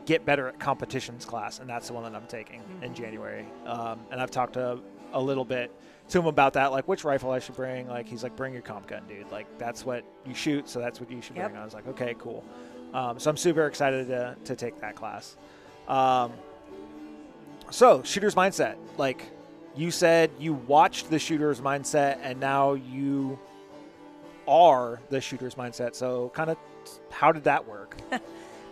get 0.07 0.25
better 0.25 0.49
at 0.49 0.59
competitions 0.59 1.25
class, 1.25 1.59
and 1.61 1.69
that's 1.69 1.89
the 1.89 1.93
one 1.93 2.03
that 2.05 2.15
I'm 2.15 2.27
taking 2.27 2.63
in 2.83 2.95
January. 2.95 3.45
Um, 3.67 4.01
and 4.11 4.21
I've 4.21 4.31
talked 4.31 4.55
to 4.55 4.79
a 5.13 5.21
little 5.21 5.45
bit 5.45 5.71
to 6.09 6.19
him 6.21 6.27
about 6.27 6.53
that, 6.55 6.73
like 6.73 6.89
which 6.89 7.05
rifle 7.05 7.31
I 7.31 7.39
should 7.39 7.57
bring. 7.57 7.89
Like 7.89 8.07
he's 8.09 8.23
like, 8.23 8.35
bring 8.37 8.53
your 8.53 8.63
comp 8.63 8.87
gun, 8.87 9.03
dude. 9.09 9.31
Like 9.31 9.47
that's 9.59 9.85
what 9.85 10.05
you 10.25 10.35
shoot, 10.35 10.69
so 10.69 10.79
that's 10.81 11.01
what 11.01 11.11
you 11.11 11.21
should 11.21 11.37
Yep. 11.37 11.51
bring. 11.51 11.61
I 11.61 11.65
was 11.65 11.75
like, 11.75 11.87
okay, 11.89 12.15
cool. 12.19 12.45
Um, 12.95 13.19
so 13.19 13.29
I'm 13.31 13.37
super 13.37 13.67
excited 13.67 14.09
to 14.09 14.37
to 14.45 14.57
take 14.57 14.81
that 14.81 14.97
class. 14.97 15.37
Um, 15.89 16.33
so, 17.71 18.03
shooter's 18.05 18.35
mindset. 18.37 18.77
Like 18.97 19.23
you 19.77 19.91
said, 19.91 20.31
you 20.39 20.55
watched 20.55 21.11
the 21.11 21.19
shooter's 21.19 21.61
mindset, 21.61 22.19
and 22.23 22.41
now 22.41 22.75
you 22.75 23.39
are 24.49 25.01
the 25.11 25.21
shooter's 25.21 25.55
mindset. 25.55 25.95
So, 25.95 26.31
kind 26.35 26.51
of, 26.51 26.57
how 27.11 27.33
did 27.33 27.45
that 27.45 27.67
work? 27.67 27.97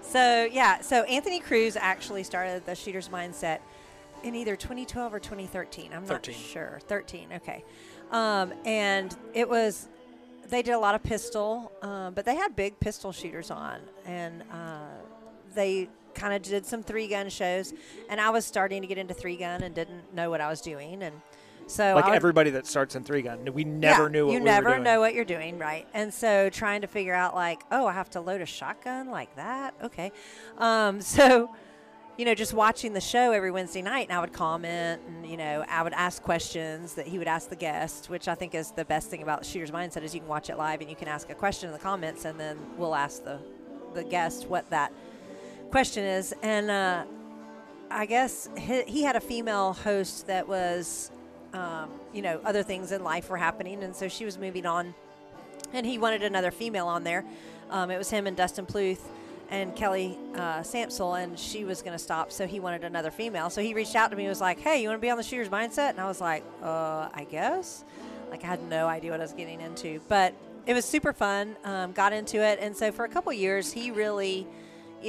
So 0.04 0.44
yeah, 0.44 0.80
so 0.80 1.02
Anthony 1.04 1.40
Cruz 1.40 1.76
actually 1.76 2.22
started 2.22 2.64
the 2.66 2.74
shooter's 2.74 3.08
mindset 3.08 3.60
in 4.22 4.34
either 4.34 4.54
2012 4.54 5.12
or 5.14 5.18
2013. 5.18 5.92
I'm 5.92 6.04
13. 6.04 6.34
not 6.34 6.40
sure. 6.40 6.78
13. 6.86 7.28
Okay. 7.36 7.64
Um, 8.10 8.52
and 8.64 9.16
it 9.32 9.48
was 9.48 9.88
they 10.48 10.62
did 10.62 10.72
a 10.72 10.78
lot 10.78 10.94
of 10.94 11.02
pistol, 11.02 11.72
um, 11.82 12.12
but 12.12 12.26
they 12.26 12.36
had 12.36 12.54
big 12.54 12.78
pistol 12.78 13.12
shooters 13.12 13.50
on, 13.50 13.80
and 14.04 14.42
uh, 14.52 14.90
they 15.54 15.88
kind 16.14 16.34
of 16.34 16.42
did 16.42 16.66
some 16.66 16.82
three 16.82 17.08
gun 17.08 17.28
shows. 17.28 17.72
And 18.08 18.20
I 18.20 18.30
was 18.30 18.44
starting 18.44 18.82
to 18.82 18.88
get 18.88 18.98
into 18.98 19.14
three 19.14 19.36
gun 19.36 19.62
and 19.62 19.74
didn't 19.74 20.14
know 20.14 20.30
what 20.30 20.40
I 20.40 20.48
was 20.48 20.60
doing, 20.60 21.02
and 21.02 21.14
so 21.66 21.94
like 21.94 22.06
would- 22.06 22.14
everybody 22.14 22.50
that 22.50 22.66
starts 22.66 22.94
in 22.94 23.04
three 23.04 23.22
gun, 23.22 23.48
we 23.52 23.64
never 23.64 24.04
yeah, 24.04 24.08
knew 24.08 24.26
what 24.26 24.32
you 24.32 24.38
we 24.38 24.44
never 24.44 24.68
were 24.68 24.74
doing. 24.74 24.84
know 24.84 25.00
what 25.00 25.14
you're 25.14 25.24
doing, 25.24 25.58
right? 25.58 25.86
And 25.94 26.12
so 26.12 26.50
trying 26.50 26.82
to 26.82 26.86
figure 26.86 27.14
out 27.14 27.34
like, 27.34 27.62
oh, 27.70 27.86
I 27.86 27.92
have 27.92 28.10
to 28.10 28.20
load 28.20 28.40
a 28.40 28.46
shotgun 28.46 29.10
like 29.10 29.34
that. 29.36 29.74
Okay, 29.82 30.12
um, 30.58 31.00
so 31.00 31.54
you 32.16 32.24
know, 32.24 32.34
just 32.34 32.54
watching 32.54 32.92
the 32.92 33.00
show 33.00 33.32
every 33.32 33.50
Wednesday 33.50 33.82
night, 33.82 34.08
and 34.08 34.16
I 34.16 34.20
would 34.20 34.32
comment, 34.32 35.02
and 35.08 35.26
you 35.26 35.36
know, 35.36 35.64
I 35.68 35.82
would 35.82 35.94
ask 35.94 36.22
questions 36.22 36.94
that 36.94 37.08
he 37.08 37.18
would 37.18 37.26
ask 37.26 37.48
the 37.48 37.56
guest, 37.56 38.08
which 38.08 38.28
I 38.28 38.36
think 38.36 38.54
is 38.54 38.70
the 38.70 38.84
best 38.84 39.10
thing 39.10 39.22
about 39.22 39.44
Shooter's 39.44 39.72
Mindset 39.72 40.02
is 40.02 40.14
you 40.14 40.20
can 40.20 40.28
watch 40.28 40.48
it 40.48 40.56
live 40.56 40.80
and 40.80 40.88
you 40.88 40.94
can 40.94 41.08
ask 41.08 41.28
a 41.30 41.34
question 41.34 41.68
in 41.68 41.72
the 41.72 41.78
comments, 41.80 42.24
and 42.24 42.38
then 42.38 42.58
we'll 42.76 42.94
ask 42.94 43.24
the 43.24 43.38
the 43.94 44.04
guest 44.04 44.48
what 44.48 44.68
that 44.70 44.92
question 45.74 46.04
is, 46.04 46.32
and 46.40 46.70
uh, 46.70 47.02
I 47.90 48.06
guess 48.06 48.48
he, 48.56 48.84
he 48.84 49.02
had 49.02 49.16
a 49.16 49.20
female 49.20 49.72
host 49.72 50.28
that 50.28 50.46
was, 50.46 51.10
um, 51.52 51.90
you 52.12 52.22
know, 52.22 52.40
other 52.44 52.62
things 52.62 52.92
in 52.92 53.02
life 53.02 53.28
were 53.28 53.36
happening, 53.36 53.82
and 53.82 53.92
so 53.96 54.06
she 54.06 54.24
was 54.24 54.38
moving 54.38 54.66
on, 54.66 54.94
and 55.72 55.84
he 55.84 55.98
wanted 55.98 56.22
another 56.22 56.52
female 56.52 56.86
on 56.86 57.02
there. 57.02 57.24
Um, 57.70 57.90
it 57.90 57.98
was 57.98 58.08
him 58.08 58.28
and 58.28 58.36
Dustin 58.36 58.66
Pluth 58.66 59.02
and 59.50 59.74
Kelly 59.74 60.16
uh, 60.36 60.60
Sampsel, 60.60 61.20
and 61.20 61.36
she 61.36 61.64
was 61.64 61.82
going 61.82 61.94
to 61.94 61.98
stop, 61.98 62.30
so 62.30 62.46
he 62.46 62.60
wanted 62.60 62.84
another 62.84 63.10
female. 63.10 63.50
So 63.50 63.60
he 63.60 63.74
reached 63.74 63.96
out 63.96 64.12
to 64.12 64.16
me, 64.16 64.22
and 64.22 64.28
was 64.28 64.40
like, 64.40 64.60
"Hey, 64.60 64.80
you 64.80 64.86
want 64.86 65.00
to 65.00 65.04
be 65.04 65.10
on 65.10 65.16
the 65.16 65.24
Shooter's 65.24 65.48
Mindset?" 65.48 65.90
And 65.90 66.00
I 66.00 66.06
was 66.06 66.20
like, 66.20 66.44
"Uh, 66.62 67.08
I 67.12 67.26
guess." 67.28 67.82
Like 68.30 68.44
I 68.44 68.46
had 68.46 68.62
no 68.62 68.86
idea 68.86 69.10
what 69.10 69.18
I 69.18 69.24
was 69.24 69.32
getting 69.32 69.60
into, 69.60 70.00
but 70.08 70.34
it 70.66 70.72
was 70.72 70.84
super 70.84 71.12
fun. 71.12 71.56
Um, 71.64 71.90
got 71.90 72.12
into 72.12 72.40
it, 72.40 72.60
and 72.60 72.76
so 72.76 72.92
for 72.92 73.04
a 73.04 73.08
couple 73.08 73.32
years, 73.32 73.72
he 73.72 73.90
really 73.90 74.46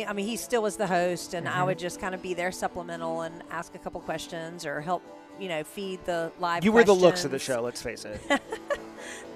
I 0.04 0.14
mean, 0.14 0.26
he 0.26 0.36
still 0.36 0.62
was 0.62 0.76
the 0.76 0.88
host, 0.88 1.34
and 1.34 1.48
I 1.48 1.64
would 1.64 1.80
just 1.80 2.02
kind 2.02 2.14
of 2.14 2.22
be 2.22 2.34
there 2.34 2.52
supplemental 2.52 3.22
and 3.22 3.44
ask 3.50 3.76
a 3.76 3.80
couple 3.80 4.02
questions 4.02 4.66
or 4.66 4.82
help, 4.82 5.04
you 5.40 5.48
know, 5.48 5.64
feed 5.64 6.04
the 6.06 6.32
live. 6.40 6.66
You 6.66 6.72
were 6.72 6.84
the 6.84 6.94
looks 6.94 7.24
of 7.24 7.32
the 7.32 7.40
show, 7.40 7.62
let's 7.62 7.82
face 7.82 8.04
it. 8.06 8.20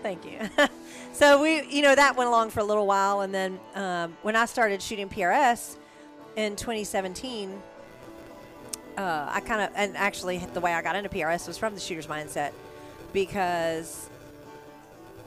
Thank 0.03 0.25
you. 0.25 0.39
so 1.13 1.41
we, 1.41 1.63
you 1.67 1.81
know, 1.81 1.95
that 1.95 2.17
went 2.17 2.27
along 2.27 2.49
for 2.49 2.59
a 2.59 2.63
little 2.63 2.87
while, 2.87 3.21
and 3.21 3.33
then 3.33 3.59
um, 3.75 4.17
when 4.21 4.35
I 4.35 4.45
started 4.45 4.81
shooting 4.81 5.07
PRS 5.07 5.77
in 6.35 6.55
2017, 6.55 7.61
uh, 8.97 9.29
I 9.31 9.39
kind 9.39 9.61
of, 9.61 9.69
and 9.75 9.95
actually 9.95 10.39
the 10.53 10.59
way 10.59 10.73
I 10.73 10.81
got 10.81 10.95
into 10.95 11.09
PRS 11.09 11.47
was 11.47 11.57
from 11.57 11.73
the 11.73 11.79
shooter's 11.79 12.07
mindset 12.07 12.51
because 13.13 14.09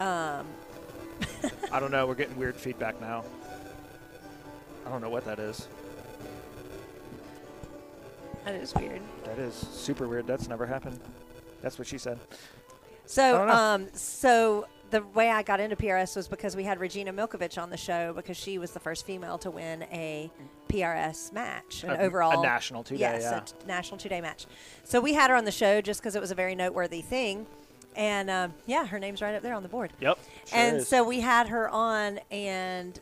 um, 0.00 0.46
I 1.72 1.80
don't 1.80 1.90
know. 1.90 2.06
We're 2.06 2.14
getting 2.14 2.36
weird 2.36 2.56
feedback 2.56 3.00
now. 3.00 3.24
I 4.86 4.90
don't 4.90 5.00
know 5.00 5.10
what 5.10 5.24
that 5.24 5.38
is. 5.38 5.68
that 8.44 8.54
is 8.54 8.74
weird. 8.74 9.00
That 9.24 9.38
is 9.38 9.54
super 9.54 10.08
weird. 10.08 10.26
That's 10.26 10.48
never 10.48 10.66
happened. 10.66 10.98
That's 11.60 11.78
what 11.78 11.86
she 11.86 11.98
said. 11.98 12.18
So, 13.06 13.48
um, 13.48 13.88
so 13.92 14.66
the 14.90 15.02
way 15.14 15.30
I 15.30 15.42
got 15.42 15.58
into 15.58 15.74
PRS 15.74 16.16
was 16.16 16.28
because 16.28 16.54
we 16.54 16.64
had 16.64 16.78
Regina 16.78 17.12
Milkovich 17.12 17.60
on 17.60 17.70
the 17.70 17.76
show 17.76 18.12
because 18.12 18.36
she 18.36 18.58
was 18.58 18.72
the 18.72 18.80
first 18.80 19.06
female 19.06 19.38
to 19.38 19.50
win 19.50 19.82
a 19.84 20.30
PRS 20.68 21.32
match, 21.32 21.82
an 21.84 21.90
A- 21.90 21.94
a 21.94 21.98
overall 21.98 22.42
national 22.42 22.84
two-day, 22.84 23.00
yes, 23.00 23.22
yeah. 23.22 23.64
a 23.64 23.66
national 23.66 23.98
two 23.98 24.08
day 24.08 24.20
match. 24.20 24.46
So 24.84 25.00
we 25.00 25.14
had 25.14 25.30
her 25.30 25.36
on 25.36 25.44
the 25.44 25.52
show 25.52 25.80
just 25.80 26.00
because 26.00 26.14
it 26.14 26.20
was 26.20 26.30
a 26.30 26.34
very 26.34 26.54
noteworthy 26.54 27.00
thing, 27.00 27.46
and 27.96 28.28
um, 28.30 28.54
yeah, 28.66 28.86
her 28.86 28.98
name's 28.98 29.22
right 29.22 29.34
up 29.34 29.42
there 29.42 29.54
on 29.54 29.62
the 29.62 29.68
board. 29.68 29.92
Yep. 30.00 30.18
Sure 30.46 30.58
and 30.58 30.76
is. 30.78 30.88
so 30.88 31.02
we 31.02 31.20
had 31.20 31.48
her 31.48 31.68
on, 31.70 32.20
and 32.30 32.98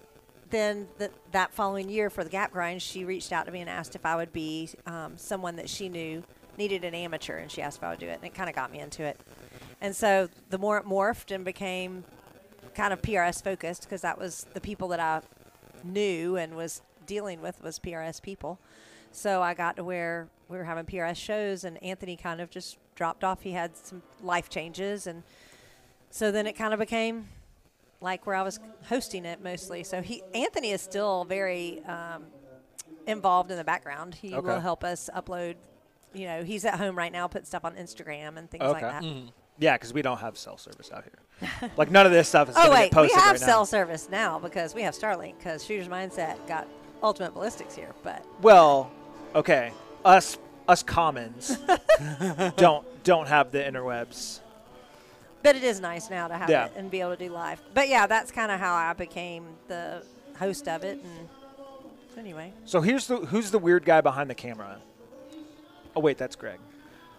then 0.50 0.88
the, 0.98 1.10
that 1.32 1.52
following 1.52 1.88
year 1.88 2.10
for 2.10 2.24
the 2.24 2.30
Gap 2.30 2.52
Grind, 2.52 2.82
she 2.82 3.04
reached 3.04 3.32
out 3.32 3.46
to 3.46 3.52
me 3.52 3.60
and 3.60 3.70
asked 3.70 3.94
if 3.94 4.04
I 4.04 4.16
would 4.16 4.32
be 4.32 4.70
um, 4.86 5.16
someone 5.16 5.56
that 5.56 5.68
she 5.68 5.88
knew 5.88 6.22
needed 6.58 6.84
an 6.84 6.94
amateur, 6.94 7.38
and 7.38 7.50
she 7.50 7.62
asked 7.62 7.78
if 7.78 7.84
I 7.84 7.90
would 7.90 8.00
do 8.00 8.06
it, 8.08 8.16
and 8.16 8.24
it 8.24 8.34
kind 8.34 8.50
of 8.50 8.54
got 8.54 8.70
me 8.70 8.80
into 8.80 9.02
it. 9.02 9.18
And 9.80 9.96
so 9.96 10.28
the 10.50 10.58
more 10.58 10.78
it 10.78 10.84
morphed 10.84 11.34
and 11.34 11.44
became 11.44 12.04
kind 12.74 12.92
of 12.92 13.00
PRS 13.00 13.42
focused, 13.42 13.82
because 13.82 14.02
that 14.02 14.18
was 14.18 14.46
the 14.52 14.60
people 14.60 14.88
that 14.88 15.00
I 15.00 15.22
knew 15.82 16.36
and 16.36 16.54
was 16.54 16.82
dealing 17.06 17.40
with 17.40 17.62
was 17.62 17.78
PRS 17.78 18.20
people. 18.20 18.58
So 19.12 19.42
I 19.42 19.54
got 19.54 19.76
to 19.76 19.84
where 19.84 20.28
we 20.48 20.56
were 20.56 20.64
having 20.64 20.84
PRS 20.84 21.16
shows, 21.16 21.64
and 21.64 21.82
Anthony 21.82 22.16
kind 22.16 22.40
of 22.40 22.50
just 22.50 22.76
dropped 22.94 23.24
off. 23.24 23.42
He 23.42 23.52
had 23.52 23.76
some 23.76 24.02
life 24.22 24.48
changes, 24.48 25.06
and 25.06 25.22
so 26.10 26.30
then 26.30 26.46
it 26.46 26.52
kind 26.52 26.74
of 26.74 26.80
became 26.80 27.28
like 28.00 28.26
where 28.26 28.36
I 28.36 28.42
was 28.42 28.58
hosting 28.88 29.24
it 29.24 29.42
mostly. 29.42 29.84
So 29.84 30.02
he 30.02 30.22
Anthony 30.34 30.70
is 30.70 30.80
still 30.80 31.24
very 31.24 31.82
um, 31.84 32.24
involved 33.06 33.50
in 33.50 33.56
the 33.56 33.64
background. 33.64 34.14
He 34.14 34.34
Okay. 34.34 34.46
will 34.46 34.60
help 34.60 34.84
us 34.84 35.10
upload. 35.14 35.56
You 36.12 36.26
know, 36.26 36.42
he's 36.44 36.64
at 36.64 36.74
home 36.74 36.96
right 36.96 37.12
now, 37.12 37.28
putting 37.28 37.46
stuff 37.46 37.64
on 37.64 37.76
Instagram 37.76 38.36
and 38.36 38.50
things 38.50 38.62
like 38.64 38.82
Okay. 38.82 38.90
that. 39.00 39.04
Yeah, 39.58 39.74
because 39.76 39.92
we 39.92 40.00
don't 40.02 40.18
have 40.18 40.38
cell 40.38 40.56
service 40.56 40.90
out 40.92 41.04
here. 41.04 41.70
like 41.76 41.90
none 41.90 42.06
of 42.06 42.12
this 42.12 42.28
stuff 42.28 42.48
is 42.48 42.56
Oh 42.58 42.62
gonna 42.64 42.72
wait, 42.74 42.84
get 42.84 42.92
posted 42.92 43.16
we 43.16 43.20
have 43.22 43.32
right 43.32 43.40
cell 43.40 43.60
now. 43.60 43.64
service 43.64 44.08
now 44.10 44.38
because 44.38 44.74
we 44.74 44.82
have 44.82 44.94
Starlink 44.94 45.36
because 45.38 45.64
Shooter's 45.64 45.88
Mindset 45.88 46.44
got 46.48 46.66
Ultimate 47.02 47.32
Ballistics 47.34 47.74
here, 47.76 47.94
but 48.02 48.24
Well, 48.42 48.90
okay, 49.34 49.72
us 50.04 50.38
us 50.66 50.82
commons 50.82 51.58
don't 52.56 52.86
don't 53.04 53.28
have 53.28 53.50
the 53.52 53.58
interwebs. 53.58 54.40
But 55.42 55.56
it 55.56 55.62
is 55.64 55.80
nice 55.80 56.10
now 56.10 56.28
to 56.28 56.36
have 56.36 56.48
Yeah. 56.50 56.66
it 56.66 56.72
and 56.76 56.90
be 56.90 57.00
able 57.00 57.16
to 57.16 57.28
do 57.28 57.32
live. 57.32 57.60
But 57.74 57.88
yeah, 57.88 58.06
that's 58.06 58.30
kind 58.30 58.50
of 58.52 58.60
how 58.60 58.74
I 58.74 58.92
became 58.92 59.44
the 59.68 60.02
host 60.38 60.68
of 60.68 60.84
it. 60.84 61.02
And 61.02 61.28
anyway, 62.18 62.52
So 62.64 62.80
here's 62.80 63.06
the 63.06 63.16
who's 63.18 63.50
the 63.50 63.58
weird 63.58 63.84
guy 63.84 64.00
behind 64.00 64.28
the 64.30 64.34
camera. 64.34 64.78
Oh 65.96 66.00
wait, 66.00 66.18
that's 66.18 66.36
Greg. 66.36 66.58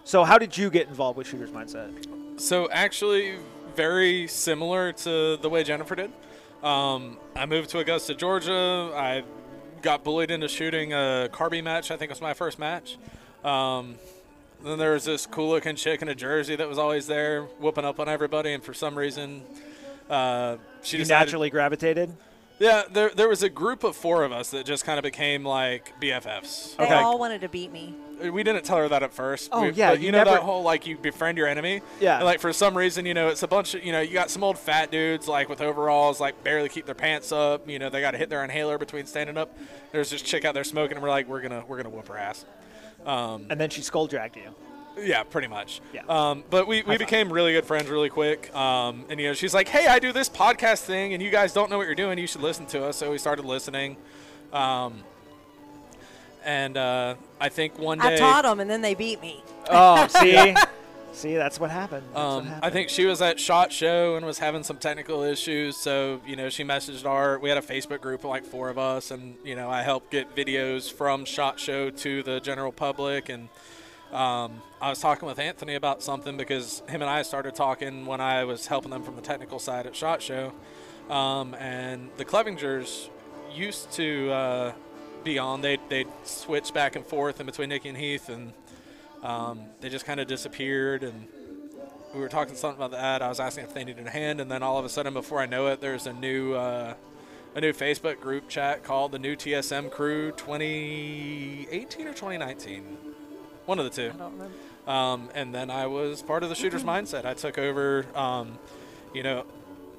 So 0.04 0.24
how 0.24 0.38
did 0.38 0.58
you 0.58 0.70
get 0.70 0.88
involved 0.88 1.18
with 1.18 1.28
Shooter's 1.28 1.52
Mindset? 1.52 2.40
So 2.40 2.70
actually, 2.72 3.36
very 3.76 4.28
similar 4.28 4.92
to 4.94 5.38
the 5.38 5.50
way 5.50 5.64
Jennifer 5.64 5.96
did. 5.96 6.12
Um, 6.64 7.18
I 7.36 7.46
moved 7.46 7.70
to 7.72 7.80
Augusta, 7.80 8.16
Georgia. 8.16 8.92
I 8.96 9.24
got 9.82 10.04
bullied 10.04 10.32
into 10.32 10.48
shooting 10.48 10.94
a 10.94 11.30
Carby 11.32 11.64
match. 11.64 11.92
I 11.92 11.98
think 11.98 12.10
it 12.10 12.14
was 12.14 12.22
my 12.22 12.34
first 12.34 12.60
match. 12.60 12.98
Um, 13.44 13.96
then 14.64 14.78
there 14.78 14.94
was 14.94 15.06
this 15.06 15.26
cool 15.26 15.50
looking 15.50 15.76
chick 15.76 16.02
in 16.02 16.10
a 16.10 16.16
jersey 16.16 16.56
that 16.56 16.68
was 16.68 16.78
always 16.78 17.08
there, 17.08 17.44
whooping 17.60 17.86
up 17.86 18.00
on 18.00 18.08
everybody, 18.10 18.54
and 18.54 18.64
for 18.64 18.74
some 18.74 18.96
reason, 18.98 19.44
uh, 20.10 20.58
she 20.82 20.98
You 20.98 21.04
decided, 21.04 21.26
naturally 21.26 21.50
gravitated. 21.50 22.12
Yeah, 22.60 22.84
there 22.92 23.10
there 23.10 23.28
was 23.28 23.42
a 23.42 23.50
group 23.50 23.84
of 23.84 23.96
four 23.96 24.24
of 24.24 24.32
us 24.32 24.52
that 24.52 24.68
just 24.68 24.86
kind 24.86 25.00
of 25.00 25.04
became 25.04 25.44
like 25.44 25.94
BFFs. 26.00 26.76
They 26.78 26.84
Okay. 26.86 26.94
all 26.94 27.18
wanted 27.18 27.42
to 27.42 27.50
beat 27.50 27.72
me. 27.72 27.96
We 28.22 28.44
didn't 28.44 28.66
tell 28.66 28.78
her 28.78 28.88
that 28.88 29.02
at 29.02 29.12
first. 29.16 29.50
Oh, 29.52 29.64
We- 29.64 29.72
yeah, 29.72 29.90
but 29.90 30.00
you 30.00 30.06
you, 30.08 30.12
know 30.12 30.20
never- 30.20 30.30
that 30.30 30.42
whole 30.44 30.62
like 30.62 30.86
you 30.86 30.96
befriend 30.96 31.40
your 31.40 31.48
enemy. 31.48 31.82
Yeah. 32.00 32.18
And, 32.18 32.26
like 32.26 32.40
for 32.40 32.54
some 32.54 32.78
reason, 32.78 33.08
you 33.08 33.16
know, 33.16 33.30
it's 33.30 33.42
a 33.42 33.48
bunch 33.48 33.74
of 33.74 33.84
you 33.84 33.92
know 33.92 34.00
you 34.02 34.14
got 34.14 34.30
some 34.30 34.44
old 34.44 34.60
fat 34.60 34.92
dudes 34.92 35.28
like 35.28 35.50
with 35.50 35.60
overalls, 35.60 36.20
like 36.20 36.44
barely 36.44 36.70
keep 36.70 36.86
their 36.86 36.94
pants 36.94 37.32
up. 37.32 37.68
You 37.68 37.80
know, 37.80 37.90
they 37.90 38.00
got 38.00 38.12
to 38.12 38.20
hit 38.20 38.30
their 38.30 38.44
inhaler 38.44 38.78
between 38.78 39.08
standing 39.08 39.38
up. 39.38 39.58
There's 39.92 40.12
this 40.12 40.22
chick 40.22 40.46
out 40.46 40.54
there 40.54 40.64
smoking, 40.64 40.98
and 40.98 41.04
we're 41.04 41.10
like, 41.10 41.28
we're 41.28 41.42
gonna 41.42 41.64
we're 41.68 41.78
gonna 41.78 41.90
whoop 41.90 42.10
her 42.10 42.18
ass. 42.18 42.46
And 43.06 43.60
then 43.60 43.70
she 43.70 43.82
skull 43.82 44.08
dragged 44.08 44.36
you. 44.36 44.54
Yeah, 44.98 45.24
pretty 45.24 45.48
much. 45.48 45.82
Yeah. 45.94 46.02
Um, 46.08 46.44
but 46.50 46.68
we, 46.68 46.84
we 46.84 46.98
became 46.98 47.32
really 47.32 47.54
good 47.54 47.66
friends 47.66 47.90
really 47.90 48.10
quick. 48.10 48.54
Um, 48.56 49.06
and 49.10 49.20
you 49.20 49.28
know, 49.28 49.34
she's 49.34 49.54
like, 49.54 49.68
"Hey, 49.68 49.88
I 49.88 50.00
do 50.00 50.12
this 50.12 50.30
podcast 50.30 50.82
thing, 50.82 51.14
and 51.14 51.24
you 51.24 51.30
guys 51.30 51.54
don't 51.54 51.70
know 51.70 51.78
what 51.78 51.88
you're 51.88 51.96
doing. 51.96 52.18
You 52.20 52.28
should 52.28 52.42
listen 52.42 52.66
to 52.68 52.86
us." 52.86 52.98
So 52.98 53.12
we 53.12 53.18
started 53.18 53.46
listening. 53.46 53.98
Um, 54.52 55.04
and 56.44 56.76
uh, 56.76 57.16
I 57.40 57.50
think 57.50 57.78
one 57.80 58.00
day, 58.00 58.16
I 58.16 58.18
taught 58.18 58.44
them, 58.44 58.60
and 58.60 58.70
then 58.70 58.82
they 58.82 58.94
beat 58.94 59.22
me. 59.22 59.44
Oh, 59.70 60.08
see, 60.20 60.56
see, 61.12 61.36
that's 61.36 61.60
what 61.60 61.70
happened. 61.72 62.04
That's 62.14 62.16
what 62.16 62.46
Um, 62.46 62.60
I 62.62 62.70
think 62.70 62.90
she 62.90 63.06
was 63.06 63.22
at 63.22 63.40
Shot 63.40 63.72
Show 63.72 64.16
and 64.16 64.26
was 64.26 64.40
having 64.40 64.64
some 64.64 64.78
technical 64.78 65.24
issues. 65.24 65.78
So, 65.78 66.22
you 66.26 66.36
know, 66.36 66.50
she 66.50 66.64
messaged 66.64 67.06
our, 67.06 67.40
we 67.40 67.50
had 67.50 67.58
a 67.58 67.62
Facebook 67.62 68.02
group 68.02 68.24
of 68.24 68.30
like 68.30 68.46
four 68.46 68.70
of 68.70 68.78
us, 68.78 69.12
and, 69.12 69.36
you 69.44 69.56
know, 69.56 69.70
I 69.70 69.82
helped 69.82 70.12
get 70.12 70.36
videos 70.36 70.92
from 70.92 71.26
Shot 71.26 71.60
Show 71.60 71.90
to 71.90 72.24
the 72.24 72.40
general 72.40 72.72
public. 72.72 73.30
And 73.30 73.50
um, 74.12 74.62
I 74.82 74.90
was 74.90 75.00
talking 75.00 75.28
with 75.28 75.40
Anthony 75.40 75.76
about 75.76 76.02
something 76.02 76.38
because 76.38 76.82
him 76.90 77.02
and 77.02 77.10
I 77.10 77.22
started 77.22 77.56
talking 77.56 78.06
when 78.06 78.22
I 78.22 78.44
was 78.44 78.68
helping 78.68 78.92
them 78.92 79.04
from 79.04 79.16
the 79.16 79.22
technical 79.22 79.60
side 79.60 79.86
at 79.86 79.96
Shot 79.96 80.22
Show. 80.22 80.54
Um, 81.10 81.56
and 81.56 82.10
the 82.18 82.26
Clevingers 82.26 83.10
used 83.54 83.92
to 83.94 84.32
uh, 84.32 84.74
be 85.24 85.38
on, 85.38 85.62
they'd, 85.62 85.82
they'd 85.90 86.08
switch 86.24 86.74
back 86.74 86.96
and 86.96 87.06
forth 87.06 87.40
in 87.40 87.46
between 87.46 87.70
Nikki 87.70 87.90
and 87.90 87.98
Heath, 87.98 88.30
and 88.30 88.54
um, 89.24 89.62
they 89.80 89.90
just 89.90 90.06
kind 90.06 90.20
of 90.20 90.28
disappeared. 90.28 91.04
And 91.04 91.28
we 92.14 92.20
were 92.20 92.30
talking 92.30 92.56
something 92.56 92.84
about 92.84 92.92
that. 92.92 93.22
I 93.22 93.30
was 93.30 93.40
asking 93.40 93.66
if 93.66 93.74
they 93.74 93.84
needed 93.84 94.06
a 94.06 94.10
hand, 94.10 94.42
and 94.42 94.52
then 94.52 94.64
all 94.64 94.78
of 94.78 94.86
a 94.86 94.90
sudden, 94.90 95.14
before 95.14 95.40
I 95.40 95.46
know 95.46 95.68
it, 95.68 95.82
there's 95.82 96.08
a 96.08 96.14
new 96.14 96.54
uh, 96.54 96.94
a 97.56 97.62
new 97.62 97.74
Facebook 97.74 98.20
group 98.20 98.48
chat 98.48 98.84
called 98.84 99.12
the 99.12 99.20
New 99.20 99.36
TSM 99.36 99.92
Crew 99.92 100.32
2018 100.32 102.08
or 102.08 102.12
2019, 102.12 102.98
one 103.66 103.80
of 103.80 103.86
the 103.86 103.92
two. 103.92 104.12
I 104.14 104.18
don't 104.18 104.32
remember. 104.34 104.56
Um, 104.88 105.30
and 105.36 105.54
then 105.54 105.70
I 105.70 105.88
was 105.88 106.22
part 106.22 106.44
of 106.44 106.50
the 106.50 106.56
shooter's 106.56 106.84
mindset. 106.84 107.26
I 107.26 107.34
took 107.34 107.58
over. 107.58 108.06
Um, 108.16 108.58
you 109.14 109.24
know, 109.24 109.46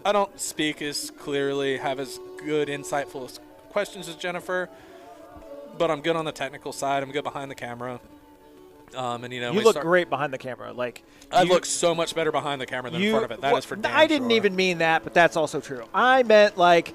I 0.04 0.12
don't 0.12 0.40
speak 0.40 0.82
as 0.82 1.11
clearly, 1.11 1.76
have 1.76 2.00
as 2.00 2.18
good, 2.38 2.68
insightful 2.68 3.38
questions 3.70 4.08
as 4.08 4.16
Jennifer, 4.16 4.68
but 5.78 5.90
I'm 5.90 6.00
good 6.00 6.16
on 6.16 6.24
the 6.24 6.32
technical 6.32 6.72
side. 6.72 7.02
I'm 7.02 7.12
good 7.12 7.24
behind 7.24 7.50
the 7.50 7.54
camera. 7.54 8.00
Um, 8.94 9.24
and 9.24 9.33
you 9.33 9.40
know, 9.40 9.52
you 9.52 9.61
look 9.61 9.74
start- 9.74 9.87
great 9.87 10.11
behind 10.11 10.33
the 10.33 10.38
camera. 10.38 10.72
Like 10.72 11.02
I 11.31 11.42
you- 11.42 11.48
look 11.50 11.64
so 11.64 11.94
much 11.94 12.14
better 12.14 12.33
behind 12.33 12.61
the 12.61 12.66
camera 12.66 12.90
than 12.90 13.00
you, 13.00 13.09
in 13.09 13.12
front 13.12 13.24
of 13.24 13.31
it. 13.31 13.40
That 13.40 13.48
is 13.48 13.52
well, 13.52 13.62
for 13.62 13.76
damn 13.76 13.96
I 13.96 14.07
didn't 14.07 14.28
sure. 14.31 14.37
even 14.37 14.57
mean 14.57 14.78
that, 14.78 15.05
but 15.05 15.14
that's 15.14 15.37
also 15.37 15.61
true. 15.61 15.85
I 15.94 16.22
meant 16.22 16.57
like 16.59 16.94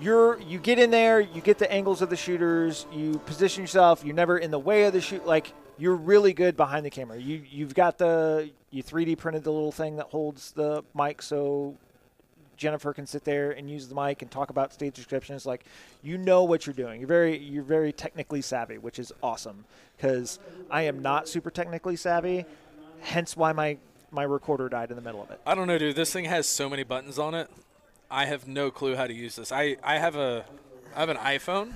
you're 0.00 0.38
you 0.40 0.58
get 0.58 0.78
in 0.78 0.90
there, 0.90 1.20
you 1.20 1.40
get 1.40 1.58
the 1.58 1.70
angles 1.72 2.02
of 2.02 2.10
the 2.10 2.16
shooters, 2.16 2.86
you 2.92 3.18
position 3.26 3.62
yourself, 3.62 4.04
you're 4.04 4.14
never 4.14 4.38
in 4.38 4.50
the 4.50 4.58
way 4.58 4.84
of 4.84 4.92
the 4.92 5.00
shoot. 5.00 5.26
Like 5.26 5.52
you're 5.78 5.94
really 5.96 6.32
good 6.32 6.56
behind 6.56 6.84
the 6.86 6.90
camera. 6.90 7.18
You 7.18 7.42
you've 7.48 7.74
got 7.74 7.98
the 7.98 8.50
you 8.70 8.82
3D 8.82 9.16
printed 9.18 9.44
the 9.44 9.52
little 9.52 9.72
thing 9.72 9.96
that 9.96 10.06
holds 10.06 10.52
the 10.52 10.84
mic 10.94 11.22
so 11.22 11.76
Jennifer 12.56 12.92
can 12.92 13.06
sit 13.06 13.24
there 13.24 13.50
and 13.52 13.68
use 13.70 13.88
the 13.88 13.94
mic 13.94 14.22
and 14.22 14.30
talk 14.30 14.50
about 14.50 14.72
stage 14.72 14.94
descriptions. 14.94 15.46
Like, 15.46 15.64
you 16.02 16.18
know 16.18 16.44
what 16.44 16.66
you're 16.66 16.74
doing. 16.74 17.00
You're 17.00 17.08
very 17.08 17.38
you're 17.38 17.62
very 17.62 17.92
technically 17.92 18.42
savvy, 18.42 18.78
which 18.78 18.98
is 18.98 19.12
awesome. 19.22 19.64
Because 19.96 20.38
I 20.70 20.82
am 20.82 21.00
not 21.02 21.28
super 21.28 21.50
technically 21.50 21.96
savvy, 21.96 22.44
hence 23.00 23.36
why 23.36 23.52
my 23.52 23.78
my 24.10 24.22
recorder 24.22 24.68
died 24.68 24.90
in 24.90 24.96
the 24.96 25.02
middle 25.02 25.22
of 25.22 25.30
it. 25.30 25.40
I 25.46 25.54
don't 25.54 25.66
know, 25.66 25.78
dude. 25.78 25.96
This 25.96 26.12
thing 26.12 26.24
has 26.26 26.46
so 26.46 26.68
many 26.68 26.82
buttons 26.82 27.18
on 27.18 27.34
it. 27.34 27.50
I 28.10 28.26
have 28.26 28.46
no 28.46 28.70
clue 28.70 28.94
how 28.96 29.06
to 29.06 29.14
use 29.14 29.36
this. 29.36 29.50
I, 29.50 29.76
I 29.82 29.98
have 29.98 30.16
a 30.16 30.44
I 30.94 31.00
have 31.00 31.08
an 31.08 31.16
iPhone. 31.18 31.74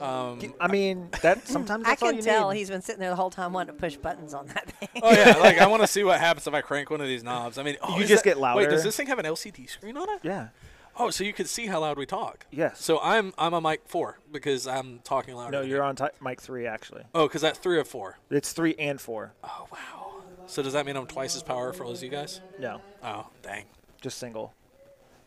Um, 0.00 0.40
I 0.60 0.68
mean, 0.68 1.08
that 1.22 1.46
sometimes 1.46 1.84
I 1.86 1.90
that's 1.90 2.02
all 2.02 2.08
can 2.10 2.16
you 2.16 2.22
tell 2.22 2.50
need. 2.50 2.58
he's 2.58 2.68
been 2.70 2.82
sitting 2.82 3.00
there 3.00 3.10
the 3.10 3.16
whole 3.16 3.30
time 3.30 3.52
wanting 3.52 3.74
to 3.74 3.80
push 3.80 3.96
buttons 3.96 4.34
on 4.34 4.46
that 4.48 4.68
thing. 4.70 4.88
oh 5.02 5.12
yeah, 5.12 5.36
like 5.40 5.58
I 5.58 5.66
want 5.66 5.82
to 5.82 5.86
see 5.86 6.02
what 6.04 6.18
happens 6.20 6.46
if 6.46 6.54
I 6.54 6.60
crank 6.60 6.90
one 6.90 7.00
of 7.00 7.06
these 7.06 7.22
knobs. 7.22 7.58
I 7.58 7.62
mean, 7.62 7.76
oh, 7.82 7.98
You 7.98 8.04
just 8.06 8.24
that- 8.24 8.30
get 8.30 8.38
louder. 8.40 8.58
Wait, 8.58 8.70
does 8.70 8.82
this 8.82 8.96
thing 8.96 9.06
have 9.06 9.18
an 9.18 9.24
LCD 9.26 9.68
screen 9.70 9.96
on 9.96 10.08
it? 10.10 10.20
yeah. 10.22 10.48
Oh, 10.96 11.10
so 11.10 11.24
you 11.24 11.32
can 11.32 11.46
see 11.46 11.66
how 11.66 11.80
loud 11.80 11.98
we 11.98 12.06
talk. 12.06 12.46
Yes. 12.52 12.80
So 12.80 13.00
I'm 13.00 13.32
I'm 13.36 13.52
a 13.52 13.60
mic 13.60 13.82
four 13.86 14.18
because 14.30 14.66
I'm 14.68 15.00
talking 15.02 15.34
louder. 15.34 15.50
No, 15.50 15.60
you're 15.62 15.78
you. 15.78 15.82
on 15.82 15.96
ti 15.96 16.04
mic 16.22 16.40
three 16.40 16.66
actually. 16.68 17.02
Oh, 17.14 17.26
because 17.26 17.42
that's 17.42 17.58
three 17.58 17.78
or 17.78 17.84
four. 17.84 18.18
It's 18.30 18.52
three 18.52 18.76
and 18.78 19.00
four. 19.00 19.32
Oh 19.42 19.66
wow. 19.72 20.22
So 20.46 20.62
does 20.62 20.72
that 20.74 20.86
mean 20.86 20.96
I'm 20.96 21.06
twice 21.08 21.34
as 21.34 21.42
powerful 21.42 21.90
as 21.90 22.00
you 22.02 22.10
guys? 22.10 22.40
No, 22.60 22.80
Oh 23.02 23.26
dang. 23.42 23.64
just 24.02 24.18
single. 24.18 24.54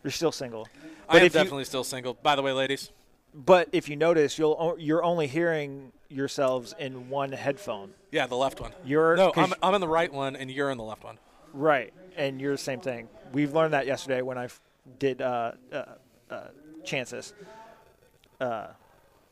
You're 0.02 0.10
still 0.10 0.32
single. 0.32 0.66
I 1.08 1.16
am 1.18 1.24
if 1.26 1.34
you- 1.34 1.38
definitely 1.40 1.64
still 1.64 1.84
single. 1.84 2.14
By 2.14 2.34
the 2.34 2.40
way, 2.42 2.52
ladies. 2.52 2.90
But 3.34 3.68
if 3.72 3.88
you 3.88 3.96
notice, 3.96 4.38
you'll 4.38 4.76
you're 4.78 5.04
only 5.04 5.26
hearing 5.26 5.92
yourselves 6.08 6.74
in 6.78 7.08
one 7.08 7.32
headphone. 7.32 7.92
Yeah, 8.10 8.26
the 8.26 8.36
left 8.36 8.60
one. 8.60 8.72
You're 8.84 9.16
no, 9.16 9.32
I'm, 9.36 9.52
I'm 9.62 9.74
in 9.74 9.80
the 9.80 9.88
right 9.88 10.12
one, 10.12 10.34
and 10.36 10.50
you're 10.50 10.70
in 10.70 10.78
the 10.78 10.84
left 10.84 11.04
one. 11.04 11.18
Right, 11.52 11.92
and 12.16 12.40
you're 12.40 12.52
the 12.52 12.58
same 12.58 12.80
thing. 12.80 13.08
We've 13.32 13.52
learned 13.52 13.74
that 13.74 13.86
yesterday 13.86 14.22
when 14.22 14.38
I 14.38 14.44
f- 14.44 14.60
did 14.98 15.20
uh, 15.20 15.52
uh, 15.72 15.84
uh, 16.30 16.40
Chances, 16.84 17.34
uh, 18.40 18.68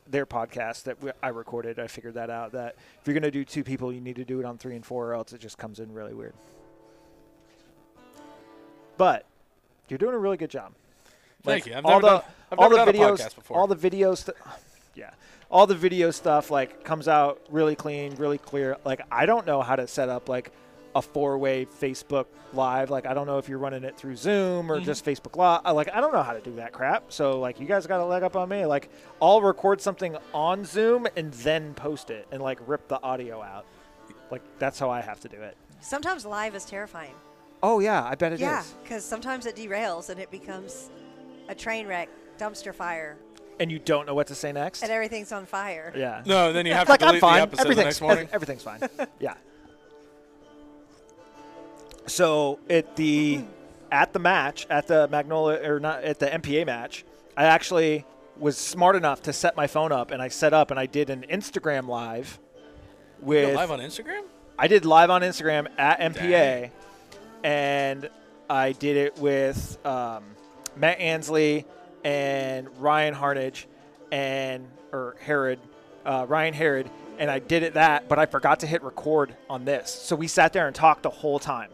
their 0.07 0.25
podcast 0.25 0.83
that 0.83 1.01
we, 1.01 1.11
I 1.23 1.29
recorded. 1.29 1.79
I 1.79 1.87
figured 1.87 2.13
that 2.13 2.29
out. 2.29 2.51
That 2.51 2.75
if 3.01 3.07
you're 3.07 3.13
going 3.13 3.23
to 3.23 3.31
do 3.31 3.43
two 3.43 3.63
people, 3.63 3.91
you 3.91 4.01
need 4.01 4.17
to 4.17 4.25
do 4.25 4.39
it 4.39 4.45
on 4.45 4.57
three 4.57 4.75
and 4.75 4.85
four, 4.85 5.07
or 5.07 5.13
else 5.15 5.33
it 5.33 5.41
just 5.41 5.57
comes 5.57 5.79
in 5.79 5.91
really 5.91 6.13
weird. 6.13 6.33
But 8.97 9.25
you're 9.89 9.97
doing 9.97 10.13
a 10.13 10.19
really 10.19 10.37
good 10.37 10.49
job. 10.49 10.73
Thank 11.43 11.65
you. 11.65 11.75
I've 11.75 11.85
all 11.85 11.99
never 11.99 12.01
the 12.01 12.07
done- 12.07 12.23
I've 12.51 12.59
all 12.59 12.69
never 12.69 12.85
the 12.91 12.97
done 12.97 13.03
a 13.03 13.07
videos, 13.13 13.17
podcast 13.19 13.35
before. 13.35 13.57
all 13.57 13.67
the 13.67 13.75
video 13.75 14.15
stuff. 14.15 14.35
Yeah, 14.95 15.11
all 15.51 15.67
the 15.67 15.75
video 15.75 16.11
stuff 16.11 16.49
like 16.49 16.83
comes 16.83 17.07
out 17.07 17.41
really 17.49 17.75
clean, 17.75 18.15
really 18.15 18.37
clear. 18.37 18.77
Like 18.85 19.01
I 19.11 19.25
don't 19.25 19.45
know 19.45 19.61
how 19.61 19.75
to 19.75 19.87
set 19.87 20.09
up 20.09 20.27
like 20.29 20.51
a 20.95 21.01
four-way 21.01 21.65
Facebook 21.65 22.25
live. 22.53 22.89
Like 22.89 23.05
I 23.05 23.13
don't 23.13 23.27
know 23.27 23.37
if 23.37 23.47
you're 23.47 23.59
running 23.59 23.83
it 23.83 23.95
through 23.97 24.15
Zoom 24.15 24.71
or 24.71 24.79
Mhm. 24.79 24.85
just 24.85 25.05
Facebook 25.05 25.35
Live. 25.35 25.75
Like 25.75 25.89
I 25.93 26.01
don't 26.01 26.13
know 26.13 26.23
how 26.23 26.33
to 26.33 26.39
do 26.41 26.55
that 26.55 26.71
crap. 26.73 27.11
So 27.11 27.39
like 27.39 27.59
you 27.59 27.67
guys 27.67 27.85
got 27.85 27.99
a 27.99 28.05
leg 28.05 28.23
up 28.23 28.35
on 28.35 28.49
me. 28.49 28.65
Like 28.65 28.89
I'll 29.21 29.41
record 29.41 29.79
something 29.81 30.17
on 30.33 30.65
Zoom 30.65 31.05
and 31.15 31.31
then 31.33 31.73
post 31.75 32.09
it 32.09 32.27
and 32.31 32.41
like 32.41 32.57
rip 32.65 32.87
the 32.87 33.01
audio 33.03 33.41
out. 33.43 33.65
Like 34.31 34.41
that's 34.57 34.79
how 34.79 34.89
I 34.89 35.01
have 35.01 35.19
to 35.19 35.29
do 35.29 35.39
it. 35.41 35.55
Sometimes 35.81 36.25
live 36.25 36.55
is 36.55 36.65
terrifying. 36.65 37.13
Oh 37.61 37.79
yeah, 37.79 38.03
I 38.03 38.15
bet 38.15 38.31
it 38.31 38.35
is. 38.35 38.41
yeah, 38.41 38.63
because 38.81 39.03
sometimes 39.05 39.45
it 39.45 39.55
derails 39.55 40.09
and 40.09 40.19
it 40.19 40.31
becomes 40.31 40.89
a 41.49 41.55
train 41.55 41.87
wreck, 41.87 42.09
dumpster 42.37 42.73
fire, 42.73 43.17
And 43.59 43.71
you 43.71 43.79
don't 43.79 44.05
know 44.05 44.13
what 44.13 44.27
to 44.27 44.35
say 44.35 44.51
next. 44.51 44.83
and 44.83 44.91
everything's 44.91 45.31
on 45.31 45.45
fire. 45.45 45.91
yeah. 45.95 46.21
No, 46.25 46.53
then 46.53 46.65
you 46.65 46.73
have 46.73 46.87
like 46.89 46.99
to 46.99 47.07
I'm 47.07 47.19
fine. 47.19 47.37
the 47.37 47.41
episode 47.43 47.57
the 47.57 47.61
Everything's 47.69 47.85
next 47.85 48.01
morning. 48.01 48.29
everything's 48.31 48.63
fine. 48.63 48.79
yeah. 49.19 49.33
So 52.07 52.59
at 52.69 52.95
the 52.95 53.41
at 53.91 54.13
the 54.13 54.19
match 54.19 54.65
at 54.69 54.87
the 54.87 55.07
Magnolia 55.09 55.59
or 55.69 55.79
not 55.79 56.03
at 56.03 56.19
the 56.19 56.27
MPA 56.27 56.65
match, 56.65 57.03
I 57.35 57.45
actually 57.45 58.05
was 58.37 58.57
smart 58.57 58.95
enough 58.95 59.23
to 59.23 59.33
set 59.33 59.55
my 59.57 59.67
phone 59.67 59.91
up 59.91 60.11
and 60.11 60.21
I 60.21 60.29
set 60.29 60.53
up 60.53 60.71
and 60.71 60.79
I 60.79 60.85
did 60.85 61.09
an 61.09 61.25
Instagram 61.29 61.87
live 61.87 62.39
with 63.19 63.49
go 63.49 63.55
live 63.55 63.71
on 63.71 63.79
Instagram? 63.79 64.21
I 64.59 64.67
did 64.67 64.85
live 64.85 65.09
on 65.09 65.21
Instagram 65.21 65.67
at 65.77 65.99
MPA, 65.99 66.29
Dang. 66.29 66.71
and 67.43 68.09
I 68.49 68.71
did 68.71 68.95
it 68.95 69.17
with 69.19 69.77
um, 69.85 70.23
Matt 70.79 70.99
Ansley 70.99 71.65
and 72.03 72.67
Ryan 72.79 73.13
Harnage 73.13 73.65
and 74.11 74.67
or 74.91 75.15
Herod, 75.19 75.59
uh, 76.05 76.25
Ryan 76.27 76.53
Herod, 76.53 76.89
and 77.19 77.29
I 77.29 77.39
did 77.39 77.63
it 77.63 77.73
that, 77.73 78.07
but 78.07 78.19
I 78.19 78.25
forgot 78.25 78.61
to 78.61 78.67
hit 78.67 78.83
record 78.83 79.35
on 79.49 79.65
this. 79.65 79.89
So 79.91 80.15
we 80.15 80.27
sat 80.27 80.53
there 80.53 80.67
and 80.67 80.75
talked 80.75 81.03
the 81.03 81.09
whole 81.09 81.39
time. 81.39 81.69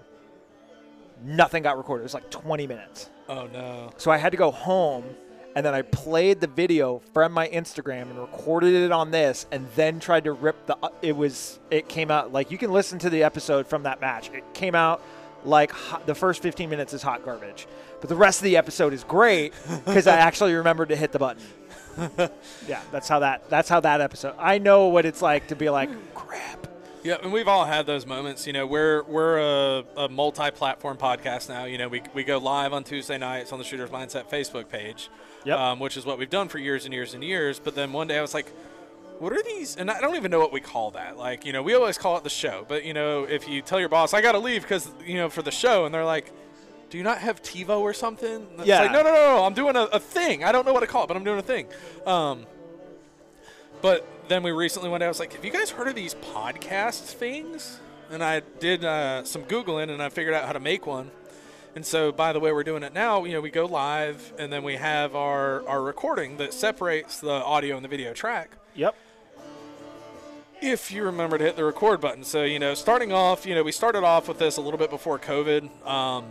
Nothing 1.24 1.64
got 1.64 1.78
recorded. 1.78 2.02
It 2.02 2.06
was 2.06 2.14
like 2.14 2.30
20 2.30 2.68
minutes. 2.68 3.10
Oh 3.30 3.48
no. 3.48 3.92
So 3.98 4.12
I 4.12 4.18
had 4.18 4.32
to 4.32 4.38
go 4.38 4.52
home 4.52 5.06
and 5.56 5.66
then 5.66 5.74
I 5.74 5.84
played 5.84 6.42
the 6.42 6.48
video 6.48 7.00
from 7.14 7.32
my 7.32 7.48
Instagram 7.48 8.04
and 8.04 8.18
recorded 8.18 8.74
it 8.74 8.92
on 8.92 9.12
this 9.12 9.46
and 9.52 9.68
then 9.76 10.00
tried 10.00 10.24
to 10.24 10.34
rip 10.34 10.66
the 10.66 10.78
it 11.02 11.16
was 11.16 11.60
it 11.70 11.88
came 11.88 12.10
out 12.10 12.34
like 12.34 12.52
you 12.52 12.58
can 12.58 12.72
listen 12.72 13.00
to 13.00 13.10
the 13.10 13.24
episode 13.24 13.68
from 13.68 13.84
that 13.84 14.02
match. 14.02 14.30
It 14.32 14.44
came 14.54 14.76
out 14.76 15.02
like 15.46 15.72
hot, 15.72 16.06
the 16.06 16.16
first 16.16 16.42
15 16.42 16.70
minutes 16.70 16.94
is 16.94 17.02
hot 17.02 17.24
garbage. 17.26 17.68
But 18.00 18.10
the 18.10 18.16
rest 18.16 18.40
of 18.40 18.46
the 18.46 18.58
episode 18.58 18.94
is 18.94 19.04
great 19.04 19.54
cuz 19.86 20.08
I 20.08 20.18
actually 20.28 20.54
remembered 20.54 20.90
to 20.90 20.96
hit 20.96 21.12
the 21.12 21.20
button. 21.20 21.44
yeah, 22.68 22.82
that's 22.92 23.08
how 23.08 23.20
that 23.20 23.50
that's 23.50 23.70
how 23.70 23.80
that 23.82 24.02
episode. 24.02 24.34
I 24.40 24.58
know 24.58 24.88
what 24.88 25.06
it's 25.06 25.22
like 25.22 25.48
to 25.48 25.56
be 25.56 25.70
like 25.70 25.90
crap. 26.16 26.68
Yeah, 27.04 27.18
and 27.22 27.34
we've 27.34 27.50
all 27.50 27.66
had 27.66 27.86
those 27.86 28.06
moments. 28.06 28.48
You 28.48 28.54
know, 28.54 28.66
we're 28.66 29.04
we're 29.04 29.38
a, 29.38 29.84
a 29.98 30.10
multi-platform 30.10 30.98
podcast 30.98 31.50
now. 31.50 31.66
You 31.66 31.78
know, 31.78 31.90
we, 31.90 32.02
we 32.14 32.24
go 32.24 32.38
live 32.38 32.72
on 32.72 32.86
Tuesday 32.86 33.18
nights 33.18 33.52
on 33.52 33.60
the 33.60 33.66
Shooters 33.66 33.90
Mindset 33.90 34.30
Facebook 34.30 34.70
page, 34.70 35.10
Yep. 35.44 35.60
um, 35.60 35.80
which 35.80 35.98
is 35.98 36.06
what 36.06 36.18
we've 36.18 36.30
done 36.30 36.48
for 36.48 36.60
years 36.60 36.86
and 36.86 36.94
years 36.94 37.14
and 37.14 37.22
years. 37.22 37.60
But 37.60 37.76
then 37.76 37.92
one 37.92 38.08
day 38.08 38.18
I 38.18 38.22
was 38.22 38.34
like, 38.34 38.54
what 39.20 39.34
are 39.34 39.42
these? 39.44 39.76
And 39.76 39.90
I 39.92 40.00
don't 40.02 40.16
even 40.16 40.32
know 40.32 40.40
what 40.40 40.52
we 40.52 40.60
call 40.60 40.92
that. 40.92 41.18
Like, 41.18 41.46
you 41.46 41.54
know, 41.54 41.62
we 41.64 41.74
always 41.76 41.98
call 41.98 42.18
it 42.18 42.24
the 42.24 42.30
show. 42.30 42.66
But 42.68 42.84
you 42.86 42.94
know, 42.94 43.24
if 43.24 43.48
you 43.48 43.62
tell 43.62 43.80
your 43.80 43.90
boss, 43.90 44.14
I 44.14 44.22
got 44.22 44.34
to 44.34 44.40
leave 44.40 44.62
because 44.64 44.90
you 45.06 45.16
know 45.16 45.30
for 45.30 45.42
the 45.42 45.52
show, 45.52 45.86
and 45.86 45.94
they're 45.94 46.06
like. 46.06 46.32
Do 46.90 46.98
you 47.00 47.04
not 47.04 47.18
have 47.18 47.42
TiVo 47.42 47.80
or 47.80 47.92
something? 47.92 48.46
It's 48.60 48.68
Yeah. 48.68 48.82
like, 48.82 48.92
no, 48.92 49.02
no, 49.02 49.10
no, 49.12 49.38
no. 49.38 49.46
I'm 49.46 49.56
doing 49.56 49.76
a, 49.76 49.86
a 49.86 50.00
thing. 50.00 50.44
I 50.44 50.52
don't 50.52 50.64
know 50.64 50.74
what 50.74 50.82
to 50.82 50.86
call 50.86 51.06
it, 51.06 51.08
but 51.08 51.18
I'm 51.18 51.24
doing 51.24 51.40
a 51.40 51.42
thing. 51.42 51.66
Um, 52.06 52.46
but 53.82 54.08
then 54.28 54.44
we 54.44 54.52
recently 54.52 54.90
went 54.90 55.02
out. 55.02 55.08
I 55.08 55.10
was 55.10 55.20
like, 55.20 55.34
"Have 55.34 55.44
you 55.44 55.50
guys 55.50 55.72
heard 55.72 55.88
of 55.88 55.96
these 55.96 56.14
podcast 56.14 57.02
things?" 57.14 57.80
And 58.12 58.24
I 58.24 58.42
did 58.60 58.86
uh, 58.86 59.24
some 59.24 59.42
googling, 59.46 59.90
and 59.90 60.04
I 60.04 60.10
figured 60.10 60.36
out 60.36 60.46
how 60.46 60.54
to 60.54 60.60
make 60.60 60.86
one. 60.86 61.10
And 61.76 61.84
so, 61.84 62.12
by 62.12 62.32
the 62.32 62.40
way, 62.40 62.52
we're 62.52 62.64
doing 62.64 62.84
it 62.84 62.94
now. 62.94 63.24
You 63.26 63.34
know, 63.34 63.42
we 63.42 63.50
go 63.50 63.66
live, 63.66 64.32
and 64.38 64.54
then 64.54 64.62
we 64.62 64.76
have 64.76 65.16
our 65.16 65.68
our 65.68 65.82
recording 65.82 66.38
that 66.38 66.54
separates 66.54 67.20
the 67.20 67.32
audio 67.32 67.76
and 67.76 67.84
the 67.84 67.90
video 67.90 68.14
track. 68.14 68.58
Yep. 68.76 68.96
If 70.62 70.92
you 70.92 71.04
remember 71.04 71.38
to 71.38 71.44
hit 71.44 71.56
the 71.56 71.66
record 71.66 72.00
button. 72.00 72.24
So, 72.24 72.44
you 72.44 72.58
know, 72.58 72.74
starting 72.74 73.12
off, 73.12 73.46
you 73.46 73.54
know, 73.54 73.64
we 73.64 73.72
started 73.74 74.04
off 74.04 74.28
with 74.28 74.40
this 74.40 74.58
a 74.58 74.62
little 74.62 74.78
bit 74.78 74.90
before 74.90 75.20
COVID, 75.20 75.86
um, 75.86 76.26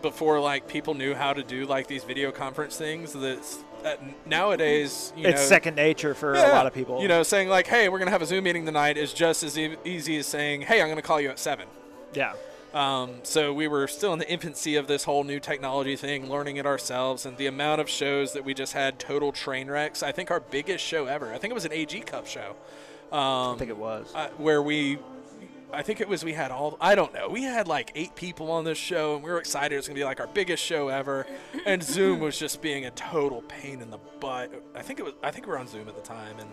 before 0.00 0.40
like 0.40 0.66
people 0.66 0.94
knew 0.94 1.14
how 1.14 1.32
to 1.32 1.42
do 1.42 1.66
like 1.66 1.86
these 1.86 2.02
video 2.04 2.32
conference 2.32 2.76
things. 2.76 3.12
That's 3.12 3.58
that 3.82 4.00
nowadays, 4.26 5.12
you 5.16 5.26
It's 5.26 5.42
know, 5.42 5.46
second 5.46 5.76
nature 5.76 6.14
for 6.14 6.34
a 6.34 6.48
lot 6.48 6.66
of 6.66 6.72
people. 6.74 7.02
You 7.02 7.08
know, 7.08 7.22
saying 7.22 7.48
like, 7.48 7.66
"Hey, 7.66 7.88
we're 7.88 7.98
gonna 7.98 8.10
have 8.12 8.22
a 8.22 8.26
Zoom 8.26 8.44
meeting 8.44 8.64
tonight," 8.64 8.96
is 8.96 9.12
just 9.12 9.42
as 9.42 9.58
e- 9.58 9.76
easy 9.84 10.16
as 10.18 10.26
saying, 10.26 10.62
"Hey, 10.62 10.80
I'm 10.80 10.88
gonna 10.88 11.02
call 11.02 11.20
you 11.20 11.30
at 11.30 11.38
7. 11.38 11.66
Yeah. 12.14 12.32
Um, 12.74 13.16
so 13.22 13.52
we 13.52 13.68
were 13.68 13.86
still 13.86 14.12
in 14.12 14.18
the 14.18 14.30
infancy 14.30 14.76
of 14.76 14.86
this 14.86 15.04
whole 15.04 15.24
new 15.24 15.38
technology 15.40 15.94
thing, 15.96 16.30
learning 16.30 16.56
it 16.56 16.64
ourselves, 16.66 17.26
and 17.26 17.36
the 17.36 17.46
amount 17.46 17.80
of 17.80 17.88
shows 17.88 18.32
that 18.32 18.44
we 18.44 18.54
just 18.54 18.72
had 18.72 18.98
total 18.98 19.30
train 19.32 19.70
wrecks. 19.70 20.02
I 20.02 20.12
think 20.12 20.30
our 20.30 20.40
biggest 20.40 20.82
show 20.84 21.06
ever. 21.06 21.32
I 21.34 21.38
think 21.38 21.50
it 21.50 21.54
was 21.54 21.66
an 21.66 21.72
AG 21.72 22.00
Cup 22.00 22.26
show. 22.26 22.56
Um, 23.12 23.54
I 23.54 23.56
think 23.58 23.70
it 23.70 23.76
was. 23.76 24.10
uh, 24.14 24.28
where 24.38 24.62
we 24.62 24.98
I 25.74 25.82
think 25.82 26.00
it 26.02 26.08
was 26.08 26.22
we 26.24 26.32
had 26.34 26.50
all 26.50 26.76
I 26.80 26.94
don't 26.94 27.12
know. 27.14 27.28
We 27.28 27.42
had 27.42 27.66
like 27.68 27.92
eight 27.94 28.14
people 28.14 28.50
on 28.50 28.64
this 28.64 28.78
show 28.78 29.14
and 29.16 29.24
we 29.24 29.30
were 29.30 29.38
excited 29.38 29.74
it 29.74 29.78
was 29.78 29.86
gonna 29.88 29.98
be 29.98 30.04
like 30.04 30.20
our 30.20 30.26
biggest 30.26 30.62
show 30.62 30.88
ever. 30.88 31.26
And 31.66 31.82
Zoom 31.82 32.20
was 32.20 32.38
just 32.38 32.60
being 32.62 32.84
a 32.86 32.90
total 32.90 33.42
pain 33.42 33.80
in 33.80 33.90
the 33.90 33.98
butt. 34.20 34.50
I 34.74 34.82
think 34.82 34.98
it 34.98 35.02
was 35.02 35.14
I 35.22 35.30
think 35.30 35.46
we 35.46 35.52
were 35.52 35.58
on 35.58 35.66
Zoom 35.68 35.88
at 35.88 35.94
the 35.96 36.02
time 36.02 36.38
and 36.38 36.48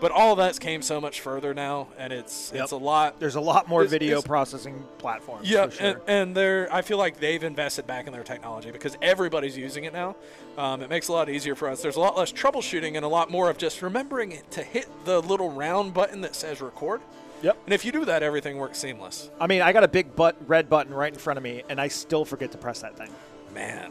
but 0.00 0.10
all 0.12 0.32
of 0.32 0.38
that 0.38 0.58
came 0.60 0.82
so 0.82 1.00
much 1.00 1.20
further 1.20 1.54
now 1.54 1.88
and 1.98 2.12
it's 2.12 2.52
Yep. 2.54 2.62
it's 2.64 2.72
a 2.72 2.76
lot 2.76 3.18
There's 3.20 3.34
a 3.36 3.40
lot 3.40 3.68
more 3.68 3.82
It's- 3.82 3.90
video 3.92 4.18
it's- 4.18 4.26
processing 4.26 4.84
platforms. 4.98 5.48
yeah, 5.50 5.68
sure. 5.70 5.86
and, 5.86 6.00
and 6.06 6.36
they're. 6.36 6.68
I 6.72 6.82
feel 6.82 6.98
like 6.98 7.18
they've 7.20 7.42
invested 7.42 7.86
back 7.86 8.06
in 8.06 8.12
their 8.12 8.22
technology 8.24 8.70
because 8.70 8.96
everybody's 9.02 9.56
using 9.56 9.84
it 9.84 9.92
now. 9.92 10.16
Um, 10.58 10.82
it 10.82 10.90
makes 10.90 11.08
it 11.08 11.12
a 11.12 11.14
lot 11.14 11.28
easier 11.28 11.54
for 11.54 11.68
us. 11.68 11.82
There's 11.82 11.96
a 11.96 12.00
lot 12.00 12.16
less 12.16 12.32
troubleshooting 12.32 12.96
and 12.96 13.04
a 13.04 13.08
lot 13.08 13.30
more 13.30 13.50
of 13.50 13.58
just 13.58 13.82
remembering 13.82 14.38
to 14.50 14.62
hit 14.62 14.88
the 15.04 15.20
little 15.22 15.50
round 15.50 15.94
button 15.94 16.20
that 16.22 16.34
says 16.34 16.60
record. 16.60 17.00
yep. 17.42 17.56
And 17.64 17.74
if 17.74 17.84
you 17.84 17.92
do 17.92 18.04
that, 18.06 18.22
everything 18.22 18.56
works 18.58 18.78
seamless. 18.78 19.30
I 19.40 19.46
mean, 19.46 19.60
I 19.62 19.72
got 19.72 19.84
a 19.84 19.88
big 19.88 20.16
butt 20.16 20.36
red 20.46 20.68
button 20.70 20.92
right 20.94 21.12
in 21.12 21.18
front 21.18 21.36
of 21.36 21.42
me, 21.42 21.62
and 21.68 21.80
I 21.80 21.88
still 21.88 22.24
forget 22.24 22.52
to 22.52 22.58
press 22.58 22.80
that 22.80 22.96
thing. 22.96 23.10
Man, 23.54 23.90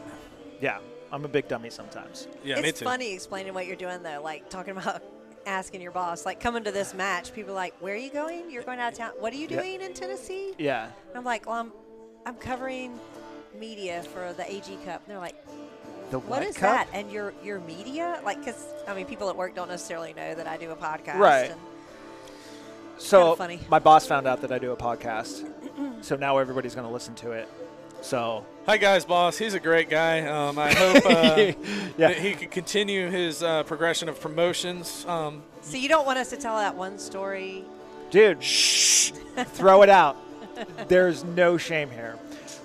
Yeah, 0.60 0.78
I'm 1.12 1.24
a 1.24 1.28
big 1.28 1.46
dummy 1.48 1.70
sometimes. 1.70 2.26
yeah, 2.44 2.60
me 2.60 2.68
it's 2.68 2.80
too. 2.80 2.84
funny 2.84 3.12
explaining 3.14 3.54
what 3.54 3.66
you're 3.66 3.76
doing 3.76 4.02
though, 4.02 4.20
like 4.22 4.48
talking 4.50 4.76
about 4.76 5.02
asking 5.46 5.80
your 5.80 5.92
boss, 5.92 6.26
like 6.26 6.40
coming 6.40 6.64
to 6.64 6.72
this 6.72 6.92
match. 6.92 7.32
People 7.32 7.52
are 7.52 7.54
like, 7.54 7.74
"Where 7.80 7.94
are 7.94 7.98
you 7.98 8.10
going? 8.10 8.50
You're 8.50 8.62
going 8.64 8.78
out 8.80 8.92
of 8.92 8.98
town. 8.98 9.12
What 9.18 9.32
are 9.32 9.36
you 9.36 9.46
Yeah. 9.48 9.60
doing 9.62 9.80
in 9.80 9.94
Tennessee?" 9.94 10.54
Yeah. 10.58 10.84
And 11.08 11.16
I'm 11.16 11.24
like, 11.24 11.46
"Well, 11.46 11.56
I'm, 11.56 11.72
I'm 12.26 12.34
covering 12.34 12.98
media 13.58 14.02
for 14.02 14.32
the 14.34 14.50
AG 14.50 14.76
Cup." 14.84 15.02
And 15.04 15.08
they're 15.08 15.18
like, 15.18 15.36
The 16.10 16.18
"What 16.18 16.42
is 16.42 16.56
cup? 16.56 16.86
that?" 16.86 16.88
And 16.92 17.10
your 17.10 17.32
your 17.42 17.60
media, 17.60 18.20
like, 18.24 18.38
because 18.40 18.66
I 18.86 18.94
mean, 18.94 19.06
people 19.06 19.28
at 19.30 19.36
work 19.36 19.54
don't 19.54 19.68
necessarily 19.68 20.12
know 20.12 20.34
that 20.34 20.46
I 20.46 20.56
do 20.56 20.70
a 20.72 20.76
podcast. 20.76 21.16
Right. 21.18 21.54
So 22.98 23.34
funny. 23.36 23.60
my 23.68 23.78
boss 23.78 24.06
found 24.06 24.26
out 24.26 24.40
that 24.40 24.50
I 24.52 24.58
do 24.58 24.72
a 24.72 24.76
podcast, 24.76 25.46
so 26.02 26.16
now 26.16 26.38
everybody's 26.38 26.74
going 26.74 26.86
to 26.86 26.92
listen 26.92 27.14
to 27.16 27.32
it. 27.32 27.46
So 28.00 28.44
Hi 28.66 28.78
guys, 28.78 29.04
boss. 29.04 29.38
He's 29.38 29.54
a 29.54 29.60
great 29.60 29.88
guy. 29.88 30.22
Um, 30.26 30.58
I 30.58 30.72
hope 30.74 31.06
uh, 31.06 31.34
Yeah. 31.36 31.52
that 31.98 32.18
he 32.18 32.32
could 32.34 32.50
continue 32.50 33.08
his 33.08 33.42
uh, 33.42 33.62
progression 33.62 34.08
of 34.08 34.20
promotions. 34.20 35.04
Um, 35.06 35.42
so 35.62 35.76
you 35.76 35.88
don't 35.88 36.04
want 36.06 36.18
us 36.18 36.30
to 36.30 36.36
tell 36.36 36.56
that 36.56 36.74
one 36.74 36.98
story? 36.98 37.64
dude, 38.10 38.42
shh, 38.42 39.10
throw 39.46 39.82
it 39.82 39.88
out. 39.88 40.16
There's 40.88 41.24
no 41.24 41.56
shame 41.58 41.90
here. 41.90 42.16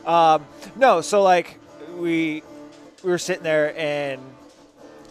Um, 0.05 0.45
no, 0.75 1.01
so 1.01 1.21
like 1.23 1.59
we 1.95 2.41
we 3.03 3.09
were 3.11 3.17
sitting 3.17 3.43
there, 3.43 3.75
and 3.77 4.21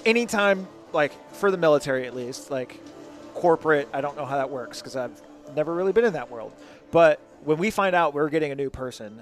anytime 0.06 0.66
like 0.92 1.12
for 1.34 1.50
the 1.50 1.56
military 1.56 2.06
at 2.06 2.14
least, 2.16 2.50
like 2.50 2.80
corporate, 3.34 3.88
I 3.92 4.00
don't 4.00 4.16
know 4.16 4.24
how 4.24 4.36
that 4.36 4.50
works 4.50 4.80
because 4.80 4.96
I've 4.96 5.20
never 5.54 5.74
really 5.74 5.92
been 5.92 6.04
in 6.04 6.14
that 6.14 6.30
world. 6.30 6.52
But 6.90 7.20
when 7.44 7.58
we 7.58 7.70
find 7.70 7.94
out 7.94 8.12
we're 8.14 8.28
getting 8.28 8.50
a 8.52 8.56
new 8.56 8.70
person, 8.70 9.20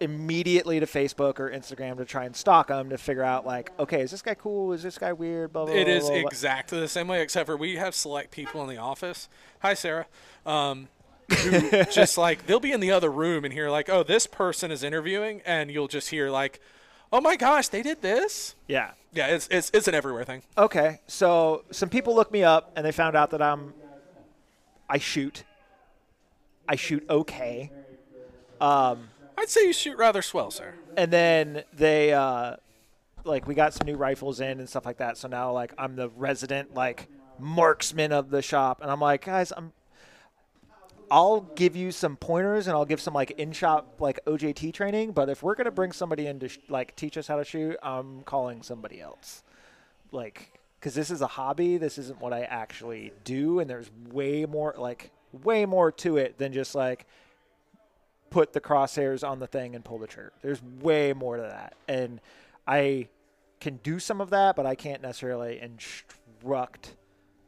immediately 0.00 0.80
to 0.80 0.86
Facebook 0.86 1.38
or 1.38 1.50
Instagram 1.50 1.98
to 1.98 2.04
try 2.04 2.24
and 2.24 2.34
stalk 2.34 2.68
them 2.68 2.90
to 2.90 2.98
figure 2.98 3.22
out 3.22 3.46
like, 3.46 3.70
okay, 3.78 4.00
is 4.00 4.10
this 4.10 4.22
guy 4.22 4.34
cool? 4.34 4.72
Is 4.72 4.82
this 4.82 4.98
guy 4.98 5.12
weird? 5.12 5.52
Blah 5.52 5.66
blah. 5.66 5.74
It 5.74 5.84
blah, 5.84 5.94
is 5.94 6.04
blah, 6.04 6.20
blah. 6.20 6.28
exactly 6.28 6.80
the 6.80 6.88
same 6.88 7.08
way, 7.08 7.22
except 7.22 7.46
for 7.46 7.56
we 7.56 7.76
have 7.76 7.94
select 7.94 8.30
people 8.30 8.62
in 8.62 8.68
the 8.68 8.78
office. 8.78 9.28
Hi, 9.60 9.74
Sarah. 9.74 10.06
Um, 10.46 10.88
who 11.30 11.84
just 11.92 12.18
like 12.18 12.46
they'll 12.46 12.60
be 12.60 12.72
in 12.72 12.80
the 12.80 12.90
other 12.90 13.10
room 13.10 13.44
and 13.44 13.52
hear 13.52 13.70
like, 13.70 13.88
oh, 13.88 14.02
this 14.02 14.26
person 14.26 14.70
is 14.70 14.82
interviewing, 14.82 15.42
and 15.44 15.70
you'll 15.70 15.88
just 15.88 16.10
hear 16.10 16.30
like, 16.30 16.60
oh 17.12 17.20
my 17.20 17.36
gosh, 17.36 17.68
they 17.68 17.82
did 17.82 18.02
this. 18.02 18.54
yeah. 18.66 18.92
Yeah, 19.12 19.26
it's 19.26 19.48
it's 19.50 19.72
it's 19.74 19.88
an 19.88 19.94
everywhere 19.96 20.22
thing. 20.22 20.42
Okay, 20.56 21.00
so 21.08 21.64
some 21.72 21.88
people 21.88 22.14
looked 22.14 22.30
me 22.30 22.44
up 22.44 22.70
and 22.76 22.86
they 22.86 22.92
found 22.92 23.16
out 23.16 23.30
that 23.32 23.42
I'm 23.42 23.74
I 24.88 24.98
shoot. 24.98 25.42
I 26.68 26.76
shoot 26.76 27.04
okay. 27.10 27.72
Um, 28.60 29.08
I'd 29.40 29.48
say 29.48 29.66
you 29.66 29.72
shoot 29.72 29.96
rather 29.96 30.20
swell, 30.22 30.50
sir. 30.50 30.74
and 30.96 31.10
then 31.10 31.64
they 31.72 32.12
uh, 32.12 32.56
like 33.24 33.46
we 33.46 33.54
got 33.54 33.72
some 33.72 33.86
new 33.86 33.96
rifles 33.96 34.40
in 34.40 34.60
and 34.60 34.68
stuff 34.68 34.84
like 34.84 34.98
that. 34.98 35.16
So 35.16 35.28
now 35.28 35.50
like 35.52 35.72
I'm 35.78 35.96
the 35.96 36.10
resident 36.10 36.74
like 36.74 37.08
marksman 37.38 38.12
of 38.12 38.28
the 38.30 38.42
shop, 38.42 38.82
and 38.82 38.90
I'm 38.90 39.00
like, 39.00 39.24
guys, 39.24 39.52
I'm. 39.56 39.72
I'll 41.12 41.40
give 41.40 41.74
you 41.74 41.90
some 41.90 42.16
pointers 42.16 42.68
and 42.68 42.76
I'll 42.76 42.84
give 42.84 43.00
some 43.00 43.14
like 43.14 43.32
in 43.32 43.50
shop 43.50 43.96
like 43.98 44.24
OJT 44.26 44.72
training. 44.72 45.10
But 45.10 45.28
if 45.28 45.42
we're 45.42 45.56
gonna 45.56 45.72
bring 45.72 45.90
somebody 45.90 46.26
in 46.28 46.38
to 46.38 46.48
sh- 46.48 46.58
like 46.68 46.94
teach 46.94 47.16
us 47.18 47.26
how 47.26 47.36
to 47.36 47.44
shoot, 47.44 47.76
I'm 47.82 48.22
calling 48.22 48.62
somebody 48.62 49.00
else. 49.00 49.42
Like, 50.12 50.60
because 50.78 50.94
this 50.94 51.10
is 51.10 51.20
a 51.20 51.26
hobby. 51.26 51.78
This 51.78 51.98
isn't 51.98 52.20
what 52.20 52.32
I 52.32 52.42
actually 52.42 53.12
do, 53.24 53.58
and 53.58 53.68
there's 53.68 53.90
way 54.12 54.46
more 54.46 54.74
like 54.78 55.10
way 55.32 55.66
more 55.66 55.90
to 55.90 56.16
it 56.16 56.38
than 56.38 56.52
just 56.52 56.76
like 56.76 57.06
put 58.30 58.52
the 58.52 58.60
crosshairs 58.60 59.28
on 59.28 59.40
the 59.40 59.46
thing 59.46 59.74
and 59.74 59.84
pull 59.84 59.98
the 59.98 60.06
trigger. 60.06 60.32
There's 60.40 60.62
way 60.80 61.12
more 61.12 61.36
to 61.36 61.42
that. 61.42 61.74
And 61.88 62.20
I 62.66 63.08
can 63.60 63.78
do 63.82 63.98
some 63.98 64.20
of 64.20 64.30
that, 64.30 64.56
but 64.56 64.64
I 64.66 64.74
can't 64.74 65.02
necessarily 65.02 65.60
instruct 65.60 66.94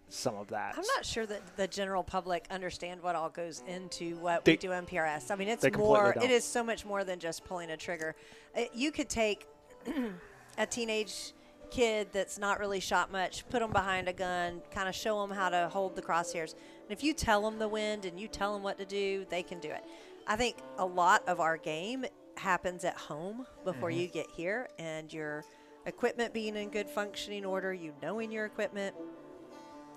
some 0.08 0.36
of 0.36 0.48
that. 0.48 0.74
I'm 0.76 0.84
not 0.96 1.06
sure 1.06 1.24
that 1.24 1.56
the 1.56 1.66
general 1.66 2.02
public 2.02 2.44
understand 2.50 3.02
what 3.02 3.14
all 3.14 3.30
goes 3.30 3.62
into 3.66 4.16
what 4.16 4.44
They- 4.44 4.52
we 4.52 4.56
do 4.58 4.72
in 4.72 4.84
PRS. 4.84 5.30
I 5.30 5.36
mean, 5.36 5.48
it's 5.48 5.64
more. 5.76 6.14
It 6.22 6.30
is 6.30 6.44
so 6.44 6.62
much 6.62 6.84
more 6.84 7.02
than 7.02 7.18
just 7.18 7.44
pulling 7.44 7.70
a 7.70 7.76
trigger. 7.76 8.14
Uh, 8.54 8.64
you 8.74 8.92
could 8.92 9.08
take 9.08 9.46
a 10.58 10.66
teenage 10.66 11.32
kid 11.70 12.08
that's 12.12 12.38
not 12.38 12.58
really 12.60 12.80
shot 12.80 13.10
much, 13.10 13.48
put 13.48 13.60
them 13.60 13.72
behind 13.72 14.06
a 14.06 14.12
gun, 14.12 14.60
kind 14.70 14.86
of 14.88 14.94
show 14.94 15.26
them 15.26 15.34
how 15.34 15.48
to 15.48 15.70
hold 15.72 15.96
the 15.96 16.02
crosshairs. 16.02 16.54
And 16.92 16.98
if 16.98 17.02
you 17.02 17.14
tell 17.14 17.40
them 17.40 17.58
the 17.58 17.68
wind 17.68 18.04
and 18.04 18.20
you 18.20 18.28
tell 18.28 18.52
them 18.52 18.62
what 18.62 18.76
to 18.76 18.84
do, 18.84 19.24
they 19.30 19.42
can 19.42 19.60
do 19.60 19.70
it. 19.70 19.82
I 20.26 20.36
think 20.36 20.56
a 20.76 20.84
lot 20.84 21.26
of 21.26 21.40
our 21.40 21.56
game 21.56 22.04
happens 22.36 22.84
at 22.84 22.98
home 22.98 23.46
before 23.64 23.88
Mm-hmm. 23.88 23.98
you 24.00 24.08
get 24.08 24.26
here, 24.36 24.68
and 24.78 25.10
your 25.10 25.42
equipment 25.86 26.34
being 26.34 26.54
in 26.54 26.68
good 26.68 26.90
functioning 26.90 27.46
order, 27.46 27.72
you 27.72 27.94
knowing 28.02 28.30
your 28.30 28.44
equipment, 28.44 28.94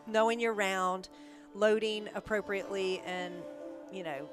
knowing 0.08 0.39
your 0.39 0.53
round, 0.53 1.10
loading 1.53 2.08
appropriately, 2.15 3.01
and 3.05 3.34
you 3.91 4.01
know, 4.03 4.29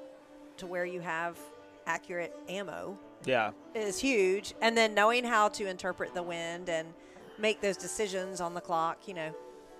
to 0.55 0.65
where 0.65 0.85
you 0.85 1.01
have 1.01 1.37
accurate 1.85 2.33
ammo 2.47 2.97
Yeah. 3.25 3.51
is 3.75 3.99
huge. 3.99 4.53
And 4.61 4.77
then 4.77 4.93
knowing 4.93 5.25
how 5.25 5.49
to 5.49 5.67
interpret 5.67 6.13
the 6.13 6.23
wind 6.23 6.69
and 6.69 6.93
make 7.37 7.59
those 7.59 7.75
decisions 7.75 8.39
on 8.39 8.53
the 8.53 8.61
clock, 8.61 9.05
you 9.05 9.15
know, 9.15 9.35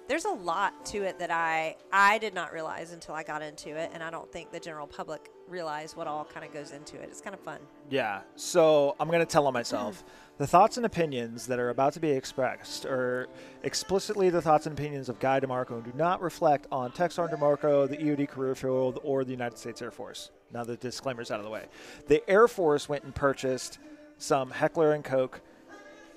there's 0.08 0.26
a 0.26 0.32
lot 0.32 0.86
to 0.88 1.04
it 1.04 1.20
that 1.20 1.32
I 1.32 1.76
I 1.92 2.18
did 2.18 2.34
not 2.34 2.52
realize 2.54 2.92
until 2.92 3.16
I 3.16 3.24
got 3.24 3.42
into 3.42 3.70
it, 3.70 3.92
and 3.94 4.04
I 4.04 4.10
don't 4.10 4.32
think 4.32 4.52
the 4.52 4.60
general 4.60 4.88
public 4.88 5.30
realize 5.48 5.96
what 5.96 6.08
all 6.08 6.26
kind 6.26 6.46
of 6.46 6.54
goes 6.54 6.72
into 6.72 6.98
it. 6.98 7.10
It's 7.12 7.22
kind 7.22 7.34
of 7.34 7.40
fun. 7.40 7.60
Yeah. 7.90 8.22
So 8.36 8.96
I'm 9.00 9.08
going 9.08 9.20
to 9.20 9.26
tell 9.26 9.48
on 9.48 9.54
myself. 9.54 10.04
the 10.38 10.48
thoughts 10.48 10.78
and 10.78 10.86
opinions 10.86 11.48
that 11.48 11.60
are 11.60 11.70
about 11.70 11.94
to 11.94 12.00
be 12.00 12.10
expressed 12.10 12.86
are 12.86 13.28
explicitly 13.64 14.30
the 14.30 14.42
thoughts 14.42 14.66
and 14.66 14.78
opinions 14.78 15.10
of 15.10 15.20
Guy 15.20 15.40
DeMarco 15.40 15.72
and 15.72 15.84
do 15.84 15.92
not 15.96 16.22
reflect 16.22 16.68
on 16.72 16.92
Tech 16.92 17.12
Sergeant 17.12 17.40
DeMarco, 17.40 17.88
the 17.88 17.98
EOD 17.98 18.30
career 18.30 18.56
field, 18.56 19.00
or 19.04 19.24
the 19.24 19.32
United 19.32 19.58
States 19.58 19.82
Air 19.82 19.92
Force. 19.92 20.32
Now 20.52 20.64
the 20.64 20.78
disclaimer's 20.78 21.30
out 21.32 21.40
of 21.40 21.46
the 21.46 21.52
way. 21.52 21.66
The 22.08 22.28
Air 22.30 22.48
Force 22.48 22.90
went 22.90 23.04
and 23.04 23.14
purchased 23.14 23.80
some 24.18 24.50
Heckler 24.50 24.94
and 24.94 25.04
Koch 25.04 25.42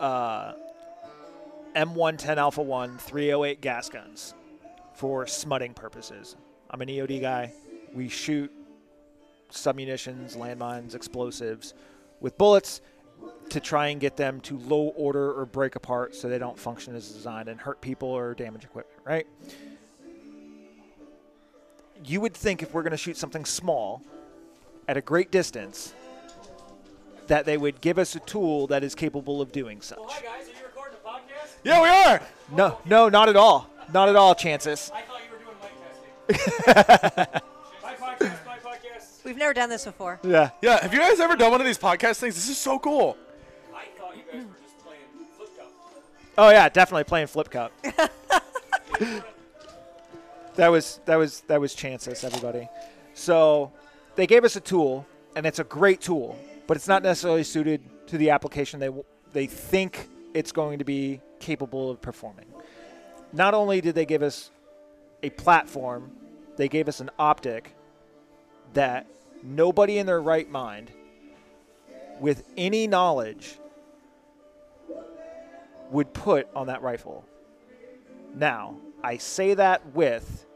uh, 0.00 0.52
M110 1.76 2.38
Alpha 2.38 2.62
1 2.62 2.96
308 2.96 3.60
gas 3.60 3.90
guns 3.90 4.34
for 4.94 5.26
smutting 5.26 5.74
purposes. 5.74 6.34
I'm 6.70 6.80
an 6.80 6.88
EOD 6.88 7.20
guy. 7.20 7.52
We 7.92 8.08
shoot 8.08 8.50
submunitions, 9.50 10.36
landmines, 10.36 10.94
explosives 10.94 11.74
with 12.20 12.38
bullets 12.38 12.80
to 13.50 13.60
try 13.60 13.88
and 13.88 14.00
get 14.00 14.16
them 14.16 14.40
to 14.40 14.58
low 14.58 14.88
order 14.96 15.32
or 15.32 15.44
break 15.44 15.76
apart 15.76 16.14
so 16.14 16.28
they 16.28 16.38
don't 16.38 16.58
function 16.58 16.96
as 16.96 17.10
designed 17.10 17.48
and 17.48 17.60
hurt 17.60 17.80
people 17.82 18.08
or 18.08 18.34
damage 18.34 18.64
equipment, 18.64 18.98
right? 19.04 19.26
You 22.04 22.22
would 22.22 22.34
think 22.34 22.62
if 22.62 22.72
we're 22.72 22.82
going 22.82 22.92
to 22.92 22.96
shoot 22.96 23.18
something 23.18 23.44
small 23.44 24.02
at 24.88 24.96
a 24.96 25.02
great 25.02 25.30
distance 25.30 25.94
that 27.26 27.44
they 27.44 27.56
would 27.56 27.80
give 27.80 27.98
us 27.98 28.14
a 28.14 28.20
tool 28.20 28.66
that 28.68 28.82
is 28.82 28.94
capable 28.94 29.40
of 29.40 29.52
doing 29.52 29.80
such. 29.80 29.98
Hi 30.00 30.22
guys, 30.22 30.48
are 30.48 30.50
you 30.52 30.64
recording 30.64 30.98
a 31.04 31.08
podcast? 31.08 31.45
Yeah, 31.64 31.82
we 31.82 31.88
are. 31.88 32.22
No, 32.52 32.78
no, 32.84 33.08
not 33.08 33.28
at 33.28 33.36
all. 33.36 33.68
Not 33.92 34.08
at 34.08 34.16
all, 34.16 34.34
Chances. 34.34 34.90
I 34.94 35.02
thought 35.02 35.20
you 35.24 35.30
were 35.32 35.38
doing 35.38 35.56
mic 35.62 35.72
testing. 36.66 37.42
my 37.82 37.94
podcast, 37.94 38.46
my 38.46 38.58
podcast. 38.58 39.24
We've 39.24 39.36
never 39.36 39.54
done 39.54 39.68
this 39.68 39.84
before. 39.84 40.20
Yeah. 40.22 40.50
Yeah, 40.62 40.80
have 40.82 40.92
you 40.92 41.00
guys 41.00 41.20
ever 41.20 41.36
done 41.36 41.50
one 41.50 41.60
of 41.60 41.66
these 41.66 41.78
podcast 41.78 42.18
things? 42.18 42.34
This 42.34 42.48
is 42.48 42.58
so 42.58 42.78
cool. 42.78 43.16
I 43.74 43.84
thought 43.98 44.16
you 44.16 44.22
guys 44.32 44.44
were 44.46 44.58
just 44.62 44.78
playing 44.78 45.00
flip 45.36 45.56
cup. 45.56 45.72
Oh 46.38 46.50
yeah, 46.50 46.68
definitely 46.68 47.04
playing 47.04 47.26
flip 47.28 47.50
cup. 47.50 47.72
that 50.56 50.68
was 50.68 51.00
that 51.06 51.16
was 51.16 51.40
that 51.42 51.60
was 51.60 51.74
chances, 51.74 52.24
everybody. 52.24 52.68
So 53.14 53.72
they 54.16 54.26
gave 54.26 54.44
us 54.44 54.56
a 54.56 54.60
tool, 54.60 55.06
and 55.34 55.46
it's 55.46 55.58
a 55.58 55.64
great 55.64 56.00
tool, 56.00 56.38
but 56.66 56.76
it's 56.76 56.88
not 56.88 57.02
necessarily 57.02 57.44
suited 57.44 57.82
to 58.08 58.18
the 58.18 58.30
application 58.30 58.80
they 58.80 58.90
they 59.32 59.46
think 59.46 60.08
it's 60.34 60.52
going 60.52 60.78
to 60.78 60.84
be 60.84 61.20
capable 61.40 61.90
of 61.90 62.00
performing. 62.00 62.46
Not 63.32 63.54
only 63.54 63.80
did 63.80 63.94
they 63.94 64.06
give 64.06 64.22
us 64.22 64.50
a 65.22 65.30
platform, 65.30 66.12
they 66.56 66.68
gave 66.68 66.88
us 66.88 67.00
an 67.00 67.10
optic 67.18 67.74
that 68.74 69.06
nobody 69.42 69.98
in 69.98 70.06
their 70.06 70.20
right 70.20 70.48
mind, 70.48 70.90
with 72.20 72.44
any 72.56 72.86
knowledge, 72.86 73.58
would 75.90 76.12
put 76.12 76.48
on 76.54 76.66
that 76.66 76.82
rifle. 76.82 77.24
Now, 78.34 78.76
I 79.02 79.18
say 79.18 79.54
that 79.54 79.94
with 79.94 80.46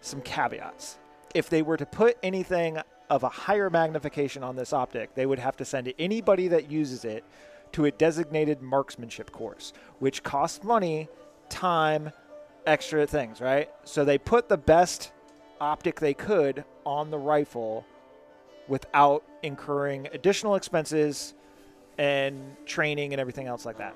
some 0.00 0.20
caveats. 0.20 0.98
If 1.34 1.48
they 1.48 1.62
were 1.62 1.76
to 1.76 1.86
put 1.86 2.16
anything 2.22 2.78
of 3.10 3.22
a 3.22 3.28
higher 3.28 3.70
magnification 3.70 4.42
on 4.42 4.56
this 4.56 4.72
optic, 4.72 5.14
they 5.14 5.26
would 5.26 5.38
have 5.38 5.56
to 5.58 5.64
send 5.64 5.92
anybody 5.98 6.48
that 6.48 6.70
uses 6.70 7.04
it 7.04 7.24
to 7.74 7.84
a 7.84 7.90
designated 7.90 8.62
marksmanship 8.62 9.30
course, 9.30 9.72
which 9.98 10.22
costs 10.22 10.64
money, 10.64 11.08
time, 11.48 12.10
extra 12.66 13.06
things, 13.06 13.40
right? 13.40 13.70
So 13.84 14.04
they 14.04 14.18
put 14.18 14.48
the 14.48 14.56
best 14.56 15.12
optic 15.60 16.00
they 16.00 16.14
could 16.14 16.64
on 16.84 17.10
the 17.10 17.18
rifle 17.18 17.86
without 18.66 19.22
incurring 19.42 20.08
additional 20.12 20.54
expenses 20.56 21.34
and 21.98 22.56
training 22.66 23.12
and 23.12 23.20
everything 23.20 23.46
else 23.46 23.64
like 23.64 23.78
that 23.78 23.94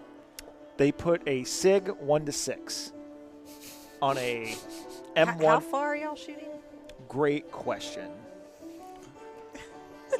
they 0.78 0.90
put 0.92 1.20
a 1.26 1.44
SIG 1.44 1.88
1 1.88 2.24
to 2.24 2.32
6 2.32 2.92
on 4.00 4.16
a 4.16 4.56
M1. 5.16 5.44
how 5.44 5.60
far 5.60 5.88
are 5.88 5.96
y'all 5.96 6.16
shooting? 6.16 6.48
Great 7.08 7.50
question. 7.50 8.08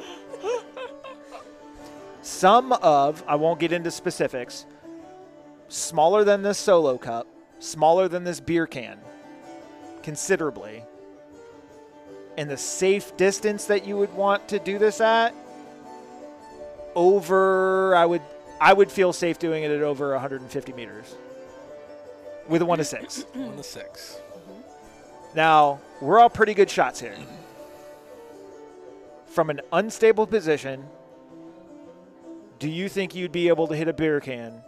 Some 2.21 2.73
of, 2.73 3.23
I 3.27 3.35
won't 3.35 3.59
get 3.59 3.71
into 3.71 3.91
specifics, 3.91 4.65
smaller 5.69 6.23
than 6.23 6.41
this 6.41 6.57
solo 6.57 6.97
cup, 6.97 7.27
smaller 7.59 8.07
than 8.07 8.23
this 8.23 8.39
beer 8.39 8.67
can, 8.67 8.99
considerably. 10.03 10.83
And 12.37 12.49
the 12.49 12.57
safe 12.57 13.15
distance 13.17 13.65
that 13.65 13.85
you 13.85 13.97
would 13.97 14.13
want 14.13 14.47
to 14.49 14.59
do 14.59 14.77
this 14.77 15.01
at, 15.01 15.33
over, 16.95 17.95
I 17.95 18.05
would, 18.05 18.21
I 18.59 18.73
would 18.73 18.91
feel 18.91 19.13
safe 19.13 19.39
doing 19.39 19.63
it 19.63 19.71
at 19.71 19.81
over 19.81 20.11
150 20.11 20.73
meters 20.73 21.15
with 22.49 22.61
a 22.61 22.65
one 22.65 22.79
to 22.79 22.83
six. 22.83 23.23
One 23.33 23.55
to 23.55 23.63
six. 23.63 24.19
Mm-hmm. 24.33 25.37
Now, 25.37 25.79
we're 26.01 26.19
all 26.19 26.29
pretty 26.29 26.53
good 26.53 26.69
shots 26.69 26.99
here. 26.99 27.15
From 29.27 29.49
an 29.49 29.61
unstable 29.71 30.25
position, 30.25 30.83
do 32.59 32.69
you 32.69 32.89
think 32.89 33.15
you'd 33.15 33.31
be 33.31 33.47
able 33.47 33.67
to 33.67 33.75
hit 33.75 33.87
a 33.87 33.93
beer 33.93 34.19
can, 34.19 34.61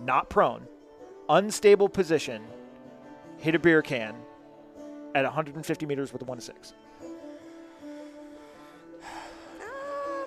not 0.00 0.28
prone, 0.28 0.68
unstable 1.28 1.88
position, 1.88 2.42
hit 3.38 3.54
a 3.54 3.58
beer 3.58 3.80
can 3.80 4.14
at 5.14 5.24
150 5.24 5.86
meters 5.86 6.12
with 6.12 6.20
a 6.22 6.24
1 6.26 6.38
to 6.38 6.44
6? 6.44 6.74
Uh, 9.02 9.64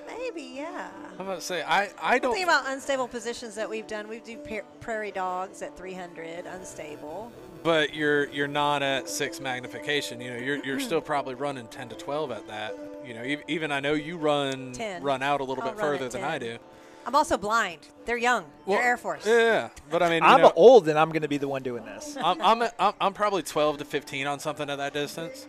maybe, 0.08 0.42
yeah. 0.42 0.90
I'm 1.14 1.22
about 1.22 1.36
to 1.36 1.42
say 1.42 1.62
I 1.62 1.92
I 2.02 2.20
don't 2.20 2.34
Think 2.34 2.46
about 2.46 2.64
unstable 2.68 3.08
positions 3.08 3.56
that 3.56 3.70
we've 3.70 3.88
done. 3.88 4.08
We 4.08 4.20
do 4.20 4.38
prairie 4.82 5.12
dogs 5.12 5.62
at 5.62 5.78
300, 5.78 6.46
unstable. 6.46 7.32
But 7.66 7.94
you're 7.96 8.30
you're 8.30 8.48
not 8.48 8.82
at 8.84 9.10
six 9.10 9.42
magnification. 9.42 10.22
You 10.22 10.30
know, 10.32 10.38
you're 10.38 10.64
you're 10.64 10.80
still 10.80 11.02
probably 11.02 11.34
running 11.36 11.68
ten 11.68 11.90
to 11.90 11.96
twelve 11.96 12.32
at 12.32 12.48
that. 12.48 12.78
You 13.06 13.14
know, 13.16 13.22
ev- 13.22 13.42
even 13.48 13.72
I 13.72 13.80
know 13.82 13.94
you 13.94 14.18
run 14.18 14.72
10. 14.74 15.04
run 15.04 15.22
out 15.22 15.42
a 15.42 15.44
little 15.44 15.64
I'll 15.64 15.72
bit 15.72 15.80
further 15.80 16.08
than 16.10 16.22
10. 16.22 16.32
I 16.32 16.40
do. 16.40 16.58
I'm 17.06 17.14
also 17.16 17.38
blind. 17.38 17.80
They're 18.06 18.18
young. 18.18 18.46
Well, 18.66 18.78
They're 18.80 18.88
Air 18.88 18.98
Force. 18.98 19.28
Yeah, 19.28 19.34
yeah, 19.38 19.70
but 19.92 20.02
I 20.02 20.10
mean, 20.10 20.24
you 20.24 20.30
I'm 20.30 20.42
know, 20.42 20.52
old 20.56 20.88
and 20.88 20.98
I'm 20.98 21.10
going 21.10 21.22
to 21.22 21.28
be 21.28 21.38
the 21.38 21.48
one 21.48 21.62
doing 21.62 21.86
this. 21.86 22.18
I'm, 22.24 22.42
I'm, 22.42 22.70
I'm 22.80 22.94
I'm 23.02 23.14
probably 23.14 23.42
twelve 23.44 23.78
to 23.80 23.86
fifteen 23.86 24.26
on 24.28 24.40
something 24.40 24.70
at 24.70 24.78
that 24.78 24.94
distance. 24.94 25.48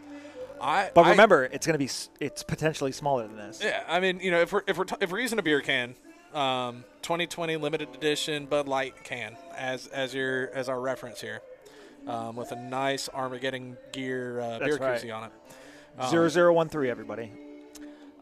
I 0.60 0.90
But 0.94 1.04
I- 1.06 1.10
remember, 1.10 1.44
it's 1.44 1.66
going 1.66 1.78
to 1.78 1.84
be 1.84 1.90
it's 2.18 2.42
potentially 2.42 2.92
smaller 2.92 3.26
than 3.26 3.36
this. 3.36 3.60
Yeah, 3.62 3.82
I 3.86 4.00
mean, 4.00 4.20
you 4.20 4.30
know, 4.30 4.40
if 4.40 4.52
we're 4.52 4.62
if 4.66 4.78
we're 4.78 4.84
t- 4.84 4.96
if 5.00 5.10
we're 5.12 5.20
using 5.20 5.38
a 5.38 5.42
beer 5.42 5.60
can, 5.60 5.94
um, 6.34 6.84
2020 7.02 7.56
limited 7.56 7.88
edition 7.94 8.46
Bud 8.46 8.66
Light 8.68 9.04
can 9.04 9.36
as 9.56 9.86
as 9.88 10.14
your 10.14 10.50
as 10.54 10.68
our 10.70 10.80
reference 10.80 11.20
here, 11.22 11.40
um, 12.06 12.36
with 12.36 12.52
a 12.52 12.56
nice 12.56 13.08
Armageddon 13.08 13.76
gear 13.92 14.40
uh, 14.40 14.58
beer 14.58 14.76
right. 14.76 15.00
koozie 15.00 15.14
on 15.14 15.24
it. 15.24 15.32
Um, 15.98 16.10
Zero 16.10 16.28
zero 16.28 16.52
one 16.52 16.68
three, 16.68 16.90
everybody. 16.90 17.32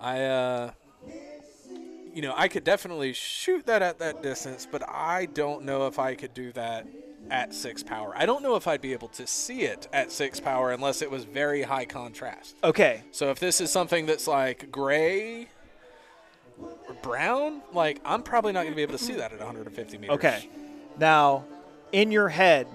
I, 0.00 0.22
uh, 0.22 0.70
you 2.12 2.22
know, 2.22 2.34
I 2.36 2.48
could 2.48 2.64
definitely 2.64 3.12
shoot 3.12 3.66
that 3.66 3.82
at 3.82 3.98
that 3.98 4.22
distance, 4.22 4.66
but 4.70 4.88
I 4.88 5.26
don't 5.26 5.64
know 5.64 5.86
if 5.86 5.98
I 5.98 6.14
could 6.14 6.34
do 6.34 6.52
that 6.52 6.86
at 7.30 7.54
six 7.54 7.82
power. 7.82 8.12
I 8.14 8.26
don't 8.26 8.42
know 8.42 8.56
if 8.56 8.66
I'd 8.68 8.80
be 8.80 8.92
able 8.92 9.08
to 9.08 9.26
see 9.26 9.62
it 9.62 9.88
at 9.92 10.12
six 10.12 10.40
power 10.40 10.72
unless 10.72 11.02
it 11.02 11.10
was 11.10 11.24
very 11.24 11.62
high 11.62 11.86
contrast. 11.86 12.56
Okay, 12.62 13.02
So 13.12 13.30
if 13.30 13.40
this 13.40 13.60
is 13.60 13.70
something 13.70 14.06
that's 14.06 14.26
like 14.28 14.70
gray 14.70 15.48
or 16.60 16.94
brown, 17.02 17.62
like 17.72 18.00
I'm 18.04 18.22
probably 18.22 18.52
not 18.52 18.62
going 18.62 18.72
to 18.72 18.76
be 18.76 18.82
able 18.82 18.98
to 18.98 19.04
see 19.04 19.14
that 19.14 19.32
at 19.32 19.38
150 19.38 19.98
meters. 19.98 20.14
Okay. 20.14 20.48
Now, 20.98 21.44
in 21.92 22.12
your 22.12 22.28
head, 22.28 22.68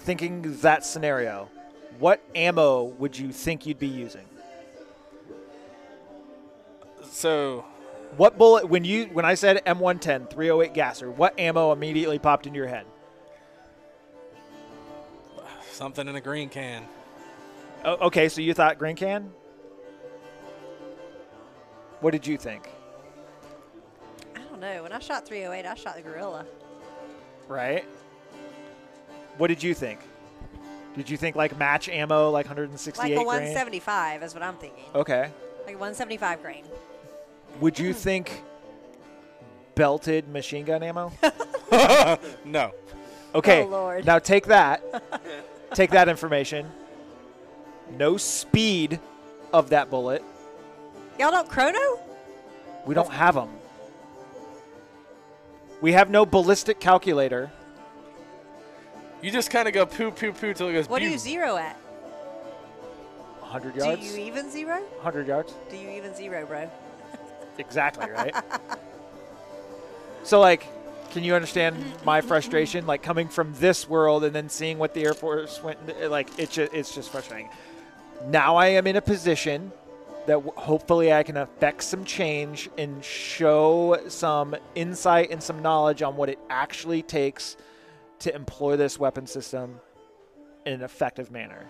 thinking 0.00 0.56
that 0.60 0.84
scenario, 0.84 1.48
what 1.98 2.20
ammo 2.34 2.84
would 2.98 3.18
you 3.18 3.32
think 3.32 3.66
you'd 3.66 3.78
be 3.78 3.86
using? 3.86 4.24
So 7.10 7.64
What 8.16 8.38
bullet 8.38 8.68
when 8.68 8.84
you 8.84 9.06
when 9.06 9.24
I 9.24 9.34
said 9.34 9.62
M110 9.64 10.30
308 10.30 10.74
gasser, 10.74 11.10
what 11.10 11.38
ammo 11.38 11.72
immediately 11.72 12.18
popped 12.18 12.46
into 12.46 12.56
your 12.56 12.68
head? 12.68 12.86
something 15.72 16.08
in 16.08 16.14
a 16.14 16.20
green 16.20 16.50
can. 16.50 16.86
Oh, 17.86 18.08
okay, 18.08 18.28
so 18.28 18.42
you 18.42 18.52
thought 18.52 18.78
green 18.78 18.96
can? 18.96 19.32
What 22.00 22.10
did 22.10 22.26
you 22.26 22.36
think? 22.36 22.68
I 24.36 24.40
don't 24.40 24.60
know. 24.60 24.82
When 24.82 24.92
I 24.92 24.98
shot 24.98 25.26
308, 25.26 25.66
I 25.66 25.74
shot 25.74 25.96
the 25.96 26.02
gorilla. 26.02 26.44
Right? 27.48 27.86
What 29.40 29.48
did 29.48 29.62
you 29.62 29.72
think? 29.72 30.00
Did 30.94 31.08
you 31.08 31.16
think 31.16 31.34
like 31.34 31.56
match 31.56 31.88
ammo 31.88 32.28
like 32.28 32.44
168 32.44 33.02
Like 33.02 33.12
a 33.12 33.14
grain? 33.14 33.26
175 33.26 34.22
is 34.22 34.34
what 34.34 34.42
I'm 34.42 34.56
thinking. 34.56 34.84
Okay. 34.94 35.30
Like 35.64 35.80
175 35.80 36.42
grain. 36.42 36.64
Would 37.58 37.78
you 37.78 37.94
think 37.94 38.42
belted 39.74 40.28
machine 40.28 40.66
gun 40.66 40.82
ammo? 40.82 41.10
No. 42.44 42.72
Okay. 43.34 43.62
Oh, 43.62 43.68
Lord. 43.68 44.04
Now 44.04 44.18
take 44.18 44.44
that. 44.48 44.82
take 45.74 45.92
that 45.92 46.10
information. 46.10 46.70
No 47.96 48.18
speed 48.18 49.00
of 49.54 49.70
that 49.70 49.88
bullet. 49.88 50.22
Y'all 51.18 51.30
don't 51.30 51.48
chrono? 51.48 51.98
We 52.84 52.94
don't 52.94 53.10
have 53.10 53.36
them. 53.36 53.48
We 55.80 55.92
have 55.92 56.10
no 56.10 56.26
ballistic 56.26 56.78
calculator. 56.78 57.50
You 59.22 59.30
just 59.30 59.50
kind 59.50 59.68
of 59.68 59.74
go 59.74 59.86
poo 59.86 60.10
poo 60.10 60.32
poo 60.32 60.54
till 60.54 60.68
it 60.68 60.72
goes. 60.72 60.88
What 60.88 61.00
do 61.00 61.08
you 61.08 61.18
zero 61.18 61.56
at? 61.56 61.76
100 63.40 63.76
yards. 63.76 64.00
Do 64.00 64.06
you 64.06 64.26
even 64.26 64.50
zero? 64.50 64.80
100 64.80 65.26
yards. 65.26 65.54
Do 65.70 65.76
you 65.76 65.90
even 65.90 66.14
zero, 66.14 66.46
bro? 66.46 66.70
Exactly, 67.58 68.08
right? 68.08 68.34
so, 70.22 70.38
like, 70.38 70.66
can 71.10 71.24
you 71.24 71.34
understand 71.34 71.76
my 72.04 72.20
frustration? 72.20 72.86
Like, 72.86 73.02
coming 73.02 73.28
from 73.28 73.52
this 73.54 73.88
world 73.88 74.22
and 74.22 74.34
then 74.34 74.48
seeing 74.48 74.78
what 74.78 74.94
the 74.94 75.04
Air 75.04 75.14
Force 75.14 75.60
went, 75.62 75.78
like, 76.08 76.30
it's 76.38 76.54
just, 76.54 76.72
it's 76.72 76.94
just 76.94 77.10
frustrating. 77.10 77.50
Now 78.28 78.56
I 78.56 78.68
am 78.68 78.86
in 78.86 78.96
a 78.96 79.02
position 79.02 79.72
that 80.26 80.38
hopefully 80.54 81.12
I 81.12 81.24
can 81.24 81.36
affect 81.36 81.82
some 81.82 82.04
change 82.04 82.70
and 82.78 83.04
show 83.04 83.98
some 84.08 84.54
insight 84.74 85.30
and 85.30 85.42
some 85.42 85.60
knowledge 85.60 86.02
on 86.02 86.16
what 86.16 86.28
it 86.28 86.38
actually 86.50 87.02
takes 87.02 87.56
to 88.20 88.34
employ 88.34 88.76
this 88.76 88.98
weapon 88.98 89.26
system 89.26 89.80
in 90.66 90.74
an 90.74 90.82
effective 90.82 91.30
manner 91.30 91.66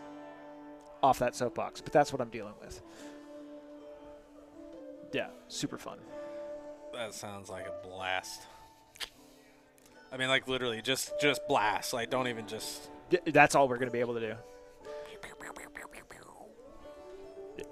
off 1.03 1.18
that 1.20 1.34
soapbox. 1.34 1.80
But 1.80 1.92
that's 1.92 2.12
what 2.12 2.20
I'm 2.20 2.28
dealing 2.30 2.55
with. 2.61 2.80
Yeah, 5.12 5.28
super 5.48 5.78
fun. 5.78 5.98
That 6.92 7.14
sounds 7.14 7.48
like 7.48 7.66
a 7.66 7.86
blast. 7.86 8.42
I 10.12 10.16
mean, 10.16 10.28
like 10.28 10.48
literally, 10.48 10.82
just 10.82 11.12
just 11.20 11.40
blast. 11.48 11.92
Like, 11.92 12.11
don't 12.11 12.28
even 12.28 12.46
just. 12.46 12.90
D- 13.11 13.18
That's 13.26 13.55
all 13.55 13.68
we're 13.68 13.76
going 13.76 13.88
to 13.88 13.92
be 13.92 14.01
able 14.01 14.14
to 14.14 14.20
do. 14.20 14.34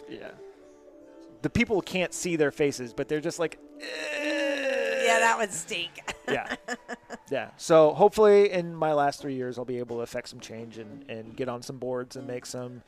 Yeah. 0.08 0.30
The 1.42 1.50
people 1.50 1.80
can't 1.82 2.12
see 2.12 2.36
their 2.36 2.50
faces, 2.50 2.92
but 2.92 3.08
they're 3.08 3.20
just 3.20 3.38
like, 3.38 3.58
Yeah, 3.80 5.18
that 5.20 5.36
would 5.38 5.52
stink. 5.52 6.14
Yeah. 6.30 6.56
Yeah. 7.30 7.50
So 7.58 7.92
hopefully 7.92 8.50
in 8.50 8.74
my 8.74 8.94
last 8.94 9.20
three 9.20 9.34
years, 9.34 9.58
I'll 9.58 9.66
be 9.66 9.78
able 9.78 9.96
to 9.96 10.02
affect 10.02 10.28
some 10.28 10.40
change 10.40 10.78
and, 10.78 11.04
and 11.10 11.36
get 11.36 11.48
on 11.48 11.60
some 11.60 11.76
boards 11.76 12.16
and 12.16 12.26
make 12.26 12.46
some 12.46 12.82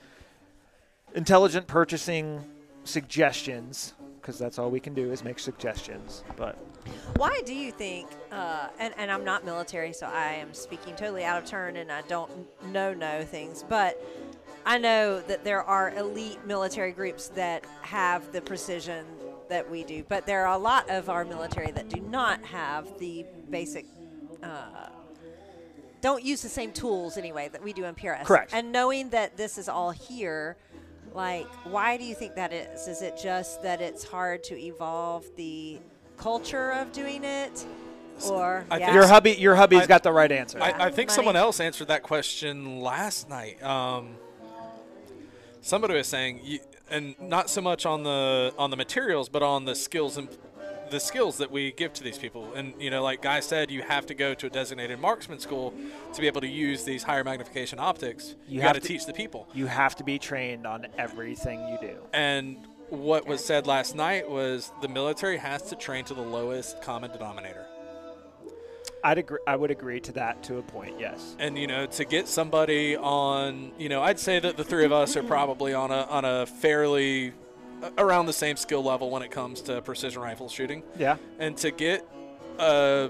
intelligent 1.14 1.66
purchasing 1.66 2.43
suggestions 2.84 3.93
because 4.20 4.38
that's 4.38 4.59
all 4.59 4.70
we 4.70 4.80
can 4.80 4.95
do 4.95 5.12
is 5.12 5.24
make 5.24 5.38
suggestions. 5.38 6.24
But 6.36 6.59
Why 7.16 7.43
do 7.45 7.55
you 7.55 7.72
think, 7.72 8.09
uh, 8.30 8.68
and, 8.78 8.95
and 8.97 9.11
I'm 9.11 9.24
not 9.24 9.45
military, 9.45 9.93
so 9.93 10.07
I 10.07 10.34
am 10.34 10.53
speaking 10.53 10.95
totally 10.95 11.24
out 11.24 11.43
of 11.43 11.49
turn 11.49 11.76
and 11.76 11.91
I 11.91 12.03
don't 12.03 12.30
know 12.70 12.93
know 12.95 13.24
things, 13.24 13.64
but 13.68 14.03
I 14.66 14.78
know 14.78 15.20
that 15.20 15.45
there 15.45 15.62
are 15.62 15.91
elite 15.97 16.45
military 16.47 16.93
groups 16.93 17.28
that 17.28 17.64
have 17.82 18.30
the 18.32 18.41
precision 18.41 19.05
that 19.51 19.70
we 19.70 19.84
do, 19.84 20.03
but 20.09 20.26
there 20.26 20.46
are 20.46 20.55
a 20.55 20.59
lot 20.59 20.88
of 20.88 21.11
our 21.11 21.24
military 21.24 21.70
that 21.72 21.88
do 21.88 22.01
not 22.01 22.42
have 22.44 22.98
the 22.98 23.26
basic. 23.51 23.84
Uh, 24.42 24.88
don't 26.01 26.24
use 26.24 26.40
the 26.40 26.48
same 26.48 26.72
tools 26.72 27.18
anyway 27.18 27.48
that 27.48 27.62
we 27.62 27.74
do 27.74 27.84
in 27.84 27.94
PRS. 27.94 28.24
Correct. 28.24 28.55
And 28.55 28.72
knowing 28.72 29.11
that 29.11 29.36
this 29.36 29.59
is 29.59 29.68
all 29.68 29.90
here, 29.90 30.57
like, 31.12 31.46
why 31.66 31.98
do 31.98 32.05
you 32.05 32.14
think 32.14 32.36
that 32.36 32.53
is? 32.53 32.88
Is 32.88 33.03
it 33.03 33.18
just 33.22 33.62
that 33.62 33.82
it's 33.82 34.05
hard 34.05 34.42
to 34.44 34.59
evolve 34.59 35.26
the 35.36 35.78
culture 36.16 36.72
of 36.72 36.92
doing 36.92 37.24
it, 37.24 37.66
or 38.28 38.64
I 38.70 38.78
yeah. 38.78 38.94
your 38.94 39.07
hubby, 39.07 39.32
your 39.32 39.57
hubby's 39.57 39.82
I- 39.82 39.86
got 39.86 40.03
the 40.03 40.12
right 40.12 40.30
answer. 40.30 40.61
I, 40.62 40.86
I 40.86 40.90
think 40.90 41.09
Money. 41.09 41.16
someone 41.16 41.36
else 41.36 41.61
answered 41.61 41.88
that 41.88 42.03
question 42.03 42.80
last 42.80 43.28
night. 43.28 43.62
Um, 43.62 44.16
somebody 45.61 45.94
was 45.94 46.07
saying, 46.07 46.40
you, 46.44 46.61
and 46.91 47.14
not 47.20 47.49
so 47.51 47.61
much 47.61 47.86
on 47.86 48.03
the 48.03 48.53
on 48.59 48.70
the 48.70 48.76
materials, 48.76 49.28
but 49.28 49.43
on 49.43 49.64
the 49.64 49.74
skills 49.74 50.16
and 50.16 50.28
the 50.91 50.99
skills 51.01 51.38
that 51.38 51.51
we 51.53 51.70
give 51.72 51.93
to 51.95 52.03
these 52.03 52.18
people. 52.18 52.53
And 52.55 52.74
you 52.80 52.91
know, 52.91 53.03
like 53.03 53.22
Guy 53.22 53.41
said, 53.41 53.70
you 53.70 53.82
have 53.82 54.07
to 54.07 54.14
go 54.14 54.34
to 54.34 54.47
a 54.47 54.51
designated 54.51 54.99
marksman 54.99 55.38
school 55.38 55.72
to 56.14 56.20
be 56.20 56.26
able 56.26 56.41
to 56.41 56.49
use 56.49 56.82
these 56.84 57.05
higher 57.05 57.22
magnification 57.22 57.78
optics. 57.78 58.34
You 58.49 58.57
You, 58.57 58.61
got 58.62 58.74
to- 58.74 58.80
teach 58.80 59.07
the 59.07 59.12
people. 59.12 59.47
you 59.55 59.66
have 59.66 59.95
to 59.97 60.05
be 60.05 60.18
trained 60.18 60.66
on 60.66 60.86
everything 60.99 61.61
you 61.68 61.78
do. 61.80 61.97
And 62.12 62.66
what 62.88 63.24
was 63.24 63.45
said 63.45 63.68
last 63.68 63.95
night 63.95 64.28
was 64.28 64.72
the 64.82 64.88
military 64.88 65.36
has 65.38 65.62
to 65.70 65.76
train 65.76 66.05
to 66.07 66.14
the 66.14 66.22
lowest 66.22 66.82
common 66.82 67.12
denominator. 67.12 67.64
I'd 69.03 69.18
agree. 69.18 69.38
I 69.46 69.57
would 69.57 69.70
agree 69.70 70.01
to 70.01 70.12
that 70.12 70.42
to 70.44 70.59
a 70.59 70.62
point. 70.62 70.98
Yes. 71.01 71.36
and 71.38 71.57
you 71.59 71.66
know 71.66 71.86
to 71.86 72.05
get 72.05 72.28
somebody 72.28 72.96
on 72.96 73.72
you 73.78 73.88
know 73.88 74.03
i'd 74.03 74.18
say 74.18 74.38
that 74.38 74.57
the 74.57 74.64
three 74.64 74.84
of 74.84 74.92
us 74.92 75.16
are 75.16 75.22
probably 75.22 75.72
on 75.74 75.90
a 75.90 76.03
on 76.05 76.24
a 76.24 76.46
fairly 76.46 77.32
around 77.98 78.26
the 78.26 78.32
same 78.32 78.57
skill 78.57 78.82
level 78.84 79.11
when 79.11 79.22
it 79.22 79.30
comes 79.30 79.61
to 79.62 79.80
precision 79.82 80.20
rifle 80.20 80.48
shooting 80.48 80.82
Yeah. 80.98 81.16
and 81.38 81.57
to 81.59 81.70
get 81.70 82.07
uh 82.59 83.09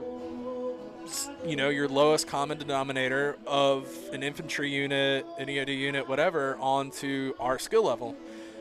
you 1.45 1.57
know 1.57 1.71
your 1.71 1.89
lowest 1.89 2.29
common 2.29 2.59
denominator 2.59 3.37
of 3.47 3.89
an 4.13 4.23
infantry 4.23 4.71
unit 4.71 5.27
an 5.39 5.49
eod 5.49 5.77
unit 5.77 6.09
whatever 6.09 6.57
onto 6.61 7.35
our 7.41 7.59
skill 7.59 7.85
level 7.85 8.15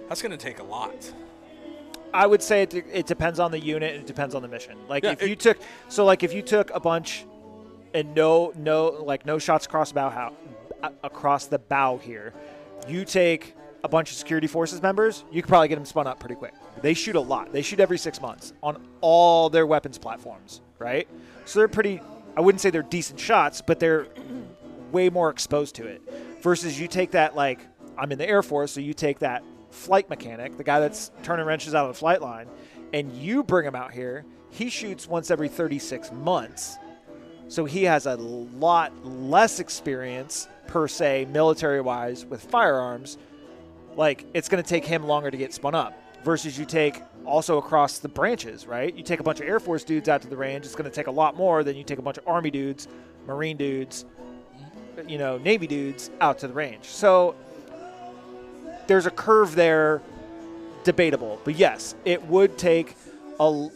that's 0.08 0.22
going 0.24 0.32
to 0.32 0.38
take 0.38 0.58
a 0.60 0.64
lot 0.64 1.14
I 2.14 2.26
would 2.28 2.42
say 2.42 2.64
it, 2.64 2.74
it 2.74 3.06
depends 3.06 3.40
on 3.40 3.52
the 3.52 3.60
unit 3.60 3.94
and 3.94 4.02
it 4.02 4.08
depends 4.08 4.34
on 4.36 4.42
the 4.42 4.48
mission. 4.48 4.78
Like 4.88 5.04
Yeah, 5.04 5.12
if 5.12 5.22
it- 5.24 5.30
you 5.30 5.36
took 5.36 5.58
so 5.90 6.06
like 6.06 6.24
if 6.24 6.34
you 6.34 6.42
took 6.42 6.72
a 6.72 6.80
bunch 6.80 7.26
and 7.94 8.14
no 8.16 8.52
no 8.56 8.90
like 9.04 9.26
no 9.26 9.38
shots 9.40 9.66
across 9.66 9.92
bow 9.92 10.10
how, 10.10 10.34
across 11.04 11.46
the 11.46 11.60
bow 11.60 11.98
here, 11.98 12.34
you 12.88 13.06
take 13.06 13.56
a 13.84 13.88
bunch 13.88 14.12
of 14.12 14.18
security 14.18 14.48
forces 14.48 14.82
members, 14.82 15.24
you 15.32 15.42
could 15.42 15.48
probably 15.50 15.68
get 15.70 15.76
them 15.76 15.86
spun 15.86 16.06
up 16.08 16.20
pretty 16.20 16.36
quick. 16.36 16.54
They 16.82 16.94
shoot 16.94 17.16
a 17.16 17.20
lot. 17.22 17.52
They 17.54 17.62
shoot 17.62 17.80
every 17.80 17.98
6 17.98 18.22
months 18.22 18.54
on 18.62 18.82
all 19.02 19.50
their 19.50 19.66
weapons 19.66 19.98
platforms, 19.98 20.62
right? 20.80 21.08
So 21.46 21.60
they're 21.60 21.68
pretty 21.68 22.02
I 22.38 22.42
wouldn't 22.42 22.62
say 22.62 22.70
they're 22.70 22.84
decent 22.84 23.20
shots, 23.20 23.62
but 23.62 23.80
they're 23.80 24.08
way 24.92 25.10
more 25.10 25.30
exposed 25.30 25.76
to 25.76 25.86
it. 25.88 26.02
Versus 26.42 26.80
you 26.80 26.88
take 26.88 27.12
that 27.12 27.36
like 27.36 27.60
I'm 27.98 28.12
in 28.12 28.18
the 28.18 28.28
Air 28.28 28.42
Force, 28.44 28.72
so 28.72 28.80
you 28.80 28.94
take 28.94 29.20
that 29.20 29.44
flight 29.70 30.10
mechanic, 30.10 30.58
the 30.58 30.64
guy 30.64 30.80
that's 30.80 31.12
turning 31.24 31.46
wrenches 31.46 31.76
out 31.76 31.86
of 31.86 31.94
the 31.96 32.00
flight 32.00 32.22
line, 32.22 32.48
and 32.94 33.12
you 33.14 33.44
bring 33.44 33.66
him 33.66 33.76
out 33.76 33.92
here. 33.92 34.26
He 34.52 34.70
shoots 34.70 35.08
once 35.08 35.30
every 35.30 35.48
36 35.48 36.12
months, 36.12 36.78
so 37.48 37.66
he 37.66 37.84
has 37.84 38.06
a 38.06 38.16
lot 38.16 38.94
less 39.06 39.60
experience 39.60 40.48
per 40.68 40.88
se, 40.88 41.28
military 41.32 41.82
wise, 41.82 42.26
with 42.26 42.44
firearms. 42.44 43.18
Like 43.96 44.26
it's 44.34 44.50
going 44.50 44.64
to 44.64 44.68
take 44.68 44.86
him 44.86 45.04
longer 45.04 45.32
to 45.32 45.38
get 45.38 45.54
spun 45.54 45.76
up. 45.76 45.94
Versus 46.24 46.60
you 46.60 46.66
take 46.66 47.02
also 47.26 47.58
across 47.60 48.00
the 48.00 48.10
branches, 48.10 48.68
right? 48.68 48.94
You 48.94 49.04
take 49.04 49.22
a 49.22 49.24
bunch 49.24 49.40
of 49.40 49.48
Air 49.48 49.60
Force 49.60 49.86
dudes 49.86 50.10
out 50.10 50.22
to 50.24 50.28
the 50.28 50.36
range, 50.36 50.66
it's 50.66 50.76
going 50.76 50.90
to 50.90 50.96
take 50.96 51.08
a 51.08 51.12
lot 51.12 51.38
more 51.38 51.64
than 51.64 51.78
you 51.78 51.84
take 51.84 51.98
a 51.98 52.02
bunch 52.02 52.18
of 52.18 52.28
Army 52.28 52.52
dudes, 52.52 52.88
Marine 53.26 53.56
dudes, 53.56 54.06
you 55.08 55.18
know, 55.18 55.38
Navy 55.38 55.66
dudes 55.66 56.12
out 56.20 56.40
to 56.40 56.48
the 56.48 56.54
range. 56.54 56.86
So 56.86 57.36
there's 58.90 59.06
a 59.06 59.12
curve 59.12 59.54
there, 59.54 60.02
debatable. 60.84 61.40
But 61.44 61.56
yes, 61.56 61.94
it 62.06 62.26
would 62.26 62.58
take 62.58 62.96
a, 63.40 63.70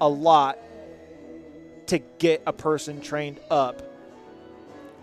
a 0.00 0.08
lot 0.08 0.58
to 1.86 2.00
get 2.18 2.42
a 2.44 2.52
person 2.52 3.00
trained 3.00 3.38
up 3.52 3.82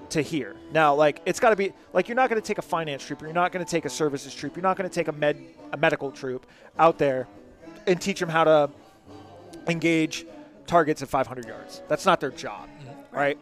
to 0.10 0.22
here. 0.22 0.58
Now, 0.74 0.94
like 0.94 1.22
it's 1.26 1.40
got 1.40 1.52
to 1.52 1.56
be 1.56 1.72
like 1.94 2.10
you're 2.10 2.18
not 2.18 2.30
going 2.30 2.40
to 2.40 2.46
take 2.46 2.58
a 2.58 2.62
finance 2.62 3.06
troop, 3.06 3.22
you're 3.22 3.32
not 3.32 3.54
going 3.54 3.64
to 3.64 3.72
take 3.72 3.86
a 3.86 3.90
services 3.90 4.36
troop, 4.36 4.58
you're 4.58 4.64
not 4.64 4.76
going 4.76 4.90
to 4.90 4.94
take 4.94 5.08
a 5.08 5.14
med 5.14 5.42
a 5.72 5.78
medical 5.78 6.12
troop 6.12 6.46
out 6.78 6.98
there 6.98 7.26
and 7.88 8.02
teach 8.02 8.20
them 8.20 8.30
how 8.30 8.44
to 8.44 8.70
engage 9.68 10.26
targets 10.68 11.02
at 11.02 11.08
500 11.08 11.46
yards. 11.46 11.82
That's 11.88 12.06
not 12.06 12.20
their 12.20 12.32
job, 12.32 12.68
mm-hmm. 12.68 13.16
right? 13.16 13.38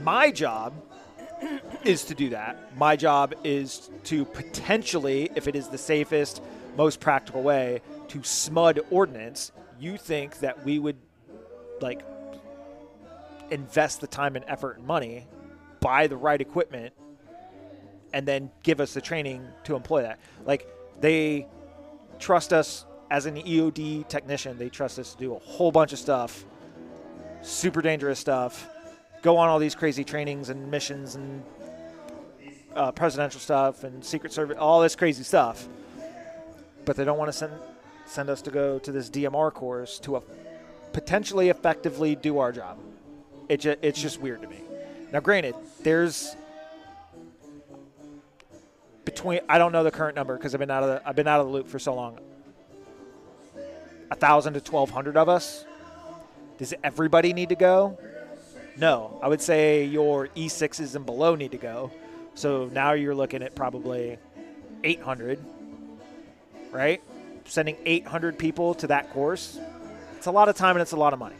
My 0.00 0.30
job 0.30 0.74
is 1.84 2.04
to 2.04 2.14
do 2.14 2.30
that. 2.30 2.76
My 2.76 2.96
job 2.96 3.34
is 3.44 3.90
to 4.04 4.24
potentially, 4.24 5.30
if 5.34 5.48
it 5.48 5.56
is 5.56 5.68
the 5.68 5.78
safest, 5.78 6.42
most 6.76 7.00
practical 7.00 7.42
way, 7.42 7.80
to 8.08 8.20
smud 8.20 8.80
ordnance. 8.90 9.52
You 9.80 9.96
think 9.96 10.40
that 10.40 10.64
we 10.64 10.78
would 10.78 10.96
like 11.80 12.02
invest 13.50 14.00
the 14.00 14.06
time 14.06 14.36
and 14.36 14.44
effort 14.48 14.78
and 14.78 14.86
money, 14.86 15.26
buy 15.80 16.06
the 16.06 16.16
right 16.16 16.40
equipment, 16.40 16.92
and 18.12 18.26
then 18.26 18.50
give 18.62 18.80
us 18.80 18.94
the 18.94 19.00
training 19.00 19.46
to 19.64 19.76
employ 19.76 20.02
that. 20.02 20.18
Like 20.44 20.66
they 21.00 21.46
trust 22.18 22.52
us 22.52 22.84
as 23.10 23.26
an 23.26 23.36
EOD 23.36 24.08
technician. 24.08 24.58
They 24.58 24.68
trust 24.68 24.98
us 24.98 25.12
to 25.14 25.18
do 25.18 25.34
a 25.34 25.38
whole 25.38 25.72
bunch 25.72 25.92
of 25.92 25.98
stuff, 25.98 26.44
super 27.42 27.80
dangerous 27.80 28.18
stuff, 28.18 28.68
go 29.22 29.36
on 29.36 29.48
all 29.48 29.58
these 29.58 29.74
crazy 29.74 30.04
trainings 30.04 30.48
and 30.48 30.70
missions 30.70 31.14
and 31.14 31.42
uh, 32.74 32.92
presidential 32.92 33.40
stuff 33.40 33.84
and 33.84 34.04
Secret 34.04 34.32
Service, 34.32 34.56
all 34.58 34.80
this 34.80 34.94
crazy 34.94 35.22
stuff. 35.22 35.66
But 36.84 36.96
they 36.96 37.04
don't 37.04 37.18
want 37.18 37.28
to 37.28 37.36
send 37.36 37.52
send 38.06 38.30
us 38.30 38.40
to 38.42 38.50
go 38.50 38.78
to 38.78 38.90
this 38.90 39.10
DMR 39.10 39.52
course 39.52 39.98
to 40.00 40.16
a, 40.16 40.22
potentially 40.92 41.50
effectively 41.50 42.16
do 42.16 42.38
our 42.38 42.52
job. 42.52 42.78
It 43.48 43.60
ju- 43.60 43.76
it's 43.82 44.00
just 44.00 44.20
weird 44.20 44.40
to 44.42 44.48
me. 44.48 44.60
Now, 45.12 45.20
granted, 45.20 45.54
there's 45.82 46.34
between 49.04 49.40
I 49.48 49.58
don't 49.58 49.72
know 49.72 49.84
the 49.84 49.90
current 49.90 50.16
number 50.16 50.36
because 50.36 50.54
I've 50.54 50.60
been 50.60 50.70
out 50.70 50.82
of 50.82 50.88
the 50.88 51.08
I've 51.08 51.16
been 51.16 51.28
out 51.28 51.40
of 51.40 51.46
the 51.46 51.52
loop 51.52 51.68
for 51.68 51.78
so 51.78 51.94
long. 51.94 52.18
A 54.10 54.14
thousand 54.14 54.54
to 54.54 54.60
twelve 54.60 54.90
hundred 54.90 55.16
of 55.16 55.28
us. 55.28 55.64
Does 56.58 56.74
everybody 56.82 57.32
need 57.32 57.50
to 57.50 57.54
go? 57.54 57.98
No, 58.78 59.18
I 59.22 59.28
would 59.28 59.40
say 59.40 59.84
your 59.84 60.28
E6s 60.28 60.94
and 60.94 61.04
below 61.04 61.34
need 61.34 61.50
to 61.50 61.58
go. 61.58 61.90
So 62.34 62.70
now 62.72 62.92
you're 62.92 63.14
looking 63.14 63.42
at 63.42 63.56
probably 63.56 64.18
800, 64.84 65.44
right? 66.70 67.02
Sending 67.44 67.76
800 67.84 68.38
people 68.38 68.74
to 68.74 68.86
that 68.86 69.10
course. 69.10 69.58
It's 70.16 70.26
a 70.26 70.30
lot 70.30 70.48
of 70.48 70.56
time 70.56 70.76
and 70.76 70.82
it's 70.82 70.92
a 70.92 70.96
lot 70.96 71.12
of 71.12 71.18
money. 71.18 71.36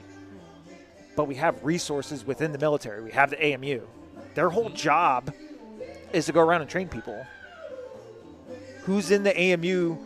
But 1.15 1.25
we 1.25 1.37
have 1.37 1.65
resources 1.65 2.27
within 2.27 2.51
the 2.51 2.59
military. 2.59 3.03
We 3.03 3.13
have 3.13 3.31
the 3.31 3.55
AMU. 3.55 3.83
Their 4.35 4.51
whole 4.51 4.71
job 4.71 5.33
is 6.13 6.27
to 6.27 6.33
go 6.33 6.41
around 6.41 6.63
and 6.63 6.71
train 6.71 6.89
people. 6.89 7.25
Who's 8.83 9.11
in 9.11 9.23
the 9.23 9.39
AMU 9.39 9.97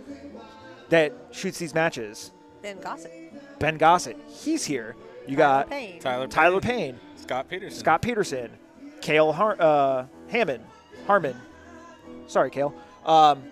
that 0.90 1.12
shoots 1.30 1.58
these 1.58 1.72
matches? 1.72 2.30
Ben 2.60 2.78
Gossett. 2.80 3.58
Ben 3.58 3.76
Gossett. 3.78 4.18
He's 4.28 4.64
here. 4.64 4.96
You 5.26 5.36
Tyler 5.36 5.62
got 5.62 5.70
Payne. 5.70 6.00
Tyler 6.00 6.26
Tyler 6.26 6.60
Payne, 6.60 6.94
Payne, 6.94 7.00
Scott 7.22 7.48
Peterson. 7.48 7.78
Scott 7.78 8.02
Peterson, 8.02 8.50
Kale 9.00 9.32
Har- 9.32 9.56
uh, 9.60 10.06
Hammond, 10.28 10.64
Harmon. 11.06 11.36
Sorry, 12.26 12.50
Kale. 12.50 12.74
Um, 13.06 13.42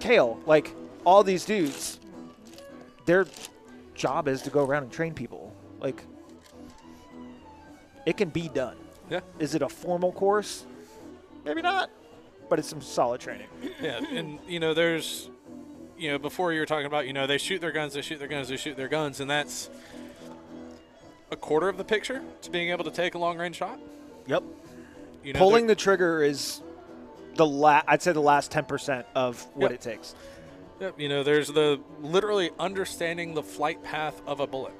Kale, 0.00 0.40
like 0.46 0.72
all 1.04 1.22
these 1.24 1.44
dudes, 1.44 1.98
their 3.04 3.26
job 3.94 4.28
is 4.28 4.42
to 4.42 4.50
go 4.50 4.64
around 4.64 4.84
and 4.84 4.92
train 4.92 5.12
people. 5.12 5.54
Like, 5.80 6.02
it 8.06 8.16
can 8.16 8.28
be 8.28 8.48
done. 8.48 8.76
Yeah. 9.10 9.20
Is 9.38 9.54
it 9.54 9.62
a 9.62 9.68
formal 9.68 10.12
course? 10.12 10.64
Maybe 11.44 11.62
not, 11.62 11.90
but 12.48 12.58
it's 12.58 12.68
some 12.68 12.80
solid 12.80 13.20
training. 13.20 13.48
Yeah, 13.80 14.00
and 14.12 14.38
you 14.48 14.60
know, 14.60 14.72
there's, 14.72 15.28
you 15.98 16.10
know, 16.10 16.18
before 16.18 16.52
you 16.52 16.60
were 16.60 16.66
talking 16.66 16.86
about, 16.86 17.06
you 17.06 17.12
know, 17.12 17.26
they 17.26 17.38
shoot 17.38 17.60
their 17.60 17.72
guns, 17.72 17.94
they 17.94 18.02
shoot 18.02 18.18
their 18.18 18.28
guns, 18.28 18.48
they 18.48 18.56
shoot 18.56 18.76
their 18.76 18.88
guns, 18.88 19.20
and 19.20 19.28
that's 19.28 19.68
a 21.34 21.36
quarter 21.36 21.68
of 21.68 21.76
the 21.76 21.84
picture 21.84 22.22
to 22.42 22.50
being 22.50 22.70
able 22.70 22.84
to 22.84 22.90
take 22.90 23.14
a 23.14 23.18
long 23.18 23.36
range 23.36 23.56
shot. 23.56 23.78
Yep. 24.26 24.42
You 25.22 25.32
know, 25.34 25.38
Pulling 25.38 25.66
the 25.66 25.74
trigger 25.74 26.22
is 26.22 26.62
the 27.34 27.44
la- 27.44 27.82
I'd 27.86 28.00
say 28.00 28.12
the 28.12 28.20
last 28.22 28.50
ten 28.50 28.64
percent 28.64 29.04
of 29.14 29.42
what 29.54 29.70
Yep. 29.70 29.72
it 29.72 29.80
takes. 29.82 30.14
Yep, 30.80 30.98
you 31.00 31.08
know, 31.08 31.22
there's 31.22 31.48
the 31.48 31.80
literally 32.00 32.50
understanding 32.58 33.34
the 33.34 33.42
flight 33.42 33.82
path 33.82 34.20
of 34.26 34.40
a 34.40 34.46
bullet. 34.46 34.72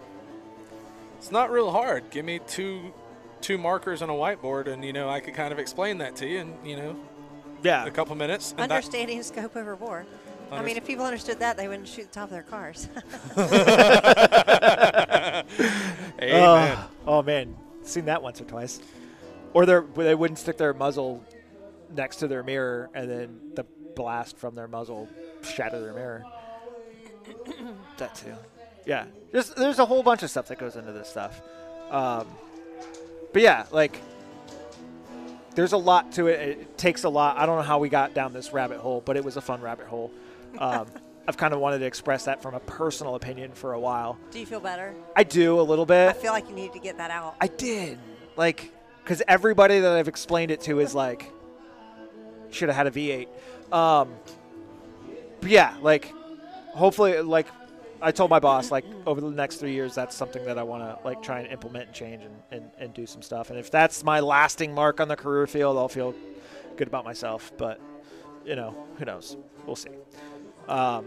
It's 1.18 1.30
not 1.30 1.50
real 1.50 1.70
hard. 1.70 2.11
Give 2.11 2.24
me 2.24 2.40
two 2.46 2.92
two 3.40 3.59
markers 3.59 4.00
and 4.00 4.11
a 4.11 4.14
whiteboard, 4.14 4.66
and 4.68 4.84
you 4.84 4.92
know, 4.92 5.09
I 5.11 5.20
could 5.20 5.34
kind 5.34 5.52
of 5.52 5.59
explain 5.59 5.98
that 5.98 6.16
to 6.16 6.26
you 6.26 6.38
in 6.40 6.55
you 6.64 6.76
know 6.76 6.96
Yeah. 7.62 7.84
a 7.84 7.90
couple 7.90 8.14
minutes. 8.16 8.50
And 8.52 8.61
that- 8.61 8.70
Understanding 8.70 9.22
scope 9.22 9.57
over 9.57 9.76
bore. 9.76 10.07
I 10.52 10.62
mean, 10.62 10.76
if 10.76 10.86
people 10.86 11.05
understood 11.05 11.40
that, 11.40 11.57
they 11.57 11.66
wouldn't 11.66 11.88
shoot 11.88 12.12
the 12.12 12.14
top 12.14 12.24
of 12.24 12.30
their 12.30 12.42
cars. 12.42 12.88
Amen. 16.22 16.78
Oh, 16.78 16.88
oh, 17.07 17.22
man, 17.22 17.57
seen 17.82 18.07
that 18.07 18.22
once 18.22 18.40
or 18.40 18.44
twice. 18.44 18.80
Or 19.52 19.66
they 19.66 19.80
they 19.96 20.14
wouldn't 20.14 20.38
stick 20.38 20.59
their 20.59 20.74
muzzle 20.74 21.24
next 21.94 22.16
to 22.16 22.28
their 22.28 22.42
mirror, 22.42 22.90
and 22.94 23.09
then 23.09 23.40
the 23.55 23.64
blast 23.94 24.36
from 24.36 24.55
their 24.55 24.66
muzzle 24.66 25.09
shatter 25.42 25.80
their 25.80 25.94
mirror. 25.94 26.24
that 27.98 28.14
too. 28.14 28.34
Yeah, 28.86 29.07
there's 29.32 29.50
there's 29.50 29.78
a 29.78 29.86
whole 29.86 30.02
bunch 30.02 30.22
of 30.22 30.30
stuff 30.30 30.48
that 30.48 30.59
goes 30.59 30.76
into 30.76 30.92
this 30.92 31.09
stuff. 31.09 31.40
Um, 31.90 32.26
but 33.32 33.42
yeah, 33.42 33.66
like 33.70 34.00
there's 35.55 35.72
a 35.72 35.78
lot 35.78 36.12
to 36.12 36.26
it. 36.26 36.40
It 36.40 36.78
takes 36.78 37.05
a 37.05 37.09
lot. 37.09 37.38
I 37.38 37.46
don't 37.46 37.57
know 37.57 37.62
how 37.62 37.78
we 37.78 37.88
got 37.88 38.14
down 38.14 38.32
this 38.32 38.52
rabbit 38.52 38.78
hole, 38.78 39.02
but 39.05 39.16
it 39.16 39.24
was 39.24 39.36
a 39.36 39.40
fun 39.40 39.61
rabbit 39.61 39.86
hole. 39.86 40.11
Um, 40.59 40.86
I've 41.27 41.37
kind 41.37 41.55
of 41.55 41.61
wanted 41.61 41.79
to 41.79 41.87
express 41.87 42.25
that 42.27 42.43
from 42.43 42.55
a 42.55 42.61
personal 42.61 43.14
opinion 43.14 43.53
for 43.53 43.72
a 43.72 43.81
while. 43.81 44.18
Do 44.31 44.39
you 44.39 44.47
feel 44.47 44.61
better? 44.61 44.95
I 45.16 45.25
do 45.25 45.59
a 45.59 45.62
little 45.62 45.87
bit. 45.87 46.09
I 46.09 46.12
feel 46.12 46.33
like 46.33 46.49
you 46.49 46.55
need 46.55 46.72
to 46.75 46.79
get 46.79 46.99
that 46.99 47.11
out. 47.11 47.37
I 47.41 47.47
did. 47.47 47.99
Like, 48.37 48.72
because 49.03 49.22
everybody 49.27 49.81
that 49.81 49.93
I've 49.93 50.09
explained 50.09 50.51
it 50.51 50.61
to 50.62 50.81
is 50.81 50.95
like, 50.95 51.31
should 52.51 52.68
have 52.68 52.77
had 52.77 52.87
a 52.87 52.91
V8. 52.91 53.29
Um, 53.72 54.14
but 55.41 55.51
yeah, 55.51 55.77
like, 55.81 56.12
hopefully, 56.75 57.20
like, 57.20 57.47
I 58.03 58.12
told 58.12 58.29
my 58.29 58.39
boss, 58.39 58.70
like, 58.70 58.85
over 59.07 59.20
the 59.20 59.31
next 59.31 59.57
three 59.57 59.72
years, 59.72 59.95
that's 59.95 60.14
something 60.14 60.45
that 60.45 60.59
I 60.59 60.62
want 60.62 60.83
to, 60.83 61.05
like, 61.07 61.22
try 61.22 61.41
and 61.41 61.51
implement 61.51 61.87
and 61.87 61.95
change 61.95 62.22
and, 62.22 62.35
and, 62.51 62.70
and 62.79 62.95
do 62.95 63.07
some 63.07 63.22
stuff. 63.22 63.49
And 63.49 63.59
if 63.59 63.70
that's 63.70 64.05
my 64.05 64.20
lasting 64.20 64.75
mark 64.75 65.01
on 65.01 65.09
the 65.09 65.16
career 65.16 65.47
field, 65.47 65.79
I'll 65.79 65.89
feel 65.89 66.14
good 66.77 66.87
about 66.87 67.05
myself. 67.05 67.51
But, 67.57 67.81
you 68.45 68.57
know, 68.57 68.77
who 68.99 69.07
knows? 69.07 69.39
We'll 69.66 69.77
see. 69.77 69.91
Um, 70.69 71.07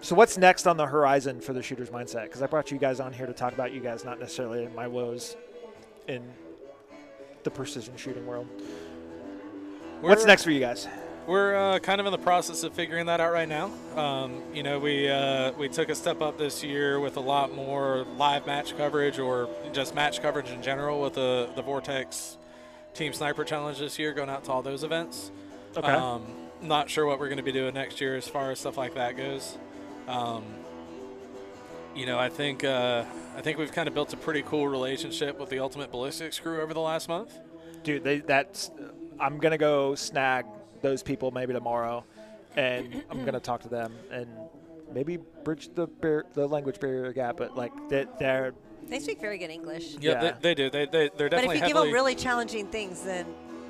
so 0.00 0.14
what's 0.16 0.36
next 0.36 0.66
on 0.66 0.76
the 0.76 0.86
horizon 0.86 1.40
for 1.40 1.52
the 1.52 1.62
shooter's 1.62 1.90
mindset? 1.90 2.24
Because 2.24 2.42
I 2.42 2.46
brought 2.46 2.70
you 2.70 2.78
guys 2.78 2.98
on 2.98 3.12
here 3.12 3.26
to 3.26 3.32
talk 3.32 3.52
about 3.52 3.72
you 3.72 3.80
guys, 3.80 4.04
not 4.04 4.18
necessarily 4.18 4.68
my 4.74 4.88
woes 4.88 5.36
in 6.08 6.22
the 7.44 7.50
precision 7.50 7.96
shooting 7.96 8.26
world. 8.26 8.48
What's 10.00 10.20
We're- 10.22 10.26
next 10.26 10.44
for 10.44 10.50
you 10.50 10.60
guys? 10.60 10.88
We're 11.24 11.54
uh, 11.54 11.78
kind 11.78 12.00
of 12.00 12.06
in 12.06 12.10
the 12.10 12.18
process 12.18 12.64
of 12.64 12.72
figuring 12.72 13.06
that 13.06 13.20
out 13.20 13.32
right 13.32 13.48
now. 13.48 13.70
Um, 13.94 14.42
you 14.52 14.64
know, 14.64 14.80
we 14.80 15.08
uh, 15.08 15.52
we 15.52 15.68
took 15.68 15.88
a 15.88 15.94
step 15.94 16.20
up 16.20 16.36
this 16.36 16.64
year 16.64 16.98
with 16.98 17.16
a 17.16 17.20
lot 17.20 17.54
more 17.54 18.04
live 18.16 18.44
match 18.44 18.76
coverage, 18.76 19.20
or 19.20 19.48
just 19.72 19.94
match 19.94 20.20
coverage 20.20 20.50
in 20.50 20.60
general, 20.62 21.00
with 21.00 21.14
the 21.14 21.48
the 21.54 21.62
Vortex 21.62 22.38
Team 22.92 23.12
Sniper 23.12 23.44
Challenge 23.44 23.78
this 23.78 24.00
year, 24.00 24.12
going 24.12 24.30
out 24.30 24.42
to 24.46 24.50
all 24.50 24.62
those 24.62 24.82
events. 24.82 25.30
Okay. 25.76 25.86
Um, 25.92 26.26
not 26.62 26.88
sure 26.90 27.06
what 27.06 27.18
we're 27.18 27.28
going 27.28 27.38
to 27.38 27.42
be 27.42 27.52
doing 27.52 27.74
next 27.74 28.00
year 28.00 28.16
as 28.16 28.28
far 28.28 28.50
as 28.50 28.60
stuff 28.60 28.76
like 28.76 28.94
that 28.94 29.16
goes. 29.16 29.58
Um, 30.08 30.44
you 31.94 32.06
know, 32.06 32.18
I 32.18 32.28
think 32.28 32.64
uh, 32.64 33.04
I 33.36 33.40
think 33.42 33.58
we've 33.58 33.72
kind 33.72 33.88
of 33.88 33.94
built 33.94 34.12
a 34.12 34.16
pretty 34.16 34.42
cool 34.42 34.66
relationship 34.68 35.38
with 35.38 35.50
the 35.50 35.58
Ultimate 35.58 35.90
Ballistics 35.90 36.38
crew 36.38 36.60
over 36.60 36.72
the 36.72 36.80
last 36.80 37.08
month. 37.08 37.38
Dude, 37.82 38.04
they, 38.04 38.20
that's 38.20 38.70
I'm 39.20 39.38
gonna 39.38 39.58
go 39.58 39.94
snag 39.94 40.46
those 40.80 41.02
people 41.02 41.30
maybe 41.30 41.52
tomorrow, 41.52 42.04
and 42.56 43.02
I'm 43.10 43.24
gonna 43.24 43.40
talk 43.40 43.62
to 43.62 43.68
them 43.68 43.94
and 44.10 44.28
maybe 44.92 45.18
bridge 45.44 45.70
the 45.74 45.86
bar- 45.86 46.26
the 46.32 46.46
language 46.46 46.80
barrier 46.80 47.12
gap. 47.12 47.36
But 47.36 47.56
like 47.56 47.72
they, 47.88 48.06
they're 48.18 48.54
They 48.88 48.98
speak 48.98 49.20
very 49.20 49.38
good 49.38 49.50
English. 49.50 49.96
Yeah, 50.00 50.12
Yeah. 50.12 50.20
They, 50.20 50.38
they 50.40 50.54
do. 50.54 50.70
They, 50.70 50.86
they 50.86 51.10
they're 51.16 51.28
But 51.28 51.44
if 51.44 51.54
you 51.54 51.66
give 51.66 51.76
them 51.76 51.92
really 51.92 52.14
challenging 52.14 52.66
things, 52.68 53.02
then 53.02 53.26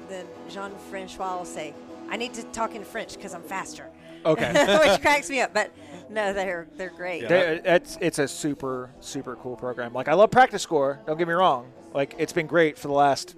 then 0.09 0.27
Jean 0.49 0.73
Francois 0.91 1.39
will 1.39 1.45
say, 1.45 1.75
"I 2.09 2.17
need 2.17 2.35
to 2.35 2.43
talk 2.45 2.75
in 2.75 2.85
French 2.85 3.15
because 3.17 3.35
I'm 3.35 3.43
faster," 3.43 3.89
okay. 4.25 4.53
which 4.89 5.01
cracks 5.01 5.29
me 5.31 5.41
up. 5.41 5.53
But 5.55 5.73
no, 6.09 6.33
they're 6.33 6.67
they're 6.77 6.91
great. 6.91 7.23
Yeah. 7.23 7.29
They- 7.29 7.61
it's 7.65 7.99
it's 8.01 8.19
a 8.19 8.29
super 8.29 8.91
super 9.01 9.37
cool 9.37 9.57
program. 9.57 9.93
Like 9.93 10.09
I 10.09 10.15
love 10.15 10.31
PractiScore. 10.31 11.05
Don't 11.07 11.19
get 11.19 11.27
me 11.29 11.35
wrong. 11.35 11.71
Like 11.95 12.15
it's 12.19 12.33
been 12.33 12.47
great 12.47 12.79
for 12.79 12.89
the 12.89 12.95
last 12.95 13.37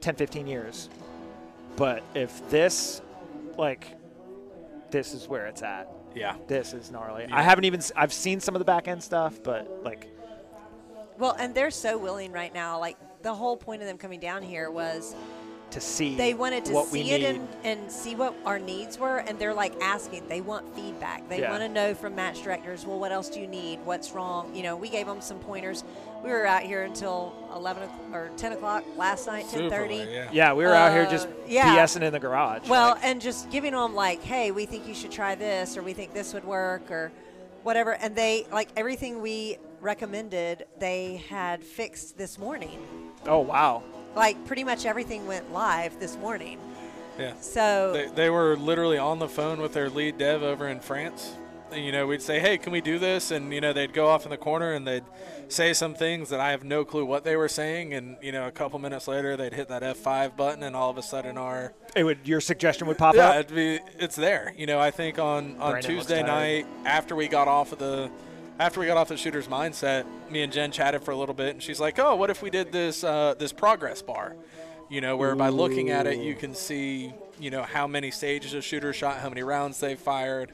10, 0.00 0.14
15 0.14 0.46
years. 0.46 0.88
But 1.76 2.02
if 2.14 2.48
this, 2.48 3.02
like, 3.58 3.88
this 4.90 5.12
is 5.12 5.26
where 5.28 5.46
it's 5.46 5.62
at. 5.62 5.88
yeah. 6.14 6.36
This 6.46 6.72
is 6.72 6.90
gnarly. 6.90 7.26
Yeah. 7.28 7.36
I 7.36 7.42
haven't 7.42 7.64
even 7.64 7.80
I've 7.96 8.12
seen 8.12 8.40
some 8.40 8.54
of 8.54 8.60
the 8.60 8.64
back 8.64 8.88
end 8.88 9.02
stuff, 9.02 9.42
but 9.42 9.82
like 9.84 10.06
Well, 11.18 11.34
and 11.38 11.54
they're 11.54 11.70
so 11.70 11.98
willing 11.98 12.32
right 12.32 12.54
now. 12.54 12.78
Like 12.78 12.96
the 13.22 13.34
whole 13.34 13.56
point 13.56 13.82
of 13.82 13.88
them 13.88 13.98
coming 13.98 14.20
down 14.20 14.42
here 14.42 14.70
was 14.70 15.14
to 15.76 15.80
see 15.82 16.16
they 16.16 16.32
wanted 16.32 16.64
to 16.64 16.72
what 16.72 16.90
we 16.90 17.02
see 17.02 17.10
it 17.12 17.18
need. 17.18 17.26
and, 17.26 17.48
and 17.64 17.92
see 17.92 18.14
what 18.14 18.34
our 18.46 18.58
needs 18.58 18.98
were 18.98 19.18
and 19.18 19.38
they're 19.38 19.52
like 19.52 19.74
asking 19.82 20.26
they 20.26 20.40
want 20.40 20.74
feedback 20.74 21.28
they 21.28 21.40
Yeah. 21.40 21.50
want 21.50 21.62
to 21.62 21.68
know 21.68 21.94
from 21.94 22.14
match 22.14 22.42
directors 22.42 22.86
well 22.86 22.98
what 22.98 23.12
else 23.12 23.28
do 23.28 23.40
you 23.40 23.46
need 23.46 23.78
what's 23.84 24.12
wrong 24.12 24.54
you 24.54 24.62
know 24.62 24.74
we 24.74 24.88
gave 24.88 25.04
them 25.06 25.20
some 25.20 25.38
pointers 25.38 25.84
we 26.24 26.30
were 26.30 26.46
out 26.46 26.62
here 26.62 26.84
until 26.84 27.34
11 27.54 27.82
o'clock 27.82 28.00
or 28.14 28.30
10 28.38 28.52
o'clock 28.52 28.84
last 28.96 29.26
night 29.26 29.44
Super 29.46 29.68
10.30 29.76 29.88
late, 29.90 30.08
yeah. 30.10 30.28
yeah, 30.32 30.52
we 30.54 30.64
were 30.64 30.72
out 30.72 30.92
here 30.92 31.02
Uh, 31.04 31.10
just 31.10 31.28
yeah. 31.46 31.76
BSing 31.76 32.00
in 32.02 32.12
the 32.12 32.18
garage. 32.18 32.66
well 32.68 32.92
like, 32.92 33.04
and 33.04 33.20
just 33.20 33.50
giving 33.50 33.72
them 33.72 33.94
like 33.94 34.22
hey 34.22 34.50
we 34.52 34.64
think 34.64 34.88
you 34.88 34.94
should 34.94 35.12
try 35.12 35.34
this 35.34 35.76
or 35.76 35.82
we 35.82 35.92
think 35.92 36.14
this 36.14 36.32
would 36.32 36.44
work 36.44 36.90
or 36.90 37.12
whatever 37.64 37.92
and 37.96 38.16
they 38.16 38.46
like 38.50 38.68
everything 38.78 39.20
we 39.20 39.58
recommended 39.82 40.64
they 40.78 41.22
had 41.28 41.62
fixed 41.62 42.16
this 42.16 42.38
morning 42.38 42.78
oh 43.26 43.40
wow. 43.40 43.82
Like 44.16 44.44
pretty 44.46 44.64
much 44.64 44.84
everything 44.86 45.26
went 45.26 45.52
live 45.52 45.98
this 46.00 46.16
morning 46.16 46.58
Yeah. 47.18 47.34
so 47.40 47.92
They, 47.92 48.08
they 48.08 48.30
were 48.30 48.56
literally 48.56 48.98
on 48.98 49.18
the 49.18 49.28
phone 49.28 49.60
with 49.60 49.72
their 49.72 49.88
lead 49.90 50.18
dev 50.18 50.42
over 50.42 50.66
in 50.68 50.80
France. 50.80 51.36
And, 51.72 51.84
you 51.84 51.90
know, 51.90 52.06
we'd 52.06 52.22
say, 52.22 52.38
hey, 52.38 52.58
can 52.58 52.72
we 52.72 52.80
do 52.80 52.96
this? 52.98 53.32
And, 53.32 53.52
you 53.52 53.60
know, 53.60 53.72
they'd 53.72 53.92
go 53.92 54.06
off 54.06 54.24
in 54.24 54.30
the 54.30 54.36
corner 54.36 54.72
and 54.72 54.86
they'd 54.86 55.02
say 55.48 55.72
some 55.72 55.94
things 55.94 56.28
that 56.28 56.38
I 56.38 56.52
have 56.52 56.62
no 56.62 56.84
clue 56.84 57.04
what 57.04 57.24
they 57.24 57.34
were 57.34 57.48
saying. 57.48 57.92
And, 57.92 58.16
you 58.22 58.30
know, 58.30 58.46
a 58.46 58.52
couple 58.52 58.78
minutes 58.78 59.08
later, 59.08 59.36
they'd 59.36 59.52
hit 59.52 59.66
that 59.68 59.82
F5 59.82 60.36
button 60.36 60.62
and 60.62 60.76
all 60.76 60.90
of 60.90 60.96
a 60.96 61.02
sudden 61.02 61.36
our. 61.36 61.72
It 61.96 62.04
would 62.04 62.18
your 62.24 62.40
suggestion 62.40 62.86
would 62.86 62.98
pop 62.98 63.14
up. 63.14 63.16
Yeah, 63.16 63.28
up. 63.30 63.36
it'd 63.46 63.54
be, 63.56 63.80
it's 63.98 64.14
there. 64.14 64.54
You 64.56 64.66
know, 64.66 64.78
I 64.78 64.92
think 64.92 65.18
on, 65.18 65.56
on 65.58 65.72
Brandon 65.72 65.90
Tuesday 65.90 66.22
night, 66.22 66.66
after 66.84 67.16
we 67.16 67.26
got 67.26 67.48
off 67.48 67.72
of 67.72 67.80
the 67.80 68.12
after 68.58 68.80
we 68.80 68.86
got 68.86 68.96
off 68.96 69.08
the 69.08 69.16
shooter's 69.16 69.48
mindset, 69.48 70.06
me 70.30 70.42
and 70.42 70.52
Jen 70.52 70.70
chatted 70.72 71.02
for 71.02 71.10
a 71.10 71.16
little 71.16 71.34
bit, 71.34 71.50
and 71.50 71.62
she's 71.62 71.80
like, 71.80 71.98
"Oh, 71.98 72.16
what 72.16 72.30
if 72.30 72.42
we 72.42 72.50
did 72.50 72.72
this 72.72 73.04
uh, 73.04 73.34
this 73.38 73.52
progress 73.52 74.02
bar? 74.02 74.36
You 74.88 75.00
know, 75.00 75.16
where 75.16 75.34
by 75.34 75.48
looking 75.48 75.90
at 75.90 76.06
it, 76.06 76.18
you 76.20 76.34
can 76.34 76.54
see, 76.54 77.12
you 77.40 77.50
know, 77.50 77.62
how 77.64 77.86
many 77.86 78.10
stages 78.10 78.54
a 78.54 78.62
shooter 78.62 78.92
shot, 78.92 79.18
how 79.18 79.28
many 79.28 79.42
rounds 79.42 79.80
they 79.80 79.96
fired, 79.96 80.52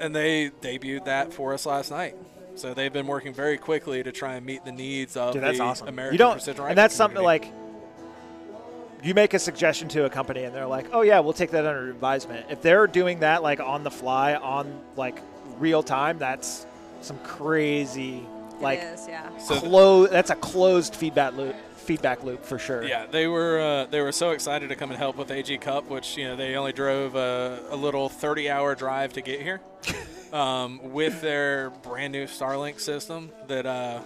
and 0.00 0.14
they 0.14 0.50
debuted 0.60 1.04
that 1.04 1.32
for 1.32 1.54
us 1.54 1.64
last 1.64 1.90
night. 1.90 2.16
So 2.56 2.74
they've 2.74 2.92
been 2.92 3.06
working 3.06 3.32
very 3.32 3.56
quickly 3.58 4.02
to 4.02 4.12
try 4.12 4.34
and 4.34 4.44
meet 4.44 4.64
the 4.64 4.72
needs 4.72 5.16
of 5.16 5.32
Dude, 5.34 5.42
that's 5.42 5.58
the 5.58 5.64
awesome. 5.64 5.88
American 5.88 6.14
you 6.14 6.18
don't, 6.18 6.32
precision 6.32 6.58
rifle 6.58 6.70
and 6.70 6.78
that's 6.78 6.94
something 6.94 7.16
community. 7.16 7.46
like 7.46 9.04
you 9.04 9.14
make 9.14 9.34
a 9.34 9.38
suggestion 9.38 9.88
to 9.88 10.04
a 10.04 10.10
company 10.10 10.44
and 10.44 10.54
they're 10.54 10.66
like, 10.66 10.86
"Oh 10.92 11.00
yeah, 11.02 11.20
we'll 11.20 11.32
take 11.32 11.52
that 11.52 11.64
under 11.64 11.88
advisement." 11.90 12.46
If 12.50 12.60
they're 12.60 12.86
doing 12.86 13.20
that 13.20 13.42
like 13.42 13.60
on 13.60 13.84
the 13.84 13.90
fly, 13.90 14.34
on 14.34 14.80
like 14.96 15.20
real 15.58 15.82
time, 15.82 16.18
that's 16.18 16.66
some 17.04 17.18
crazy 17.18 18.22
like 18.62 18.78
it 18.78 18.84
is, 18.84 19.08
yeah. 19.08 19.36
So 19.38 19.58
th- 19.58 20.10
That's 20.10 20.30
a 20.30 20.36
closed 20.36 20.94
feedback 20.94 21.34
loop. 21.34 21.56
Feedback 21.76 22.22
loop 22.22 22.44
for 22.44 22.60
sure. 22.60 22.84
Yeah, 22.84 23.06
they 23.06 23.26
were 23.26 23.60
uh, 23.60 23.86
they 23.86 24.00
were 24.00 24.12
so 24.12 24.30
excited 24.30 24.68
to 24.68 24.76
come 24.76 24.90
and 24.90 24.98
help 24.98 25.16
with 25.16 25.32
AG 25.32 25.58
Cup, 25.58 25.90
which 25.90 26.16
you 26.16 26.24
know 26.24 26.36
they 26.36 26.54
only 26.54 26.72
drove 26.72 27.16
a, 27.16 27.60
a 27.70 27.76
little 27.76 28.08
30-hour 28.08 28.76
drive 28.76 29.12
to 29.14 29.20
get 29.20 29.42
here, 29.42 29.60
um, 30.32 30.80
with 30.92 31.20
their 31.20 31.70
brand 31.82 32.12
new 32.12 32.26
Starlink 32.26 32.78
system. 32.78 33.32
That 33.48 33.66
uh, 33.66 34.00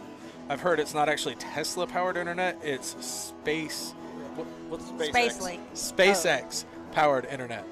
I've 0.49 0.63
heard 0.63 0.81
it's 0.81 0.95
not 0.95 1.11
actually 1.11 1.35
Tesla 1.35 1.87
powered 1.87 2.17
internet; 2.17 2.59
it's 2.63 2.97
space. 3.05 3.93
What, 4.37 4.47
what's 4.71 5.09
Space 5.09 5.41
Link. 5.43 5.61
SpaceX 5.75 6.65
powered 6.93 7.27
internet. 7.27 7.67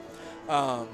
Um, 0.51 0.89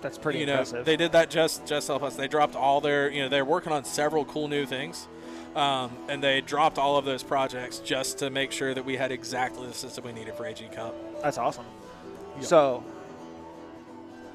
That's 0.00 0.18
pretty 0.18 0.40
you 0.40 0.46
know, 0.46 0.52
impressive. 0.52 0.84
they 0.84 0.96
did 0.96 1.12
that 1.12 1.30
just 1.30 1.66
just 1.66 1.86
to 1.86 1.94
help 1.94 2.02
us. 2.02 2.16
They 2.16 2.28
dropped 2.28 2.54
all 2.54 2.80
their, 2.80 3.10
you 3.10 3.22
know, 3.22 3.28
they're 3.28 3.44
working 3.44 3.72
on 3.72 3.84
several 3.84 4.24
cool 4.24 4.48
new 4.48 4.64
things, 4.64 5.08
um, 5.56 5.90
and 6.08 6.22
they 6.22 6.40
dropped 6.40 6.78
all 6.78 6.96
of 6.96 7.04
those 7.04 7.22
projects 7.22 7.78
just 7.78 8.18
to 8.18 8.30
make 8.30 8.52
sure 8.52 8.74
that 8.74 8.84
we 8.84 8.96
had 8.96 9.10
exactly 9.10 9.66
the 9.66 9.74
system 9.74 10.04
we 10.04 10.12
needed 10.12 10.34
for 10.34 10.46
AG 10.46 10.64
Cup. 10.68 10.94
That's 11.22 11.38
awesome. 11.38 11.66
So, 12.40 12.84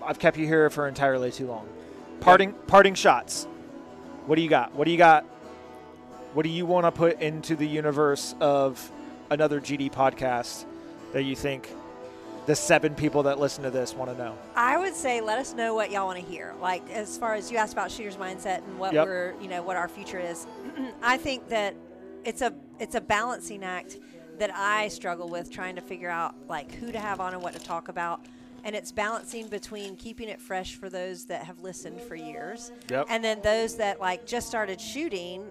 I've 0.06 0.20
kept 0.20 0.38
you 0.38 0.46
here 0.46 0.70
for 0.70 0.88
entirely 0.88 1.32
too 1.32 1.48
long. 1.48 1.68
Parting 2.20 2.54
parting 2.68 2.96
shots. 2.96 3.46
What 4.26 4.36
do 4.36 4.42
you 4.42 4.50
got? 4.50 4.74
What 4.76 4.86
do 4.86 4.92
you 4.92 4.98
got? 4.98 5.24
What 6.34 6.44
do 6.44 6.50
you 6.50 6.66
want 6.66 6.86
to 6.86 6.92
put 6.92 7.22
into 7.22 7.56
the 7.56 7.68
universe 7.68 8.36
of 8.40 8.92
another 9.30 9.62
GD 9.62 9.92
podcast 9.92 10.66
that 11.14 11.24
you 11.24 11.36
think 11.36 11.70
the 12.46 12.56
seven 12.56 12.94
people 12.96 13.24
that 13.24 13.40
listen 13.40 13.64
to 13.64 13.72
this 13.72 13.94
want 13.94 14.12
to 14.12 14.18
know? 14.18 14.38
I 14.56 14.78
would 14.78 14.94
say 14.96 15.22
let 15.22 15.40
us 15.40 15.54
know 15.54 15.74
what 15.74 15.92
y'all 15.92 16.06
want 16.08 16.20
to 16.20 16.26
hear. 16.26 16.54
Like 16.62 16.88
as 16.92 17.18
far 17.18 17.36
as 17.36 17.52
you 17.52 17.58
asked 17.58 17.74
about 17.74 17.92
shooters 17.92 18.18
mindset 18.18 18.64
and 18.66 18.78
what 18.80 18.94
Yep. 18.94 19.06
we're, 19.06 19.34
you 19.42 19.48
know, 19.48 19.62
what 19.64 19.76
our 19.78 19.88
future 19.88 20.20
is. 20.20 20.46
I 21.04 21.18
think 21.18 21.48
that 21.50 21.76
it's 22.26 22.42
a 22.42 22.54
it's 22.80 22.96
a 22.96 23.02
balancing 23.02 23.64
act 23.64 23.98
that 24.40 24.52
I 24.54 24.88
struggle 24.88 25.30
with 25.30 25.52
trying 25.52 25.76
to 25.76 25.82
figure 25.82 26.10
out 26.10 26.36
like 26.48 26.74
who 26.76 26.92
to 26.92 27.00
have 27.00 27.20
on 27.20 27.34
and 27.34 27.42
what 27.44 27.54
to 27.54 27.60
talk 27.60 27.88
about. 27.88 28.22
And 28.66 28.76
it's 28.78 28.92
balancing 28.94 29.48
between 29.50 29.98
keeping 29.98 30.30
it 30.30 30.40
fresh 30.40 30.76
for 30.76 30.90
those 30.90 31.26
that 31.26 31.44
have 31.44 31.60
listened 31.60 32.00
for 32.02 32.16
years, 32.16 32.72
Yep. 32.90 33.08
and 33.10 33.22
then 33.24 33.42
those 33.42 33.76
that 33.76 34.00
like 34.00 34.26
just 34.26 34.48
started 34.48 34.80
shooting 34.80 35.46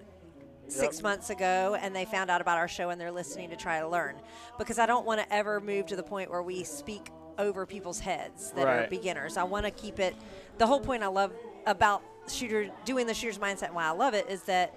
six 0.73 1.01
months 1.01 1.29
ago 1.29 1.77
and 1.81 1.95
they 1.95 2.05
found 2.05 2.29
out 2.29 2.41
about 2.41 2.57
our 2.57 2.67
show 2.67 2.89
and 2.89 2.99
they're 2.99 3.11
listening 3.11 3.49
to 3.49 3.55
try 3.55 3.79
to 3.79 3.87
learn. 3.87 4.15
Because 4.57 4.79
i 4.79 4.85
don't 4.85 5.05
want 5.05 5.21
to 5.21 5.33
ever 5.33 5.59
move 5.59 5.85
to 5.87 5.95
the 5.95 6.03
point 6.03 6.29
where 6.29 6.43
we 6.43 6.63
speak 6.63 7.11
over 7.37 7.65
people's 7.65 7.99
heads 7.99 8.51
that 8.51 8.67
are 8.67 8.87
beginners. 8.87 9.37
I 9.37 9.43
want 9.43 9.65
to 9.65 9.71
keep 9.71 9.99
it 9.99 10.15
the 10.57 10.67
whole 10.67 10.79
point 10.79 11.01
i 11.01 11.07
love 11.07 11.33
about 11.65 12.03
shooter 12.27 12.69
doing 12.85 13.07
the 13.07 13.13
shooter's 13.13 13.39
mindset 13.39 13.67
and 13.67 13.75
why 13.75 13.85
i 13.85 13.91
love 13.91 14.13
it 14.13 14.29
is 14.29 14.43
that 14.43 14.75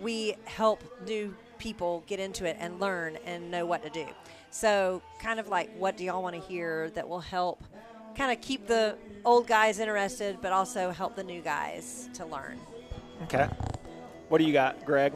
we 0.00 0.34
help 0.46 0.82
new 1.06 1.34
people 1.58 2.02
get 2.06 2.20
into 2.20 2.44
it 2.44 2.56
and 2.58 2.80
learn 2.80 3.16
and 3.24 3.50
know 3.50 3.64
what 3.64 3.82
to 3.82 3.90
do. 3.90 4.06
So 4.50 5.02
kind 5.20 5.40
of 5.40 5.48
like 5.48 5.74
what 5.78 5.96
do 5.96 6.04
y'all 6.04 6.22
want 6.22 6.34
to 6.34 6.40
hear 6.40 6.90
that 6.90 7.08
will 7.08 7.20
help 7.20 7.62
kind 8.16 8.30
of 8.30 8.40
keep 8.40 8.66
the 8.66 8.96
old 9.24 9.46
guys 9.46 9.78
interested 9.78 10.38
but 10.40 10.52
also 10.52 10.90
help 10.90 11.16
the 11.16 11.24
new 11.24 11.40
guys 11.40 12.08
to 12.14 12.26
learn? 12.26 12.58
Okay. 13.24 13.48
What 14.28 14.38
do 14.38 14.44
you 14.44 14.52
got, 14.52 14.84
Greg? 14.84 15.12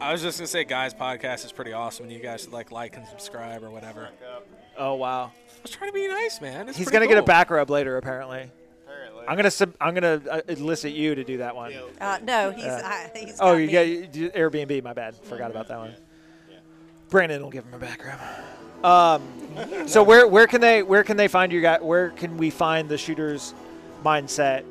I 0.00 0.12
was 0.12 0.22
just 0.22 0.38
gonna 0.38 0.46
say, 0.46 0.64
guys, 0.64 0.94
podcast 0.94 1.44
is 1.44 1.52
pretty 1.52 1.72
awesome, 1.72 2.04
and 2.04 2.12
you 2.12 2.20
guys 2.20 2.42
should 2.42 2.52
like 2.52 2.70
like 2.70 2.96
and 2.96 3.06
subscribe 3.06 3.62
or 3.64 3.70
whatever. 3.70 4.08
Oh 4.76 4.94
wow. 4.94 5.24
I 5.48 5.62
was 5.62 5.72
trying 5.72 5.90
to 5.90 5.94
be 5.94 6.06
nice, 6.06 6.40
man. 6.40 6.68
It's 6.68 6.78
He's 6.78 6.88
gonna 6.88 7.08
get 7.08 7.18
a 7.18 7.22
back 7.22 7.50
rub 7.50 7.68
later, 7.68 7.96
apparently. 7.96 8.48
Apparently. 8.86 9.24
I'm 9.26 9.36
gonna 9.36 9.50
sub- 9.50 9.74
I'm 9.80 9.94
gonna 9.94 10.22
uh, 10.30 10.40
elicit 10.46 10.92
you 10.92 11.16
to 11.16 11.24
do 11.24 11.38
that 11.38 11.56
one. 11.56 11.72
uh, 12.00 12.18
no 12.22 12.52
he's, 12.52 12.64
Uh, 12.64 12.80
I, 12.84 13.10
he's 13.16 13.38
Oh, 13.40 13.52
got 13.52 13.52
you 13.54 13.66
me. 13.66 13.72
get 13.72 14.14
you 14.14 14.30
Airbnb. 14.30 14.84
My 14.84 14.92
bad. 14.92 15.16
Forgot 15.16 15.50
about 15.50 15.66
that 15.68 15.78
one. 15.78 15.94
Brandon 17.10 17.42
will 17.42 17.50
give 17.50 17.64
him 17.64 17.74
a 17.74 17.78
back 17.78 18.04
rub. 18.04 18.84
Um, 18.84 19.88
so 19.88 20.04
where 20.04 20.28
where 20.28 20.46
can 20.46 20.60
they 20.60 20.84
where 20.84 21.02
can 21.02 21.16
they 21.16 21.26
find 21.26 21.50
you 21.50 21.60
guys? 21.60 21.80
Where 21.80 22.10
can 22.10 22.36
we 22.36 22.50
find 22.50 22.88
the 22.88 22.96
shooters 22.98 23.52
mindset 24.04 24.62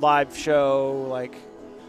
live 0.00 0.36
show 0.36 1.06
like 1.08 1.36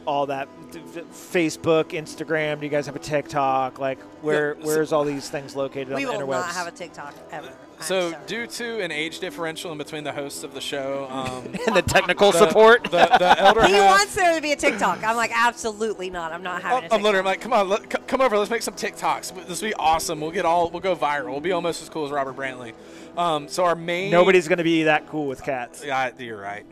all 0.05 0.27
that 0.27 0.47
d- 0.47 0.51
d- 0.56 0.56
Facebook, 0.71 1.89
Instagram? 1.89 2.59
Do 2.59 2.65
you 2.65 2.69
guys 2.71 2.85
have 2.85 2.95
a 2.95 2.99
TikTok? 2.99 3.79
Like 3.79 3.99
where 4.21 4.55
Yeah, 4.55 4.61
so- 4.63 4.67
where's 4.67 4.91
all 4.93 5.03
these 5.03 5.29
things 5.29 5.55
located 5.55 5.93
on 5.93 6.01
the 6.01 6.05
will 6.07 6.13
interwebs? 6.19 6.29
not 6.31 6.45
have 6.55 6.67
a 6.67 6.71
TikTok 6.71 7.13
ever. 7.31 7.47
I'm 7.79 7.83
So, 7.83 8.11
sorry. 8.11 8.23
due 8.25 8.47
to 8.47 8.81
an 8.81 8.91
age 8.91 9.19
differential 9.19 9.71
in 9.71 9.77
between 9.77 10.03
the 10.03 10.11
hosts 10.11 10.43
of 10.43 10.53
the 10.55 10.61
show, 10.61 11.07
um, 11.11 11.45
and 11.67 11.75
the 11.75 11.83
technical 11.83 12.31
the, 12.31 12.39
support. 12.39 12.83
the, 12.85 12.89
the 13.19 13.35
elder 13.39 13.67
he 13.67 13.73
half, 13.73 13.99
wants 13.99 14.15
there 14.15 14.33
to 14.35 14.41
be 14.41 14.51
a 14.51 14.55
TikTok. 14.55 15.03
I'm 15.03 15.15
like, 15.15 15.31
absolutely 15.31 16.09
not. 16.09 16.31
I'm 16.31 16.41
not 16.41 16.63
having 16.63 16.71
a 16.71 16.75
I'm 16.77 16.81
TikTok. 16.83 17.01
literally 17.03 17.25
like, 17.25 17.41
come 17.41 17.53
on, 17.53 17.69
let, 17.69 17.83
c- 17.83 17.99
come 18.07 18.21
over. 18.21 18.35
Let's 18.37 18.49
make 18.49 18.63
some 18.63 18.73
TikToks. 18.73 19.47
This 19.47 19.61
will 19.61 19.69
be 19.69 19.75
awesome. 19.75 20.19
We'll 20.19 20.31
get 20.31 20.43
all, 20.45 20.71
we'll 20.71 20.79
go 20.81 20.95
viral. 20.95 21.29
We'll 21.29 21.39
be 21.39 21.51
almost 21.51 21.83
as 21.83 21.89
cool 21.89 22.05
as 22.05 22.11
Robert 22.11 22.35
Brantley. 22.35 22.73
Um, 23.15 23.47
so 23.47 23.63
our 23.63 23.75
main 23.75 24.09
Nobody's 24.11 24.47
gonna 24.47 24.63
be 24.63 24.83
that 24.83 25.07
cool 25.07 25.27
with 25.27 25.43
cats. 25.43 25.83
Yeah, 25.85 26.09
you're 26.17 26.39
right. 26.39 26.65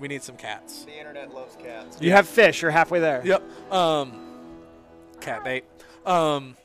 We 0.00 0.08
need 0.08 0.22
some 0.22 0.36
cats. 0.36 0.84
The 0.84 0.98
internet 0.98 1.32
loves 1.34 1.56
cats. 1.56 2.00
You 2.00 2.10
have 2.12 2.28
fish. 2.28 2.62
You're 2.62 2.70
halfway 2.70 3.00
there. 3.00 3.22
Yep. 3.24 3.72
Um, 3.72 4.20
cat 5.20 5.44
bait. 5.44 5.64
Um, 6.04 6.56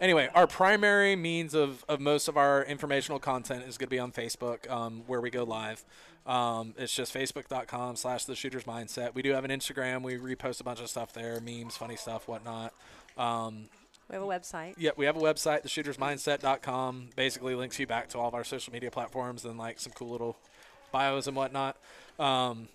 anyway, 0.00 0.28
our 0.34 0.46
primary 0.46 1.16
means 1.16 1.54
of, 1.54 1.84
of 1.88 2.00
most 2.00 2.28
of 2.28 2.36
our 2.36 2.64
informational 2.64 3.18
content 3.18 3.64
is 3.68 3.76
going 3.78 3.86
to 3.86 3.90
be 3.90 3.98
on 3.98 4.12
Facebook, 4.12 4.68
um, 4.70 5.02
where 5.06 5.20
we 5.20 5.30
go 5.30 5.44
live. 5.44 5.84
Um, 6.26 6.74
it's 6.76 6.94
just 6.94 7.14
facebook.com 7.14 7.96
slash 7.96 8.24
the 8.24 8.34
shooter's 8.34 8.64
mindset. 8.64 9.14
We 9.14 9.22
do 9.22 9.32
have 9.32 9.44
an 9.44 9.50
Instagram. 9.50 10.02
We 10.02 10.16
repost 10.16 10.60
a 10.60 10.64
bunch 10.64 10.80
of 10.80 10.88
stuff 10.88 11.12
there, 11.12 11.40
memes, 11.40 11.76
funny 11.76 11.96
stuff, 11.96 12.28
whatnot. 12.28 12.72
Um, 13.16 13.68
we 14.08 14.14
have 14.14 14.22
a 14.22 14.26
website. 14.26 14.74
yeah, 14.76 14.90
we 14.96 15.06
have 15.06 15.16
a 15.16 15.20
website, 15.20 15.64
theshootersmindset.com. 15.64 17.10
Basically 17.14 17.54
links 17.54 17.78
you 17.78 17.86
back 17.86 18.08
to 18.08 18.18
all 18.18 18.28
of 18.28 18.34
our 18.34 18.42
social 18.44 18.72
media 18.72 18.90
platforms 18.90 19.44
and 19.44 19.56
like 19.56 19.78
some 19.78 19.92
cool 19.92 20.08
little 20.08 20.36
bios 20.92 21.26
and 21.26 21.36
whatnot. 21.36 21.76
Um, 22.18 22.68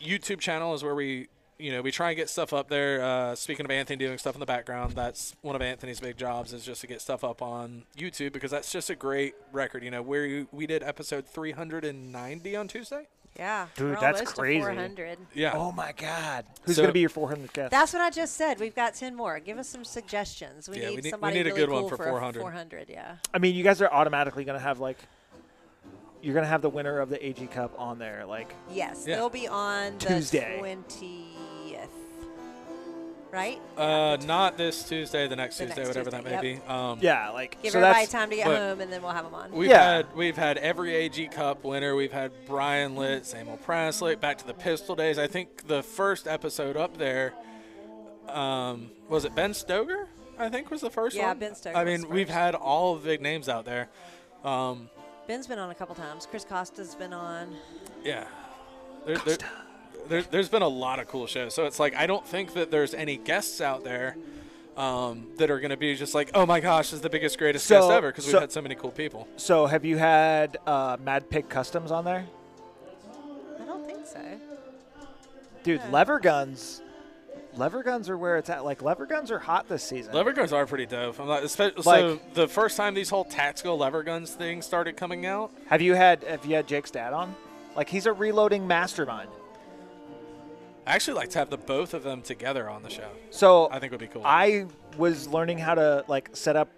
YouTube 0.00 0.40
channel 0.40 0.74
is 0.74 0.82
where 0.82 0.94
we, 0.94 1.28
you 1.58 1.70
know, 1.72 1.80
we 1.82 1.90
try 1.92 2.10
and 2.10 2.16
get 2.16 2.28
stuff 2.28 2.52
up 2.52 2.68
there. 2.68 3.02
Uh, 3.02 3.34
speaking 3.34 3.64
of 3.64 3.70
Anthony 3.70 3.96
doing 4.04 4.18
stuff 4.18 4.34
in 4.34 4.40
the 4.40 4.46
background, 4.46 4.94
that's 4.94 5.34
one 5.42 5.54
of 5.54 5.62
Anthony's 5.62 6.00
big 6.00 6.16
jobs 6.16 6.52
is 6.52 6.64
just 6.64 6.80
to 6.80 6.86
get 6.86 7.00
stuff 7.00 7.22
up 7.24 7.40
on 7.42 7.84
YouTube 7.96 8.32
because 8.32 8.50
that's 8.50 8.70
just 8.72 8.90
a 8.90 8.94
great 8.96 9.34
record. 9.52 9.84
You 9.84 9.90
know, 9.90 10.02
where 10.02 10.46
we 10.52 10.66
did 10.66 10.82
episode 10.82 11.26
390 11.26 12.56
on 12.56 12.68
Tuesday. 12.68 13.06
Yeah. 13.36 13.68
Dude, 13.76 13.94
we're 13.94 14.00
that's 14.00 14.18
almost 14.20 14.34
to 14.36 14.40
crazy. 14.42 14.60
400. 14.60 15.18
Yeah. 15.34 15.52
Oh 15.54 15.72
my 15.72 15.92
God. 15.92 16.44
Who's 16.64 16.76
So- 16.76 16.82
gonna 16.82 16.92
be 16.92 17.00
your 17.00 17.08
400 17.08 17.50
guest? 17.54 17.70
That's 17.70 17.92
what 17.94 18.02
I 18.02 18.10
just 18.10 18.36
said. 18.36 18.60
We've 18.60 18.74
got 18.74 18.94
10 18.94 19.14
more. 19.14 19.38
Give 19.40 19.56
us 19.56 19.68
some 19.70 19.84
suggestions. 19.84 20.68
We 20.68 20.76
Yeah, 20.76 20.82
need 20.82 20.90
we 20.90 20.96
need- 20.96 21.04
we 21.04 21.10
somebody 21.10 21.34
need 21.36 21.40
a 21.42 21.44
really 21.54 21.60
good 21.60 21.70
one 21.70 21.80
cool 21.82 21.88
for 21.90 21.96
for 21.96 22.06
a 22.08 22.10
400. 22.10 22.40
400, 22.40 22.90
yeah. 22.90 23.16
I 23.32 23.38
mean, 23.38 23.54
you 23.54 23.64
guys 23.64 23.80
are 23.80 23.90
automatically 23.90 24.44
going 24.44 24.58
to 24.58 24.62
have 24.62 24.80
like, 24.80 24.98
you're 26.22 26.34
going 26.34 26.44
to 26.44 26.48
have 26.48 26.62
the 26.62 26.70
winner 26.70 27.00
of 27.00 27.08
the 27.10 27.24
AG 27.26 27.44
Cup 27.48 27.74
on 27.78 27.98
there. 27.98 28.24
Like, 28.24 28.54
Yes, 28.72 29.04
Yeah. 29.06 29.16
they'll 29.16 29.28
be 29.28 29.48
on 29.48 29.98
the 29.98 30.06
Tuesday. 30.06 30.58
20th. 30.60 31.88
Right? 33.30 33.58
Uh, 33.78 34.18
not 34.26 34.58
this 34.58 34.86
Tuesday, 34.86 35.26
the 35.26 35.36
next 35.36 35.56
The 35.56 35.64
Tuesday, 35.64 35.80
next 35.84 35.88
whatever 35.88 36.10
that 36.10 36.22
may 36.22 36.30
Tuesday, 36.32 36.54
be. 36.56 36.70
Um, 36.70 36.98
yeah, 37.00 37.30
like, 37.30 37.56
Give 37.62 37.72
so 37.72 37.78
everybody 37.78 38.00
that's, 38.02 38.12
time 38.12 38.28
to 38.28 38.36
get 38.36 38.44
but- 38.46 38.58
home, 38.58 38.80
and 38.82 38.92
then 38.92 39.00
we'll 39.00 39.12
have 39.12 39.24
them 39.24 39.34
on. 39.34 39.50
We've 39.52 39.70
Yeah. 39.70 39.82
had 39.96 40.14
we've 40.14 40.36
had 40.36 40.58
every 40.58 40.94
AG 40.94 41.28
Cup 41.28 41.64
winner. 41.64 41.96
We've 41.96 42.12
had 42.12 42.30
Brian 42.46 42.94
Litz, 42.94 43.32
Emil 43.32 43.58
Praslick, 43.66 44.20
back 44.20 44.36
to 44.38 44.46
the 44.46 44.52
pistol 44.52 44.94
days. 44.94 45.18
I 45.18 45.28
think 45.28 45.66
the 45.66 45.82
first 45.82 46.28
episode 46.28 46.76
up 46.76 46.98
there 46.98 47.32
um, 48.28 48.90
was 49.08 49.24
it 49.24 49.34
Ben 49.34 49.52
Stoeger. 49.52 50.08
I 50.38 50.50
think 50.50 50.70
was 50.70 50.82
the 50.82 50.90
first 50.90 51.16
Yeah, 51.16 51.28
one. 51.28 51.38
Ben 51.38 51.52
Stoeger 51.52 51.74
I 51.74 51.84
was 51.84 52.00
mean, 52.02 52.10
we've 52.10 52.26
first. 52.26 52.38
had 52.38 52.54
all 52.54 52.96
the 52.96 53.04
big 53.06 53.22
names 53.22 53.48
out 53.48 53.64
there. 53.64 53.88
Um, 54.44 54.90
Ben's 55.32 55.46
been 55.46 55.58
on 55.58 55.70
a 55.70 55.74
couple 55.74 55.94
times. 55.94 56.26
Chris 56.26 56.44
Costa's 56.44 56.94
been 56.94 57.14
on. 57.14 57.56
yeah, 58.04 58.26
there, 59.06 59.16
there, 59.16 59.38
there, 60.06 60.22
there's 60.24 60.50
been 60.50 60.60
a 60.60 60.68
lot 60.68 60.98
of 60.98 61.08
cool 61.08 61.26
shows. 61.26 61.54
So 61.54 61.64
it's 61.64 61.80
like 61.80 61.96
I 61.96 62.06
don't 62.06 62.26
think 62.26 62.52
that 62.52 62.70
there's 62.70 62.92
any 62.92 63.16
guests 63.16 63.62
out 63.62 63.82
there. 63.82 64.14
Um, 64.76 65.28
that 65.36 65.50
are 65.50 65.58
going 65.60 65.70
to 65.70 65.76
be 65.78 65.94
just 65.96 66.14
like, 66.14 66.30
oh 66.34 66.44
my 66.46 66.60
gosh, 66.60 66.86
this 66.86 66.94
is 66.94 67.00
the 67.02 67.10
biggest, 67.10 67.38
greatest 67.38 67.66
So- 67.66 67.80
guest 67.80 67.90
ever 67.92 68.08
because 68.10 68.24
so- 68.24 68.32
we've 68.32 68.40
had 68.40 68.52
so 68.52 68.60
many 68.62 68.74
cool 68.74 68.90
people. 68.90 69.26
so 69.36 69.66
have 69.66 69.84
you 69.86 69.96
had 69.98 70.56
uh, 70.66 70.96
Mad 71.02 71.28
Pig 71.30 71.48
Customs 71.50 71.90
on 71.90 72.04
there? 72.06 72.26
I 73.60 73.64
don't 73.64 73.86
think 73.86 74.06
so. 74.06 74.20
Dude, 75.62 75.82
lever 75.90 76.18
guns. 76.18 76.80
Lever 77.56 77.82
guns 77.82 78.08
are 78.08 78.16
where 78.16 78.38
it's 78.38 78.48
at. 78.48 78.64
Like 78.64 78.80
lever 78.82 79.04
guns 79.06 79.30
are 79.30 79.38
hot 79.38 79.68
this 79.68 79.82
season. 79.82 80.14
Lever 80.14 80.32
guns 80.32 80.52
are 80.52 80.66
pretty 80.66 80.86
dope. 80.86 81.20
I'm 81.20 81.28
like, 81.28 81.42
espe- 81.44 81.82
so 81.82 81.90
Like- 81.90 82.34
the 82.34 82.48
first 82.48 82.76
time 82.76 82.94
these 82.94 83.10
whole 83.10 83.24
tactical 83.24 83.76
lever 83.76 84.02
guns 84.02 84.32
things 84.32 84.64
started 84.64 84.96
coming 84.96 85.26
out, 85.26 85.50
Have 85.66 85.82
you 85.82 85.94
had 85.94 86.22
Have 86.24 86.46
you 86.46 86.56
had 86.56 86.66
Jake's 86.66 86.90
dad 86.90 87.12
on? 87.12 87.34
Like 87.76 87.88
he's 87.88 88.06
a 88.06 88.12
reloading 88.12 88.66
mastermind. 88.66 89.28
I 90.86 90.94
actually 90.94 91.14
like 91.14 91.28
to 91.30 91.38
have 91.38 91.50
the 91.50 91.58
both 91.58 91.94
of 91.94 92.02
them 92.02 92.22
together 92.22 92.68
on 92.68 92.82
the 92.82 92.90
show. 92.90 93.08
So 93.30 93.68
I 93.70 93.78
think 93.78 93.92
it 93.92 93.92
would 93.92 94.00
be 94.00 94.06
cool. 94.08 94.22
I 94.24 94.66
was 94.96 95.28
learning 95.28 95.58
how 95.58 95.74
to 95.74 96.04
like 96.08 96.30
set 96.32 96.56
up 96.56 96.68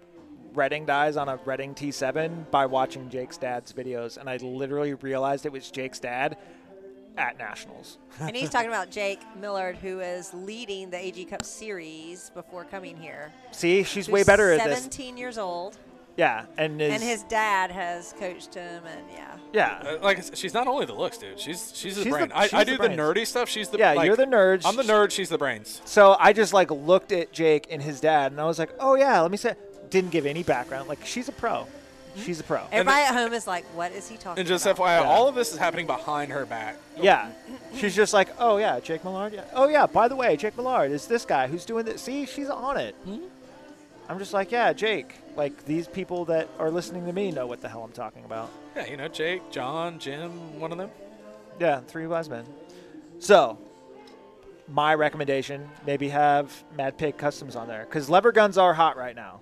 Redding 0.53 0.85
dies 0.85 1.17
on 1.17 1.27
a 1.27 1.37
Redding 1.43 1.73
T7 1.75 2.49
by 2.49 2.65
watching 2.65 3.09
Jake's 3.09 3.35
dad's 3.37 3.73
videos, 3.73 4.15
and 4.17 4.29
I 4.29 4.37
literally 4.37 4.93
realized 4.93 5.45
it 5.45 5.51
was 5.51 5.69
Jake's 5.69 5.99
dad 5.99 6.37
at 7.17 7.37
nationals. 7.37 7.97
and 8.19 8.35
he's 8.35 8.49
talking 8.49 8.69
about 8.69 8.89
Jake 8.91 9.19
Millard, 9.39 9.75
who 9.77 9.99
is 9.99 10.33
leading 10.33 10.89
the 10.89 10.97
AG 10.97 11.23
Cup 11.25 11.43
series 11.43 12.29
before 12.33 12.65
coming 12.65 12.95
here. 12.97 13.31
See, 13.51 13.83
she's 13.83 14.07
Who's 14.07 14.13
way 14.13 14.23
better 14.23 14.51
at 14.51 14.63
this. 14.63 14.79
17 14.79 15.17
years 15.17 15.37
old, 15.37 15.77
Yeah, 16.17 16.45
and 16.57 16.81
is, 16.81 16.93
and 16.93 17.03
his 17.03 17.23
dad 17.23 17.71
has 17.71 18.13
coached 18.19 18.53
him, 18.55 18.83
and 18.85 19.01
yeah. 19.13 19.37
yeah. 19.53 19.83
Uh, 19.85 19.97
like 20.01 20.23
she's 20.33 20.53
not 20.53 20.67
only 20.67 20.85
the 20.85 20.93
looks, 20.93 21.17
dude. 21.17 21.39
She's 21.39 21.71
she's 21.75 21.95
the 21.97 22.03
She's 22.03 22.13
brain. 22.13 22.31
I, 22.33 22.43
she's 22.47 22.53
I 22.53 22.63
the 22.63 22.71
do 22.71 22.77
the 22.77 22.89
nerdy 22.89 23.25
stuff. 23.27 23.49
She's 23.49 23.69
the 23.69 23.77
Yeah, 23.77 23.93
like, 23.93 24.07
you're 24.07 24.15
the 24.15 24.25
nerd. 24.25 24.61
I'm 24.65 24.75
the 24.75 24.83
nerd. 24.83 25.11
She's 25.11 25.29
the 25.29 25.37
brains. 25.37 25.81
So 25.85 26.15
I 26.19 26.31
just 26.33 26.53
like 26.53 26.71
looked 26.71 27.11
at 27.11 27.31
Jake 27.31 27.67
and 27.69 27.81
his 27.81 27.99
dad, 27.99 28.31
and 28.31 28.39
I 28.39 28.45
was 28.45 28.59
like, 28.59 28.71
"Oh 28.79 28.95
yeah, 28.95 29.19
let 29.21 29.31
me 29.31 29.37
say." 29.37 29.55
Didn't 29.89 30.09
give 30.09 30.25
any 30.25 30.41
background. 30.41 30.89
Like 30.89 31.05
she's 31.05 31.29
a 31.29 31.31
pro. 31.31 31.67
Mm-hmm. 32.15 32.23
She's 32.25 32.39
a 32.39 32.43
pro. 32.43 32.61
Everybody 32.71 33.03
at 33.03 33.13
home 33.13 33.33
is 33.33 33.45
like, 33.45 33.65
"What 33.75 33.91
is 33.91 34.07
he 34.07 34.15
talking 34.17 34.39
And 34.39 34.47
just 34.47 34.65
about?" 34.65 34.77
FYI, 34.85 35.01
Yeah. 35.01 35.07
all 35.09 35.27
of 35.27 35.35
this 35.35 35.51
is 35.51 35.57
happening 35.57 35.85
behind 35.85 36.31
her 36.31 36.45
back. 36.45 36.77
Yeah, 36.97 37.29
she's 37.75 37.95
just 37.95 38.13
like, 38.13 38.29
"Oh 38.39 38.57
yeah, 38.57 38.79
Jake 38.79 39.03
Millard. 39.03 39.33
Yeah. 39.33 39.43
Oh 39.53 39.67
yeah. 39.67 39.85
By 39.85 40.07
the 40.07 40.15
way, 40.15 40.37
Jake 40.37 40.55
Millard 40.55 40.91
is 40.91 41.07
this 41.07 41.25
guy 41.25 41.47
who's 41.47 41.65
doing 41.65 41.85
this. 41.85 42.01
See, 42.01 42.25
she's 42.25 42.49
on 42.49 42.77
it. 42.77 42.95
Hmm? 43.03 43.17
I'm 44.07 44.19
just 44.19 44.33
like, 44.33 44.51
yeah, 44.51 44.71
Jake. 44.71 45.15
Like 45.35 45.65
these 45.65 45.87
people 45.87 46.25
that 46.25 46.47
are 46.59 46.69
listening 46.71 47.05
to 47.07 47.11
me 47.13 47.31
know 47.31 47.47
what 47.47 47.61
the 47.61 47.67
hell 47.67 47.83
I'm 47.83 47.91
talking 47.91 48.23
about. 48.23 48.49
Yeah, 48.75 48.85
you 48.87 48.95
know, 48.97 49.07
Jake, 49.07 49.51
John, 49.51 49.99
Jim, 49.99 50.59
one 50.59 50.71
of 50.71 50.77
them. 50.77 50.89
Yeah, 51.59 51.79
three 51.81 52.07
wise 52.07 52.29
men. 52.29 52.45
So, 53.19 53.57
my 54.69 54.93
recommendation: 54.95 55.69
maybe 55.85 56.09
have 56.09 56.63
Mad 56.77 56.97
Pig 56.97 57.17
Customs 57.17 57.55
on 57.55 57.67
there 57.67 57.83
because 57.85 58.09
lever 58.09 58.31
guns 58.31 58.57
are 58.57 58.73
hot 58.73 58.95
right 58.95 59.15
now. 59.15 59.41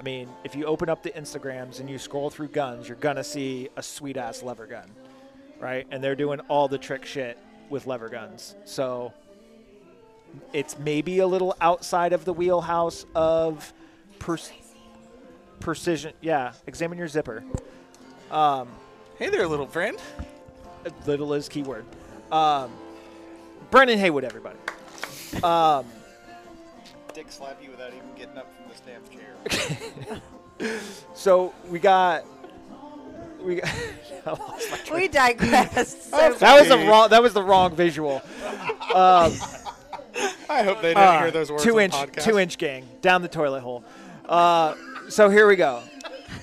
I 0.00 0.02
mean, 0.02 0.30
if 0.44 0.56
you 0.56 0.64
open 0.64 0.88
up 0.88 1.02
the 1.02 1.10
Instagrams 1.10 1.78
and 1.78 1.90
you 1.90 1.98
scroll 1.98 2.30
through 2.30 2.48
guns, 2.48 2.88
you're 2.88 2.96
gonna 2.96 3.22
see 3.22 3.68
a 3.76 3.82
sweet 3.82 4.16
ass 4.16 4.42
lever 4.42 4.66
gun, 4.66 4.90
right? 5.60 5.86
And 5.90 6.02
they're 6.02 6.16
doing 6.16 6.40
all 6.48 6.68
the 6.68 6.78
trick 6.78 7.04
shit 7.04 7.38
with 7.68 7.86
lever 7.86 8.08
guns. 8.08 8.56
So, 8.64 9.12
it's 10.54 10.78
maybe 10.78 11.18
a 11.18 11.26
little 11.26 11.54
outside 11.60 12.14
of 12.14 12.24
the 12.24 12.32
wheelhouse 12.32 13.04
of 13.14 13.74
pers- 14.18 14.52
precision. 15.58 16.14
Yeah, 16.22 16.52
examine 16.66 16.96
your 16.96 17.08
zipper. 17.08 17.44
Um, 18.30 18.68
Hey 19.18 19.28
there, 19.28 19.46
little 19.46 19.66
friend. 19.66 20.00
little 21.04 21.34
is 21.34 21.46
keyword. 21.46 21.84
Um, 22.32 22.70
Brendan 23.70 23.98
Haywood, 23.98 24.24
everybody. 24.24 24.56
Um, 25.42 25.84
Dick 27.12 27.30
slap 27.30 27.62
you 27.62 27.70
without 27.70 27.88
even 27.88 28.08
getting 28.16 28.38
up 28.38 28.50
from 28.56 28.70
the 28.70 28.76
staff 28.76 29.10
chair. 29.10 29.29
so 31.14 31.54
we 31.68 31.78
got 31.78 32.24
we 33.42 33.56
got. 33.56 33.68
I 34.26 34.30
lost 34.32 34.70
my 34.70 34.76
train. 34.78 35.00
we 35.00 35.08
digress. 35.08 36.04
So 36.10 36.34
that 36.40 36.60
was 36.60 36.68
the 36.68 36.76
wrong. 36.76 37.08
That 37.10 37.22
was 37.22 37.32
the 37.32 37.42
wrong 37.42 37.74
visual. 37.74 38.20
Um, 38.94 39.32
I 40.48 40.62
hope 40.62 40.82
they 40.82 40.88
didn't 40.90 40.98
uh, 40.98 41.20
hear 41.20 41.30
those 41.30 41.50
words. 41.50 41.64
two 41.64 41.76
on 41.76 41.84
inch, 41.84 41.94
podcast. 41.94 42.24
two 42.24 42.38
inch 42.38 42.58
gang 42.58 42.86
down 43.00 43.22
the 43.22 43.28
toilet 43.28 43.60
hole. 43.60 43.82
Uh, 44.28 44.74
so 45.08 45.30
here 45.30 45.46
we 45.46 45.56
go. 45.56 45.82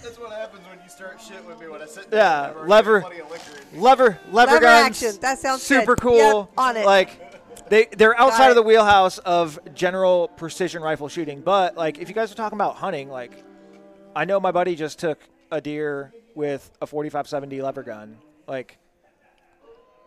That's 0.01 0.17
what 0.17 0.31
happens 0.31 0.63
when 0.67 0.79
you 0.83 0.89
start 0.89 1.21
shit 1.21 1.45
with 1.45 1.59
me 1.59 1.67
when 1.67 1.81
I 1.81 1.85
sit 1.85 2.09
Down 2.09 2.19
Yeah, 2.19 2.53
there. 2.53 2.67
lever- 2.67 3.03
Lever, 3.03 3.73
lever, 3.73 4.19
Lever 4.31 4.59
guns. 4.59 5.03
action. 5.03 5.21
That 5.21 5.37
sounds 5.37 5.61
super 5.61 5.95
good. 5.95 6.01
cool. 6.01 6.15
Yep, 6.17 6.49
on 6.57 6.77
it. 6.77 6.85
Like 6.85 7.26
they 7.69 7.87
they're 7.97 8.19
outside 8.19 8.39
Got 8.39 8.49
of 8.51 8.55
the 8.55 8.63
wheelhouse 8.63 9.17
of 9.19 9.59
general 9.73 10.27
precision 10.29 10.81
rifle 10.81 11.07
shooting. 11.07 11.41
But 11.41 11.75
like 11.77 11.99
if 11.99 12.09
you 12.09 12.15
guys 12.15 12.31
are 12.31 12.35
talking 12.35 12.57
about 12.57 12.75
hunting, 12.75 13.09
like 13.09 13.43
I 14.15 14.25
know 14.25 14.39
my 14.39 14.51
buddy 14.51 14.75
just 14.75 14.99
took 14.99 15.19
a 15.51 15.61
deer 15.61 16.13
with 16.35 16.69
a 16.81 16.87
4570 16.87 17.61
lever 17.61 17.83
gun, 17.83 18.17
like 18.47 18.77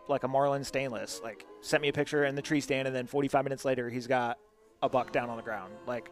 like 0.07 0.23
a 0.23 0.27
Marlin 0.27 0.63
stainless. 0.63 1.21
Like 1.23 1.45
sent 1.61 1.81
me 1.81 1.89
a 1.89 1.93
picture 1.93 2.25
in 2.25 2.35
the 2.35 2.41
tree 2.41 2.61
stand, 2.61 2.87
and 2.87 2.95
then 2.95 3.07
45 3.07 3.43
minutes 3.43 3.65
later 3.65 3.89
he's 3.89 4.07
got 4.07 4.37
a 4.81 4.89
buck 4.89 5.11
down 5.11 5.29
on 5.29 5.37
the 5.37 5.43
ground. 5.43 5.73
Like. 5.87 6.11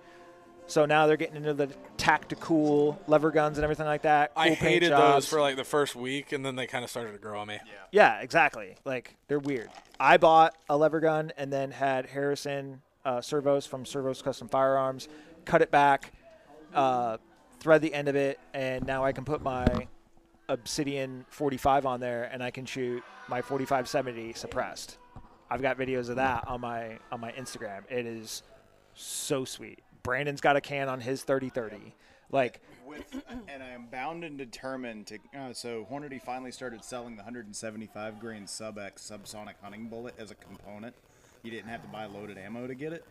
So 0.70 0.86
now 0.86 1.08
they're 1.08 1.18
getting 1.18 1.36
into 1.36 1.54
the 1.54 1.68
tactical 1.98 3.00
lever 3.08 3.32
guns 3.32 3.58
and 3.58 3.64
everything 3.64 3.88
like 3.88 4.04
that. 4.04 4.32
I 4.36 4.50
Cool 4.50 4.56
paint 4.56 4.74
hated 4.74 4.90
jobs. 4.90 5.26
those 5.26 5.30
for 5.30 5.42
like 5.42 5.56
the 5.56 5.64
first 5.64 5.96
week, 5.96 6.32
and 6.32 6.46
then 6.46 6.56
they 6.56 6.68
kind 6.68 6.84
of 6.84 6.90
started 6.90 7.12
to 7.12 7.18
grow 7.18 7.40
on 7.40 7.48
me. 7.48 7.60
Yeah, 7.92 8.22
exactly. 8.22 8.76
Like 8.86 9.16
they're 9.28 9.40
weird. 9.40 9.70
I 10.00 10.18
bought 10.18 10.56
a 10.70 10.78
lever 10.78 11.00
gun 11.00 11.34
and 11.38 11.52
then 11.52 11.72
had 11.72 12.06
Harrison 12.06 12.82
uh, 13.04 13.20
servos 13.20 13.66
from 13.66 13.86
Servos 13.86 14.22
Custom 14.22 14.48
Firearms 14.48 15.10
cut 15.50 15.62
it 15.64 15.72
back, 15.72 16.14
uh, 16.74 17.18
thread 17.60 17.82
the 17.82 17.94
end 17.94 18.08
of 18.08 18.16
it, 18.16 18.40
and 18.54 18.86
now 18.86 19.04
I 19.04 19.12
can 19.12 19.26
put 19.26 19.42
my 19.42 19.88
Obsidian 20.48 21.26
45 21.30 21.86
on 21.86 22.00
there 22.00 22.30
and 22.32 22.44
I 22.44 22.52
can 22.52 22.66
shoot 22.66 23.04
my 23.28 23.42
4570 23.42 24.34
suppressed. 24.34 24.98
I've 25.50 25.62
got 25.62 25.78
videos 25.78 26.10
of 26.10 26.18
that 26.18 26.48
on 26.48 26.62
my 26.62 27.00
on 27.12 27.20
my 27.20 27.32
Instagram. 27.32 27.82
It 27.90 28.06
is 28.06 28.44
so 28.94 29.44
sweet. 29.46 29.80
Brandon's 30.10 30.42
got 30.42 30.56
a 30.56 30.62
can 30.62 30.90
on 30.90 31.00
his 31.02 31.22
3030. 31.22 31.94
Like 32.32 32.62
With, 32.84 33.06
and 33.48 33.62
I 33.62 33.70
am 33.70 33.86
bound 33.92 34.24
and 34.24 34.40
determined 34.40 35.06
to. 35.06 35.20
Uh, 35.38 35.54
so 35.54 35.86
Hornady 35.92 36.20
finally 36.20 36.52
started 36.52 36.84
selling 36.84 37.16
the 37.16 37.22
175 37.22 38.20
grain 38.20 38.48
sub 38.48 38.80
X 38.80 39.08
subsonic 39.08 39.54
hunting 39.62 39.88
bullet 39.88 40.16
as 40.18 40.32
a 40.32 40.36
component. 40.36 40.96
You 41.44 41.52
didn't 41.52 41.70
have 41.70 41.84
to 41.84 41.88
buy 41.90 42.08
loaded 42.08 42.40
ammo 42.40 42.66
to 42.66 42.74
get 42.74 42.92
it. 42.92 43.06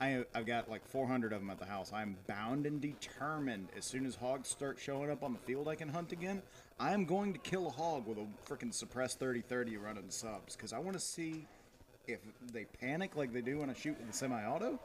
I, 0.00 0.24
I've 0.34 0.46
got 0.46 0.68
like 0.68 0.84
400 0.84 1.32
of 1.32 1.38
them 1.38 1.48
at 1.48 1.60
the 1.60 1.64
house. 1.64 1.92
I'm 1.94 2.16
bound 2.26 2.66
and 2.66 2.80
determined. 2.80 3.68
As 3.78 3.84
soon 3.84 4.04
as 4.04 4.16
hogs 4.16 4.48
start 4.48 4.80
showing 4.80 5.12
up 5.12 5.22
on 5.22 5.32
the 5.32 5.38
field, 5.38 5.68
I 5.68 5.76
can 5.76 5.90
hunt 5.90 6.10
again. 6.10 6.42
I 6.80 6.92
am 6.92 7.04
going 7.04 7.34
to 7.34 7.38
kill 7.38 7.68
a 7.68 7.70
hog 7.70 8.04
with 8.08 8.18
a 8.18 8.26
freaking 8.50 8.74
suppressed 8.74 9.20
30-30 9.20 9.80
running 9.80 10.10
subs 10.10 10.56
because 10.56 10.72
I 10.72 10.80
want 10.80 10.94
to 10.94 11.00
see 11.00 11.46
if 12.08 12.18
they 12.52 12.64
panic 12.64 13.14
like 13.14 13.32
they 13.32 13.42
do 13.42 13.58
when 13.58 13.70
I 13.70 13.74
shoot 13.74 13.96
with 13.96 14.08
the 14.08 14.12
semi-auto, 14.12 14.80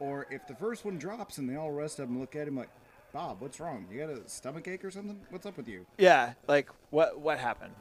or 0.00 0.26
if 0.30 0.46
the 0.48 0.54
first 0.54 0.84
one 0.84 0.98
drops 0.98 1.38
and 1.38 1.48
they 1.48 1.54
all 1.56 1.70
rest 1.70 2.00
up 2.00 2.08
and 2.08 2.18
look 2.18 2.34
at 2.34 2.48
him 2.48 2.56
like, 2.56 2.70
Bob, 3.12 3.40
what's 3.40 3.60
wrong? 3.60 3.86
You 3.90 4.00
got 4.06 4.10
a 4.10 4.28
stomach 4.28 4.66
ache 4.68 4.84
or 4.84 4.90
something? 4.90 5.20
What's 5.30 5.46
up 5.46 5.56
with 5.56 5.68
you? 5.68 5.86
Yeah, 5.98 6.32
like 6.48 6.68
what 6.90 7.20
what 7.20 7.38
happened? 7.38 7.74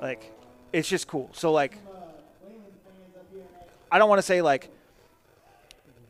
Like 0.00 0.32
it's 0.72 0.88
just 0.88 1.06
cool. 1.06 1.30
So 1.32 1.52
like 1.52 1.78
I 3.90 3.98
don't 3.98 4.08
want 4.08 4.18
to 4.18 4.22
say 4.26 4.42
like 4.42 4.70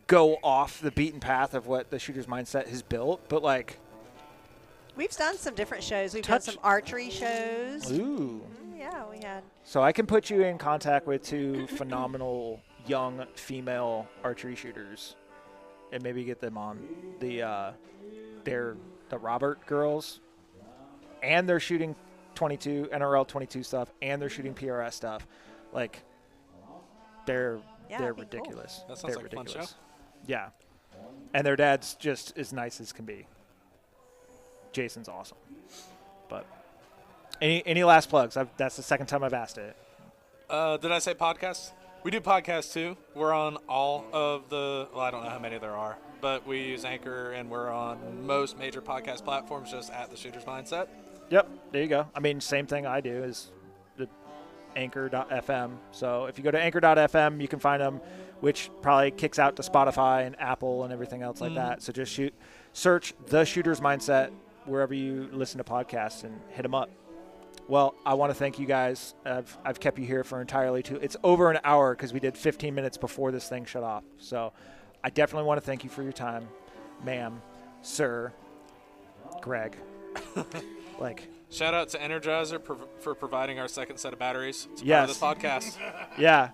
go 0.06 0.36
off 0.42 0.80
the 0.80 0.90
beaten 0.90 1.20
path 1.20 1.54
of 1.54 1.66
what 1.66 1.90
the 1.90 1.98
shooter's 1.98 2.26
mindset 2.26 2.68
has 2.68 2.82
built, 2.82 3.28
but 3.28 3.42
like 3.42 3.78
We've 4.96 5.10
done 5.10 5.36
some 5.36 5.54
different 5.56 5.82
shows. 5.82 6.14
We've 6.14 6.22
Touch- 6.22 6.44
done 6.46 6.54
some 6.54 6.60
archery 6.62 7.10
shows. 7.10 7.90
ooh. 7.90 8.40
Mm, 8.64 8.78
yeah, 8.78 9.02
we 9.10 9.16
had. 9.18 9.42
So 9.64 9.82
I 9.82 9.90
can 9.90 10.06
put 10.06 10.30
you 10.30 10.42
in 10.42 10.56
contact 10.56 11.06
with 11.08 11.24
two 11.24 11.66
phenomenal 11.66 12.60
young 12.86 13.24
female 13.34 14.06
archery 14.22 14.54
shooters 14.54 15.16
and 15.94 16.02
maybe 16.02 16.24
get 16.24 16.40
them 16.40 16.58
on 16.58 16.78
the 17.20 17.42
uh 17.42 17.72
they're 18.44 18.76
the 19.08 19.16
Robert 19.18 19.64
girls 19.66 20.20
and 21.22 21.48
they're 21.48 21.60
shooting 21.60 21.94
22 22.34 22.88
NRL 22.92 23.26
22 23.26 23.62
stuff 23.62 23.90
and 24.02 24.20
they're 24.20 24.28
shooting 24.28 24.52
PRS 24.54 24.92
stuff. 24.92 25.26
Like 25.72 26.02
they're 27.26 27.58
Yeah, 27.88 27.98
they're 27.98 28.12
that'd 28.12 28.16
cool. 28.16 28.24
ridiculous. 28.40 28.82
That 28.88 28.98
sounds 28.98 29.14
they're 29.14 29.22
like 29.22 29.32
a 29.32 29.36
fun 29.36 29.46
show. 29.46 29.52
ridiculous. 29.60 29.74
Yeah. 30.26 30.48
And 31.32 31.46
their 31.46 31.56
dad's 31.56 31.94
just 31.94 32.36
as 32.36 32.52
nice 32.52 32.80
as 32.80 32.92
can 32.92 33.04
be. 33.04 33.26
Jason's 34.72 35.08
awesome. 35.08 35.38
But 36.28 36.44
any 37.40 37.62
any 37.66 37.84
last 37.84 38.08
plugs? 38.10 38.36
I've, 38.36 38.48
that's 38.56 38.76
the 38.76 38.82
second 38.82 39.06
time 39.06 39.22
I've 39.24 39.34
asked 39.34 39.58
it. 39.58 39.76
Uh, 40.50 40.76
did 40.76 40.92
I 40.92 40.98
say 40.98 41.14
podcast? 41.14 41.70
We 42.04 42.10
do 42.10 42.20
podcasts 42.20 42.70
too. 42.70 42.98
We're 43.14 43.32
on 43.32 43.56
all 43.66 44.04
of 44.12 44.50
the. 44.50 44.88
Well, 44.92 45.00
I 45.00 45.10
don't 45.10 45.24
know 45.24 45.30
how 45.30 45.38
many 45.38 45.56
there 45.56 45.74
are, 45.74 45.96
but 46.20 46.46
we 46.46 46.60
use 46.60 46.84
Anchor, 46.84 47.32
and 47.32 47.48
we're 47.48 47.70
on 47.70 48.26
most 48.26 48.58
major 48.58 48.82
podcast 48.82 49.24
platforms, 49.24 49.70
just 49.70 49.90
at 49.90 50.10
the 50.10 50.16
Shooter's 50.16 50.44
Mindset. 50.44 50.88
Yep, 51.30 51.48
there 51.72 51.82
you 51.82 51.88
go. 51.88 52.06
I 52.14 52.20
mean, 52.20 52.42
same 52.42 52.66
thing 52.66 52.84
I 52.84 53.00
do 53.00 53.24
is 53.24 53.50
the 53.96 54.06
anchor.fm. 54.76 55.78
So 55.92 56.26
if 56.26 56.36
you 56.36 56.44
go 56.44 56.50
to 56.50 56.60
anchor.fm, 56.60 57.40
you 57.40 57.48
can 57.48 57.58
find 57.58 57.80
them, 57.80 58.02
which 58.40 58.70
probably 58.82 59.10
kicks 59.10 59.38
out 59.38 59.56
to 59.56 59.62
Spotify 59.62 60.26
and 60.26 60.38
Apple 60.38 60.84
and 60.84 60.92
everything 60.92 61.22
else 61.22 61.40
like 61.40 61.52
mm. 61.52 61.56
that. 61.56 61.80
So 61.80 61.90
just 61.90 62.12
shoot, 62.12 62.34
search 62.74 63.14
the 63.28 63.46
Shooter's 63.46 63.80
Mindset 63.80 64.30
wherever 64.66 64.92
you 64.92 65.30
listen 65.32 65.56
to 65.56 65.64
podcasts 65.64 66.22
and 66.22 66.38
hit 66.50 66.64
them 66.64 66.74
up. 66.74 66.90
Well, 67.66 67.94
I 68.04 68.14
want 68.14 68.30
to 68.30 68.34
thank 68.34 68.58
you 68.58 68.66
guys. 68.66 69.14
I've, 69.24 69.56
I've 69.64 69.80
kept 69.80 69.98
you 69.98 70.04
here 70.06 70.22
for 70.22 70.40
entirely 70.40 70.82
two. 70.82 70.96
It's 70.96 71.16
over 71.24 71.50
an 71.50 71.58
hour 71.64 71.94
because 71.94 72.12
we 72.12 72.20
did 72.20 72.36
15 72.36 72.74
minutes 72.74 72.98
before 72.98 73.32
this 73.32 73.48
thing 73.48 73.64
shut 73.64 73.82
off. 73.82 74.04
So 74.18 74.52
I 75.02 75.10
definitely 75.10 75.46
want 75.46 75.60
to 75.60 75.66
thank 75.66 75.82
you 75.82 75.88
for 75.90 76.02
your 76.02 76.12
time, 76.12 76.46
ma'am, 77.04 77.40
sir, 77.82 78.32
Greg. 79.40 79.76
like, 81.00 81.26
Shout 81.50 81.72
out 81.72 81.88
to 81.90 81.98
Energizer 81.98 82.62
for, 82.62 82.76
for 83.00 83.14
providing 83.14 83.58
our 83.58 83.68
second 83.68 83.96
set 83.98 84.12
of 84.12 84.18
batteries. 84.18 84.68
It's 84.72 84.82
Yes. 84.82 85.18
part 85.18 85.36
of 85.36 85.42
this 85.42 85.50
podcast. 85.50 85.78
yeah, 86.18 86.50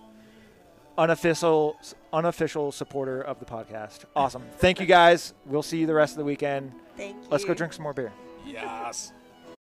unofficial 0.97 1.77
unofficial 2.13 2.71
supporter 2.71 3.21
of 3.21 3.39
the 3.39 3.45
podcast. 3.45 4.05
Awesome. 4.15 4.43
Thank 4.57 4.79
you 4.79 4.85
guys. 4.85 5.33
We'll 5.45 5.63
see 5.63 5.79
you 5.79 5.87
the 5.87 5.93
rest 5.93 6.13
of 6.13 6.17
the 6.19 6.23
weekend. 6.25 6.71
Thank 6.97 7.15
you. 7.15 7.29
Let's 7.29 7.45
go 7.45 7.53
drink 7.53 7.73
some 7.73 7.83
more 7.83 7.93
beer. 7.93 8.11
yes. 8.45 9.11